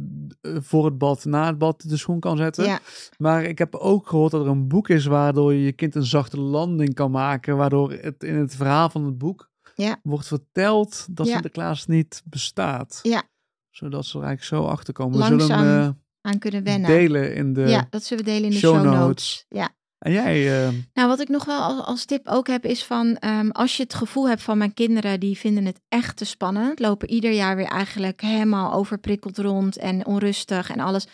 voor 0.42 0.86
het 0.86 0.98
bad, 0.98 1.26
na 1.26 1.46
het 1.48 1.58
bad 1.58 1.90
de 1.90 1.98
schoen 1.98 2.20
kan 2.20 2.38
zetten. 2.38 2.66
Ja, 2.66 2.80
Maar 3.18 3.44
ik 3.44 3.58
heb 3.58 3.76
ook 3.76 4.08
gehoord 4.08 4.32
dat 4.32 4.42
er 4.46 4.52
een 4.52 4.68
boek 4.68 4.90
is 4.90 5.06
waardoor 5.06 5.54
je 5.54 5.64
je 5.64 5.72
kind 5.72 5.96
een 5.96 6.06
zachte 6.06 6.40
landing 6.40 6.94
kan 6.94 7.12
maken, 7.12 7.58
waardoor 7.58 7.92
het 7.92 8.24
in 8.24 8.36
het 8.36 8.56
verhaal 8.56 8.90
van 8.90 9.06
het 9.06 9.18
boek 9.18 9.52
Ja. 9.76 10.00
wordt 10.04 10.28
verteld 10.28 11.08
dat. 11.12 11.28
Sinterklaas 11.28 11.86
niet 11.86 12.22
bestaat. 12.26 13.00
Ja. 13.04 13.24
Zodat 13.70 14.06
ze 14.06 14.18
er 14.20 14.24
eigenlijk 14.26 14.62
zo 14.64 14.70
achter 14.70 14.94
komen. 14.94 15.18
We 15.18 15.24
zullen 15.24 15.38
Langzaam 15.48 15.66
hem 15.66 16.03
aan 16.24 16.40
kunnen 16.40 16.64
wennen. 16.64 16.90
delen 16.90 17.36
in 17.36 17.54
de 17.54 17.62
ja, 17.62 17.88
dat 17.90 18.04
zullen 18.04 18.24
we 18.26 18.30
delen 18.32 18.44
in 18.46 18.50
de 18.50 18.56
show 18.58 18.74
show, 18.76 18.84
notes. 18.86 19.00
notes. 19.00 19.46
Ja. 19.50 19.70
En 20.00 20.12
jij, 20.12 20.66
eh, 20.66 20.74
Nou, 20.94 21.08
wat 21.08 21.20
ik 21.20 21.30
nog 21.30 21.46
wel 21.46 21.60
als, 21.60 21.86
als 21.86 22.06
tip 22.06 22.28
ook 22.28 22.48
heb, 22.48 22.66
is 22.66 22.84
van 22.84 23.18
ehm, 23.18 23.50
als 23.50 23.78
je 23.78 23.84
het 23.84 23.94
gevoel 23.94 24.28
hebt 24.30 24.42
van 24.42 24.58
mijn 24.58 24.74
kinderen, 24.74 25.20
die 25.20 25.38
vinden 25.38 25.66
het 25.66 25.80
echt 25.90 26.18
te 26.18 26.26
spannend, 26.26 26.80
lopen 26.80 27.10
ieder 27.10 27.32
jaar 27.32 27.56
weer 27.56 27.66
eigenlijk 27.68 28.22
helemaal 28.22 28.74
overprikkeld 28.74 29.38
rond 29.38 29.78
en 29.78 30.06
onrustig 30.06 30.70
en 30.72 30.80
alles. 30.80 31.08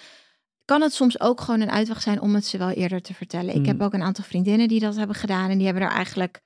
Kan 0.65 0.81
het 0.81 0.93
soms 0.93 1.19
ook 1.19 1.41
gewoon 1.41 1.61
een 1.61 1.71
uitweg 1.71 2.01
zijn 2.01 2.21
om 2.21 2.33
het 2.35 2.45
ze 2.45 2.57
wel 2.57 2.69
eerder 2.69 3.01
te 3.01 3.13
vertellen? 3.13 3.53
Ik 3.55 3.59
Mm. 3.61 3.65
heb 3.65 3.81
ook 3.81 3.93
een 3.93 4.03
aantal 4.03 4.23
vriendinnen 4.23 4.67
die 4.67 4.79
dat 4.79 4.95
hebben 4.95 5.15
gedaan 5.15 5.49
en 5.49 5.57
die 5.57 5.65
hebben 5.65 5.83
er 5.83 5.91
eigenlijk 5.91 6.41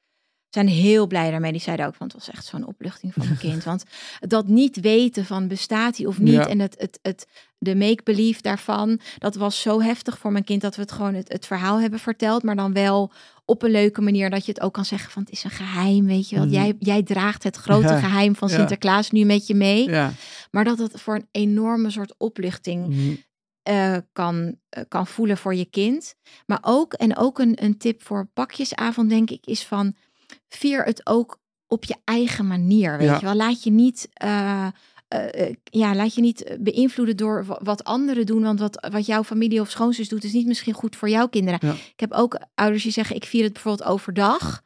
zijn 0.54 0.68
heel 0.68 1.08
blij 1.08 1.32
daarmee. 1.32 1.52
Die 1.52 1.62
zeiden 1.62 1.86
ook 1.86 1.96
van 1.96 2.08
het 2.08 2.16
was 2.16 2.30
echt 2.30 2.46
zo'n 2.46 2.66
opluchting 2.68 3.14
voor 3.14 3.24
mijn 3.26 3.38
kind. 3.38 3.64
Want 3.64 3.84
dat 4.20 4.48
niet 4.48 4.80
weten 4.80 5.26
van 5.26 5.48
bestaat 5.48 5.98
hij 5.98 6.06
of 6.06 6.20
niet 6.20 6.34
Ja. 6.34 6.48
en 6.48 6.60
het, 6.60 6.76
het, 6.78 7.00
het, 7.02 7.28
de 7.58 7.76
make-believe 7.76 8.42
daarvan, 8.42 9.00
dat 9.18 9.36
was 9.36 9.62
zo 9.62 9.82
heftig 9.82 10.18
voor 10.18 10.32
mijn 10.32 10.44
kind 10.44 10.62
dat 10.62 10.76
we 10.76 10.82
het 10.82 10.92
gewoon 10.92 11.14
het, 11.14 11.32
het 11.32 11.46
verhaal 11.46 11.80
hebben 11.80 12.00
verteld, 12.00 12.44
maar 12.44 12.56
dan 12.56 12.74
wel 12.74 13.12
op 13.46 13.64
een 13.64 13.72
leuke 13.72 14.02
manier 14.02 14.30
dat 14.30 14.46
je 14.46 14.52
het 14.52 14.62
ook 14.62 14.74
kan 14.74 14.86
zeggen 14.86 15.12
van 15.12 15.22
het 15.22 15.32
is 15.32 15.44
een 15.44 15.50
geheim, 15.50 16.06
weet 16.06 16.30
je 16.30 16.36
wel. 16.36 16.46
Mhm. 16.46 16.54
Jij, 16.54 16.76
jij 16.80 17.04
draagt 17.04 17.44
het 17.44 17.56
grote 17.56 17.88
Ja, 17.88 18.00
geheim 18.00 18.36
van 18.36 18.48
ja. 18.50 18.56
Sinterklaas 18.56 19.12
nu 19.12 19.24
met 19.26 19.48
je 19.48 19.56
mee. 19.56 19.90
Maar 20.52 20.64
dat 20.64 20.78
het 20.78 21.02
voor 21.02 21.16
een 21.16 21.28
enorme 21.32 21.90
soort 21.90 22.14
opluchting 22.18 22.88
Mhm. 22.88 23.14
eh, 23.64 23.98
kan, 24.14 24.56
eh, 24.70 24.84
kan 24.88 25.08
voelen 25.08 25.38
voor 25.38 25.56
je 25.56 25.66
kind. 25.66 26.16
Maar 26.46 26.60
ook, 26.62 26.94
en 26.94 27.18
ook 27.18 27.40
een, 27.40 27.64
een 27.64 27.78
tip 27.78 28.04
voor 28.04 28.30
pakjesavond, 28.34 29.10
denk 29.10 29.30
ik, 29.30 29.46
is 29.46 29.64
van 29.66 29.96
vier 30.50 30.84
het 30.84 31.08
ook 31.08 31.38
op 31.68 31.84
je 31.84 31.96
eigen 32.04 32.48
manier. 32.48 32.98
Weet 32.98 33.08
Ja. 33.08 33.16
je 33.20 33.26
wel, 33.26 33.36
laat 33.36 33.64
je 33.64 33.72
niet. 33.72 34.08
eh, 34.14 34.68
eh, 35.08 35.48
eh, 35.48 35.54
ja, 35.64 35.96
laat 35.96 36.14
je 36.14 36.22
niet 36.22 36.58
beïnvloeden 36.60 37.18
door 37.18 37.46
wa- 37.46 37.60
wat 37.64 37.84
anderen 37.84 38.26
doen. 38.26 38.44
Want 38.44 38.60
wat, 38.60 38.88
wat 38.92 39.06
jouw 39.06 39.24
familie 39.24 39.62
of 39.62 39.70
schoonzus 39.70 40.10
doet, 40.10 40.24
is 40.24 40.34
niet 40.34 40.48
misschien 40.48 40.74
goed 40.74 40.96
voor 40.96 41.10
jouw 41.10 41.28
kinderen. 41.28 41.60
Ja. 41.62 41.72
Ik 41.74 42.00
heb 42.00 42.12
ook 42.12 42.40
ouders 42.56 42.84
die 42.84 42.92
zeggen: 42.92 43.16
ik 43.16 43.24
vier 43.26 43.44
het 43.44 43.54
bijvoorbeeld 43.54 43.90
overdag. 43.90 44.62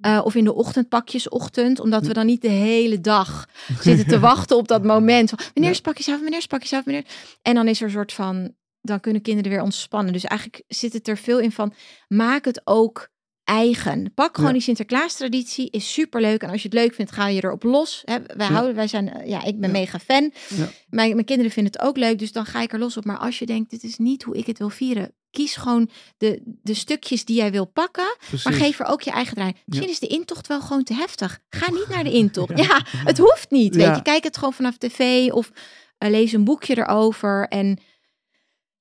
Eh, 0.00 0.20
of 0.24 0.34
in 0.34 0.44
de 0.44 0.52
ochtend, 0.54 0.88
pakjesochtend. 0.88 1.80
Omdat 1.80 2.06
we 2.06 2.12
dan 2.12 2.26
niet 2.26 2.42
de 2.42 2.48
hele 2.48 3.00
dag 3.00 3.48
zitten 3.80 4.06
te 4.06 4.18
wachten 4.20 4.56
op 4.56 4.68
dat 4.68 4.84
moment. 4.84 5.28
Van, 5.28 5.38
wanneer 5.54 5.72
is 5.72 5.80
pakjesavond, 5.80 6.22
wanneer 6.22 6.40
is 6.40 6.46
pakjesavond, 6.46 6.84
wanneer... 6.86 7.04
En 7.42 7.54
dan 7.54 7.68
is 7.68 7.78
er 7.80 7.86
een 7.86 7.92
soort 7.92 8.12
van... 8.12 8.54
Dan 8.80 9.00
kunnen 9.00 9.22
kinderen 9.22 9.50
weer 9.50 9.62
ontspannen. 9.62 10.12
Dus 10.12 10.24
eigenlijk 10.24 10.62
zit 10.68 10.92
het 10.92 11.08
er 11.08 11.16
veel 11.18 11.38
in 11.40 11.52
van... 11.52 11.74
Maak 12.08 12.44
het 12.44 12.60
ook 12.64 13.08
eigen. 13.44 14.12
Pak 14.14 14.34
gewoon 14.34 14.46
Ja. 14.50 14.52
die 14.56 14.62
Sinterklaas 14.62 15.14
traditie. 15.16 15.70
Is 15.70 15.92
superleuk. 15.92 16.42
En 16.42 16.50
als 16.50 16.62
je 16.62 16.68
het 16.68 16.78
leuk 16.78 16.94
vindt, 16.94 17.12
ga 17.12 17.28
je 17.28 17.44
erop 17.44 17.62
los. 17.62 18.02
Hè, 18.04 18.16
wij, 18.36 18.46
Ja. 18.46 18.52
houden, 18.52 18.74
wij 18.74 18.86
zijn... 18.86 19.12
eh, 19.12 19.28
Ja, 19.28 19.42
ik 19.44 19.60
ben 19.60 19.70
Ja. 19.72 19.78
mega 19.78 19.98
fan. 19.98 20.32
Mijn, 20.88 21.14
mijn 21.14 21.24
kinderen 21.24 21.52
vinden 21.52 21.72
het 21.72 21.82
ook 21.82 21.96
leuk. 21.96 22.18
Dus 22.18 22.32
dan 22.32 22.44
ga 22.46 22.60
ik 22.62 22.72
er 22.72 22.78
los 22.78 22.96
op. 22.96 23.04
Maar 23.04 23.18
als 23.18 23.38
je 23.38 23.46
denkt, 23.46 23.70
dit 23.70 23.82
is 23.82 23.98
niet 23.98 24.22
hoe 24.22 24.36
ik 24.36 24.46
het 24.46 24.58
wil 24.58 24.68
vieren. 24.70 25.12
Kies 25.30 25.56
gewoon 25.56 25.90
de, 26.16 26.42
de 26.62 26.74
stukjes 26.74 27.24
die 27.24 27.36
jij 27.36 27.50
wil 27.52 27.64
pakken. 27.66 28.16
Precies. 28.18 28.44
Maar 28.44 28.52
geef 28.54 28.78
er 28.80 28.86
ook 28.86 29.02
je 29.02 29.10
eigen 29.10 29.34
draai. 29.34 29.52
Misschien 29.66 29.88
Ja. 29.88 29.94
is 29.94 30.00
de 30.00 30.06
intocht 30.06 30.46
wel 30.46 30.60
gewoon 30.60 30.84
te 30.84 30.94
heftig. 30.94 31.38
Ga 31.50 31.70
niet 31.70 31.88
naar 31.88 32.04
de 32.04 32.12
intocht. 32.22 32.58
Ja, 32.58 32.80
het 32.92 33.18
hoeft 33.18 33.50
niet. 33.50 33.74
Weet 33.76 33.96
je, 33.96 34.02
kijk 34.02 34.24
het 34.24 34.36
gewoon 34.36 34.52
vanaf 34.52 34.76
tv 34.76 35.30
of 35.32 35.50
eh, 35.98 36.10
lees 36.10 36.32
een 36.32 36.44
boekje 36.44 36.76
erover. 36.78 37.48
En 37.48 37.78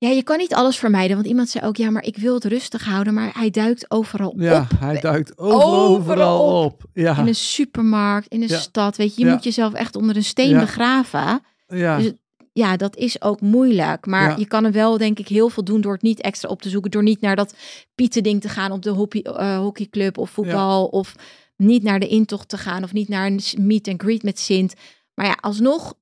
ja, 0.08 0.10
je 0.10 0.24
kan 0.24 0.38
niet 0.38 0.54
alles 0.54 0.78
vermijden. 0.78 1.16
Want 1.16 1.28
iemand 1.28 1.50
zei 1.50 1.66
ook, 1.66 1.76
ja, 1.78 1.90
maar 1.90 2.04
ik 2.04 2.18
wil 2.18 2.34
het 2.34 2.46
rustig 2.46 2.86
houden. 2.86 3.14
Maar 3.14 3.32
hij 3.34 3.50
duikt 3.50 3.92
overal 3.92 4.34
Ja, 4.38 4.62
op. 4.62 4.80
hij 4.80 5.00
duikt 5.00 5.38
overal, 5.38 6.64
op. 6.64 6.84
Ja, 6.94 7.18
In 7.18 7.28
een 7.28 7.36
supermarkt, 7.36 8.28
in 8.28 8.42
een 8.42 8.48
Ja. 8.48 8.58
stad. 8.60 8.96
Weet 8.98 9.16
je, 9.16 9.22
je 9.22 9.28
Ja. 9.28 9.34
moet 9.34 9.44
jezelf 9.44 9.74
echt 9.74 9.96
onder 9.96 10.16
een 10.16 10.24
steen 10.24 10.50
Ja. 10.50 10.60
begraven. 10.60 11.42
ja. 11.68 11.98
Dus 11.98 12.12
ja, 12.54 12.78
dat 12.78 12.96
is 12.96 13.22
ook 13.22 13.42
moeilijk. 13.42 14.06
Maar 14.06 14.30
Ja. 14.30 14.36
je 14.38 14.46
kan 14.48 14.66
er 14.66 14.72
wel, 14.72 14.98
denk 14.98 15.20
ik, 15.20 15.28
heel 15.28 15.50
veel 15.50 15.64
doen 15.64 15.82
door 15.82 15.94
het 15.94 16.02
niet 16.02 16.22
extra 16.22 16.50
op 16.50 16.62
te 16.62 16.70
zoeken. 16.70 16.92
Door 16.92 17.04
niet 17.04 17.22
naar 17.22 17.36
dat 17.36 17.56
pietending 17.96 18.42
te 18.42 18.50
gaan 18.50 18.72
op 18.72 18.82
de 18.82 18.90
hockey, 18.90 19.22
eh, 19.22 19.58
hockeyclub 19.58 20.18
of 20.18 20.30
voetbal. 20.30 20.86
Of 20.86 21.16
niet 21.58 21.84
naar 21.84 22.00
de 22.00 22.08
intocht 22.08 22.50
te 22.50 22.58
gaan. 22.58 22.84
Of 22.84 22.94
niet 22.94 23.08
naar 23.10 23.26
een 23.28 23.40
meet 23.58 23.88
and 23.88 24.02
greet 24.02 24.24
met 24.24 24.40
Sint. 24.40 24.74
Maar 25.14 25.26
ja, 25.26 25.38
alsnog, 25.42 25.94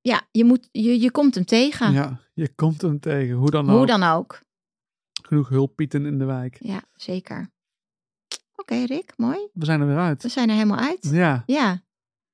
ja, 0.00 0.22
je, 0.30 0.44
moet, 0.44 0.68
je, 0.72 1.00
je 1.00 1.10
komt 1.10 1.34
hem 1.34 1.44
tegen. 1.44 1.92
ja, 1.92 2.20
je 2.34 2.48
komt 2.54 2.82
hem 2.82 3.00
tegen. 3.00 3.34
Hoe 3.36 3.50
dan 3.50 3.70
Hoe 3.70 3.80
ook. 3.80 3.86
dan 3.86 4.02
ook. 4.02 4.40
Genoeg 5.22 5.48
hulppieten 5.48 6.06
in 6.06 6.18
de 6.18 6.24
wijk. 6.24 6.56
Ja, 6.60 6.82
zeker. 6.94 7.50
Oké, 8.56 8.74
Rick, 8.84 9.12
mooi. 9.16 9.48
We 9.52 9.64
zijn 9.64 9.80
er 9.80 9.86
weer 9.86 9.98
uit. 9.98 10.22
We 10.22 10.28
zijn 10.28 10.48
er 10.48 10.54
helemaal 10.54 10.78
uit. 10.78 11.08
Ja, 11.12 11.42
Ja, 11.46 11.82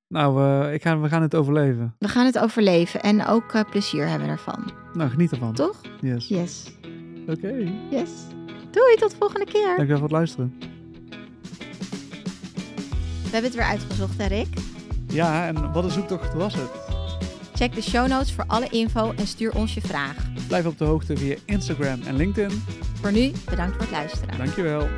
nou, 0.09 0.67
ik 0.73 0.83
ga, 0.83 0.99
we 0.99 1.09
gaan 1.09 1.23
het 1.23 1.35
overleven. 1.35 1.95
we 1.99 2.09
gaan 2.09 2.27
het 2.27 2.39
overleven. 2.39 3.03
En 3.03 3.27
ook 3.27 3.53
eh, 3.53 3.71
plezier 3.71 4.09
hebben 4.09 4.29
ervan. 4.29 4.73
Nou, 4.93 5.11
geniet 5.11 5.31
ervan. 5.33 5.55
Toch? 5.55 5.81
Yes. 6.01 6.29
Yes. 6.29 6.73
Oké. 7.29 7.53
Yes. 7.91 8.11
Doei, 8.71 8.97
tot 8.97 9.11
de 9.11 9.17
volgende 9.17 9.45
keer. 9.47 9.67
Dankjewel 9.67 9.95
voor 9.99 10.03
het 10.03 10.11
luisteren. 10.17 10.55
We 13.23 13.33
hebben 13.33 13.43
het 13.51 13.55
weer 13.55 13.65
uitgezocht, 13.69 14.19
hè, 14.19 14.27
Rick? 14.27 14.55
Ja, 15.09 15.47
en 15.47 15.73
wat 15.73 15.85
een 15.85 15.91
zoektocht 15.91 16.35
was 16.35 16.55
het? 16.55 16.86
Check 17.57 17.75
de 17.75 17.83
show 17.83 18.09
notes 18.09 18.33
voor 18.33 18.45
alle 18.47 18.69
info 18.69 19.13
en 19.17 19.27
stuur 19.27 19.55
ons 19.55 19.75
je 19.75 19.81
vraag. 19.81 20.17
Blijf 20.47 20.67
op 20.67 20.79
de 20.79 20.85
hoogte 20.85 21.17
via 21.17 21.37
Instagram 21.45 22.03
en 22.03 22.17
LinkedIn. 22.17 22.63
Voor 23.01 23.13
nu, 23.13 23.33
bedankt 23.51 23.73
voor 23.73 23.83
het 23.83 23.91
luisteren. 23.91 24.39
Dankjewel. 24.39 24.89